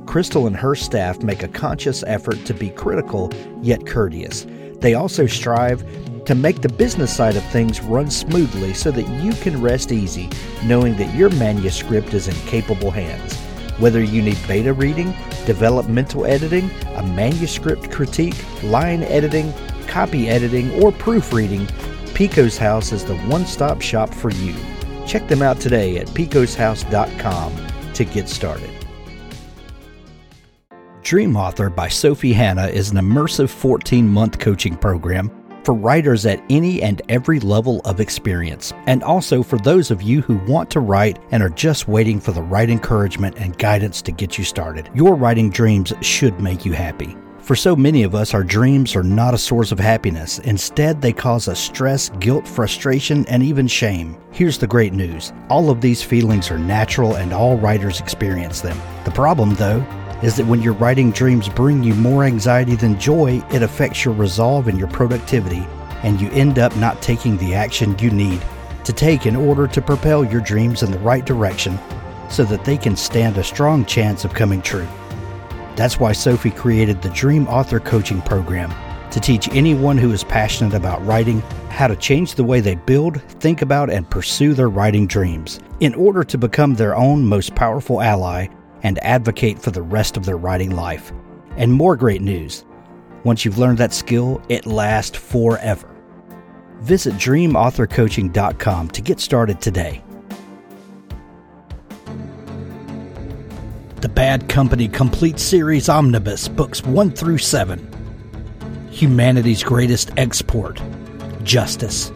Crystal 0.07 0.47
and 0.47 0.55
her 0.55 0.73
staff 0.73 1.21
make 1.21 1.43
a 1.43 1.47
conscious 1.47 2.03
effort 2.07 2.43
to 2.45 2.53
be 2.53 2.69
critical 2.69 3.31
yet 3.61 3.85
courteous. 3.85 4.47
They 4.79 4.93
also 4.93 5.27
strive 5.27 5.85
to 6.25 6.33
make 6.33 6.61
the 6.61 6.69
business 6.69 7.15
side 7.15 7.35
of 7.35 7.43
things 7.45 7.81
run 7.81 8.09
smoothly 8.09 8.73
so 8.73 8.89
that 8.91 9.07
you 9.21 9.33
can 9.33 9.61
rest 9.61 9.91
easy 9.91 10.29
knowing 10.63 10.95
that 10.97 11.15
your 11.15 11.29
manuscript 11.31 12.13
is 12.13 12.27
in 12.27 12.35
capable 12.47 12.91
hands. 12.91 13.35
Whether 13.79 14.01
you 14.01 14.21
need 14.21 14.37
beta 14.47 14.73
reading, 14.73 15.13
developmental 15.45 16.25
editing, 16.25 16.69
a 16.95 17.03
manuscript 17.03 17.91
critique, 17.91 18.35
line 18.63 19.03
editing, 19.03 19.53
copy 19.87 20.27
editing, 20.27 20.71
or 20.81 20.91
proofreading, 20.91 21.67
Pikko's 22.13 22.57
House 22.57 22.91
is 22.91 23.05
the 23.05 23.15
one 23.27 23.45
stop 23.45 23.81
shop 23.81 24.13
for 24.13 24.31
you. 24.31 24.55
Check 25.05 25.27
them 25.27 25.41
out 25.41 25.59
today 25.59 25.97
at 25.97 26.07
pikkoshouse.com 26.07 27.93
to 27.93 28.05
get 28.05 28.27
started. 28.27 28.76
Dream 31.07 31.37
Author 31.37 31.69
by 31.69 31.87
Sophie 31.87 32.33
Hannah 32.33 32.67
is 32.67 32.91
an 32.91 32.97
immersive 32.97 33.47
14 33.49 34.05
month 34.05 34.39
coaching 34.39 34.75
program 34.75 35.31
for 35.63 35.73
writers 35.73 36.25
at 36.25 36.43
any 36.49 36.81
and 36.81 37.01
every 37.07 37.39
level 37.39 37.79
of 37.85 38.01
experience, 38.01 38.73
and 38.87 39.01
also 39.03 39.41
for 39.41 39.57
those 39.59 39.89
of 39.89 40.01
you 40.01 40.21
who 40.21 40.35
want 40.51 40.69
to 40.71 40.81
write 40.81 41.17
and 41.31 41.41
are 41.41 41.49
just 41.49 41.87
waiting 41.87 42.19
for 42.19 42.33
the 42.33 42.41
right 42.41 42.69
encouragement 42.69 43.37
and 43.37 43.57
guidance 43.57 44.01
to 44.01 44.11
get 44.11 44.37
you 44.37 44.43
started. 44.43 44.89
Your 44.93 45.15
writing 45.15 45.49
dreams 45.49 45.93
should 46.01 46.41
make 46.41 46.65
you 46.65 46.73
happy. 46.73 47.15
For 47.39 47.55
so 47.55 47.73
many 47.73 48.03
of 48.03 48.13
us, 48.13 48.33
our 48.33 48.43
dreams 48.43 48.93
are 48.93 49.01
not 49.01 49.33
a 49.33 49.37
source 49.37 49.71
of 49.71 49.79
happiness. 49.79 50.39
Instead, 50.39 51.01
they 51.01 51.13
cause 51.13 51.47
us 51.47 51.57
stress, 51.57 52.09
guilt, 52.19 52.45
frustration, 52.45 53.25
and 53.27 53.41
even 53.41 53.65
shame. 53.65 54.17
Here's 54.33 54.57
the 54.57 54.67
great 54.67 54.91
news 54.91 55.31
all 55.49 55.69
of 55.69 55.79
these 55.79 56.03
feelings 56.03 56.51
are 56.51 56.59
natural 56.59 57.15
and 57.15 57.31
all 57.31 57.57
writers 57.57 58.01
experience 58.01 58.59
them. 58.59 58.77
The 59.05 59.11
problem, 59.11 59.55
though, 59.55 59.87
is 60.23 60.35
that 60.35 60.47
when 60.47 60.61
your 60.61 60.73
writing 60.73 61.11
dreams 61.11 61.47
bring 61.49 61.83
you 61.83 61.93
more 61.95 62.23
anxiety 62.23 62.75
than 62.75 62.99
joy, 62.99 63.43
it 63.51 63.61
affects 63.61 64.03
your 64.03 64.13
resolve 64.13 64.67
and 64.67 64.77
your 64.77 64.87
productivity, 64.87 65.65
and 66.03 66.19
you 66.19 66.29
end 66.31 66.59
up 66.59 66.75
not 66.77 67.01
taking 67.01 67.37
the 67.37 67.53
action 67.53 67.97
you 67.99 68.09
need 68.09 68.41
to 68.83 68.93
take 68.93 69.25
in 69.25 69.35
order 69.35 69.67
to 69.67 69.81
propel 69.81 70.23
your 70.23 70.41
dreams 70.41 70.81
in 70.81 70.91
the 70.91 70.99
right 70.99 71.25
direction 71.25 71.77
so 72.29 72.43
that 72.43 72.65
they 72.65 72.77
can 72.77 72.95
stand 72.95 73.37
a 73.37 73.43
strong 73.43 73.85
chance 73.85 74.25
of 74.25 74.33
coming 74.33 74.61
true. 74.61 74.87
That's 75.75 75.99
why 75.99 76.13
Sophie 76.13 76.51
created 76.51 77.01
the 77.01 77.09
Dream 77.09 77.47
Author 77.47 77.79
Coaching 77.79 78.21
Program 78.21 78.73
to 79.11 79.19
teach 79.19 79.47
anyone 79.49 79.97
who 79.97 80.11
is 80.11 80.23
passionate 80.23 80.73
about 80.73 81.05
writing 81.05 81.41
how 81.69 81.87
to 81.87 81.95
change 81.95 82.33
the 82.33 82.43
way 82.43 82.59
they 82.59 82.75
build, 82.75 83.21
think 83.39 83.61
about, 83.61 83.89
and 83.89 84.09
pursue 84.09 84.53
their 84.53 84.69
writing 84.69 85.05
dreams 85.05 85.59
in 85.79 85.93
order 85.93 86.23
to 86.23 86.37
become 86.37 86.73
their 86.73 86.95
own 86.95 87.23
most 87.23 87.53
powerful 87.55 88.01
ally 88.01 88.47
and 88.83 89.03
advocate 89.03 89.59
for 89.59 89.71
the 89.71 89.81
rest 89.81 90.17
of 90.17 90.25
their 90.25 90.37
writing 90.37 90.75
life. 90.75 91.11
And 91.57 91.73
more 91.73 91.95
great 91.95 92.21
news 92.21 92.65
once 93.23 93.43
you've 93.43 93.57
learned 93.57 93.77
that 93.79 93.93
skill, 93.93 94.41
it 94.47 94.65
lasts 94.65 95.17
forever. 95.17 95.93
Visit 96.79 97.15
dreamauthorcoaching.com 97.15 98.89
to 98.89 99.01
get 99.01 99.19
started 99.19 99.59
today. 99.59 100.01
The 103.99 104.07
Bad 104.07 104.47
Company 104.47 104.87
Complete 104.87 105.39
Series 105.39 105.89
Omnibus, 105.89 106.47
books 106.47 106.83
1 106.83 107.11
through 107.11 107.39
7. 107.39 108.89
Humanity's 108.91 109.63
greatest 109.63 110.11
export 110.15 110.81
justice. 111.43 112.11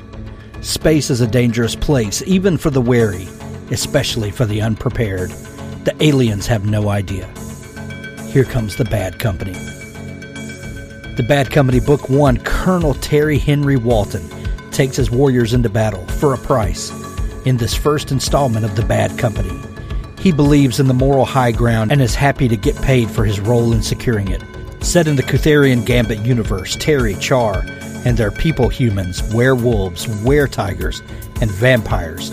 Space 0.61 1.09
is 1.09 1.21
a 1.21 1.27
dangerous 1.27 1.75
place, 1.75 2.21
even 2.27 2.57
for 2.57 2.69
the 2.69 2.81
wary, 2.81 3.27
especially 3.71 4.31
for 4.31 4.45
the 4.45 4.61
unprepared. 4.61 5.33
The 5.83 5.95
aliens 5.99 6.45
have 6.45 6.63
no 6.63 6.89
idea. 6.89 7.25
Here 8.27 8.43
comes 8.43 8.75
the 8.75 8.85
Bad 8.85 9.17
Company. 9.17 9.53
The 11.15 11.25
Bad 11.27 11.49
Company 11.49 11.79
Book 11.79 12.07
1 12.07 12.37
Colonel 12.43 12.93
Terry 12.93 13.39
Henry 13.39 13.77
Walton 13.77 14.29
takes 14.69 14.95
his 14.95 15.09
warriors 15.09 15.55
into 15.55 15.69
battle 15.69 16.05
for 16.05 16.35
a 16.35 16.37
price 16.37 16.91
in 17.45 17.57
this 17.57 17.73
first 17.73 18.11
installment 18.11 18.63
of 18.63 18.75
The 18.75 18.85
Bad 18.85 19.17
Company. 19.17 19.59
He 20.19 20.31
believes 20.31 20.79
in 20.79 20.87
the 20.87 20.93
moral 20.93 21.25
high 21.25 21.51
ground 21.51 21.91
and 21.91 21.99
is 21.99 22.13
happy 22.13 22.47
to 22.47 22.55
get 22.55 22.79
paid 22.83 23.09
for 23.09 23.25
his 23.25 23.39
role 23.39 23.73
in 23.73 23.81
securing 23.81 24.27
it. 24.27 24.43
Set 24.81 25.07
in 25.07 25.15
the 25.15 25.23
Kutherian 25.23 25.83
Gambit 25.83 26.19
universe, 26.19 26.75
Terry, 26.75 27.15
Char, 27.15 27.65
and 28.05 28.15
their 28.17 28.29
people 28.29 28.69
humans, 28.69 29.23
werewolves, 29.33 30.07
were-tigers, 30.23 31.01
and 31.41 31.49
vampires 31.49 32.29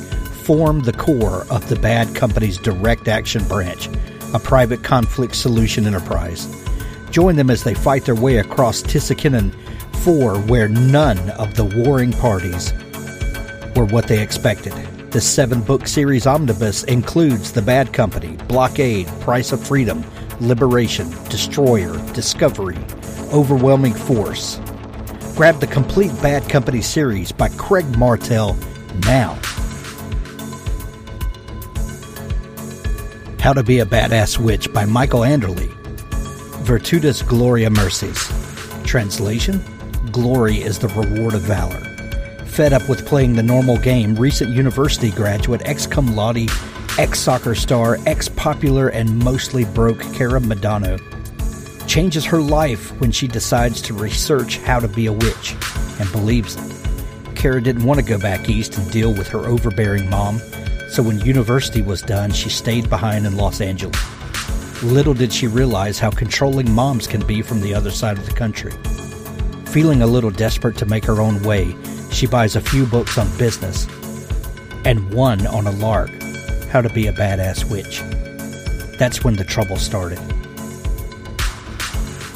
form 0.49 0.81
the 0.81 0.95
core 0.95 1.45
of 1.51 1.69
the 1.69 1.77
Bad 1.77 2.15
Company's 2.15 2.57
direct 2.57 3.07
action 3.07 3.47
branch, 3.49 3.87
a 4.33 4.39
private 4.39 4.83
conflict 4.83 5.37
solution 5.37 5.87
enterprise. 5.87 6.49
Join 7.11 7.37
them 7.37 7.51
as 7.51 7.65
they 7.65 7.75
fight 7.75 8.07
their 8.07 8.15
way 8.15 8.39
across 8.39 8.81
Tissakinnon 8.81 9.53
4, 9.97 10.39
where 10.39 10.67
none 10.67 11.19
of 11.33 11.55
the 11.55 11.67
warring 11.67 12.13
parties 12.13 12.73
were 13.77 13.85
what 13.85 14.09
they 14.09 14.23
expected. 14.23 14.73
The 15.11 15.21
seven 15.21 15.61
book 15.61 15.87
series 15.87 16.27
omnibus 16.27 16.83
includes 16.85 17.53
The 17.53 17.61
Bad 17.61 17.93
Company, 17.93 18.39
Blockade, 18.49 19.07
Price 19.21 19.53
of 19.53 19.63
Freedom, 19.63 20.03
Liberation, 20.41 21.11
Destroyer, 21.29 21.99
Discovery, 22.15 22.79
Overwhelming 23.35 23.93
Force. 23.93 24.63
Grab 25.37 25.61
the 25.61 25.67
complete 25.67 26.13
Bad 26.23 26.49
Company 26.49 26.81
series 26.81 27.33
by 27.33 27.51
Craig 27.51 27.99
Martelle 27.99 28.57
now. 29.05 29.39
How 33.49 33.55
to 33.55 33.63
Be 33.63 33.79
a 33.79 33.87
Badass 33.87 34.37
Witch 34.37 34.71
by 34.75 34.85
Michael 34.85 35.21
Anderle. 35.21 35.69
Virtutis 36.65 37.27
Gloria 37.27 37.71
Merces. 37.71 38.31
Translation 38.85 39.65
Glory 40.13 40.57
is 40.57 40.79
the 40.79 40.89
reward 40.89 41.33
of 41.33 41.41
valor 41.41 41.81
fed 42.45 42.75
up 42.75 42.87
with 42.91 43.07
playing 43.07 43.37
the 43.37 43.43
normal 43.43 43.79
game, 43.79 44.15
recent 44.17 44.55
university 44.55 45.11
graduate, 45.11 45.63
ex 45.65 45.87
cum 45.87 46.15
laude, 46.15 46.51
ex 46.99 47.21
soccer 47.21 47.55
star, 47.55 47.97
ex 48.05 48.29
popular, 48.29 48.89
and 48.89 49.19
mostly 49.25 49.65
broke 49.65 50.01
Cara 50.13 50.41
Madano 50.41 50.99
changes 51.89 52.27
her 52.27 52.43
life 52.43 52.91
when 53.01 53.11
she 53.11 53.27
decides 53.27 53.81
to 53.81 53.95
research 53.95 54.59
how 54.59 54.79
to 54.79 54.89
be 54.89 55.07
a 55.07 55.13
witch 55.13 55.57
and 55.99 56.13
believes 56.13 56.55
it. 56.57 57.35
Kara 57.35 57.63
didn't 57.63 57.85
want 57.85 57.99
to 57.99 58.05
go 58.05 58.19
back 58.19 58.51
east 58.51 58.77
and 58.77 58.91
deal 58.91 59.15
with 59.15 59.29
her 59.29 59.47
overbearing 59.47 60.11
mom, 60.11 60.39
so 60.89 61.03
when 61.03 61.21
university 61.21 61.83
was 61.83 62.03
done, 62.03 62.33
she 62.33 62.49
stayed 62.49 62.89
behind 62.89 63.27
in 63.27 63.37
Los 63.37 63.61
Angeles. 63.61 63.99
Little 64.83 65.15
did 65.15 65.33
she 65.33 65.47
realize 65.47 65.99
how 65.99 66.11
controlling 66.11 66.71
moms 66.71 67.07
can 67.07 67.25
be 67.27 67.43
from 67.43 67.61
the 67.61 67.75
other 67.75 67.91
side 67.91 68.19
of 68.19 68.27
the 68.27 68.35
country. 68.35 68.73
Feeling 69.73 70.03
a 70.03 70.07
little 70.07 70.31
desperate 70.31 70.77
to 70.79 70.87
make 70.87 71.05
her 71.05 71.21
own 71.21 71.43
way, 71.43 71.75
she 72.11 72.27
buys 72.27 72.57
a 72.57 72.61
few 72.61 72.87
books 72.87 73.19
on 73.19 73.37
business 73.37 73.87
and 74.85 75.13
one 75.13 75.47
on 75.47 75.67
a 75.67 75.73
lark 75.73 76.11
how 76.69 76.83
to 76.83 76.89
be 76.91 77.07
a 77.07 77.13
badass 77.13 77.65
witch. 77.71 78.03
That's 78.99 79.25
when 79.25 79.37
the 79.37 79.45
trouble 79.45 79.77
started. 79.77 80.19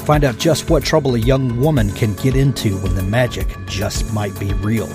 Find 0.05 0.23
out 0.23 0.37
just 0.37 0.69
what 0.69 0.83
trouble 0.83 1.15
a 1.15 1.19
young 1.19 1.59
woman 1.59 1.91
can 1.93 2.13
get 2.15 2.35
into 2.35 2.77
when 2.79 2.95
the 2.95 3.03
magic 3.03 3.47
just 3.65 4.11
might 4.13 4.37
be 4.39 4.53
real. 4.55 4.89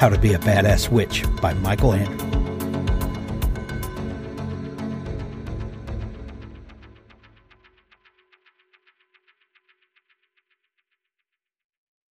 How 0.00 0.08
to 0.08 0.16
Be 0.16 0.32
a 0.32 0.38
Badass 0.38 0.88
Witch 0.88 1.26
by 1.42 1.52
Michael 1.52 1.90
Anderle. 1.90 2.29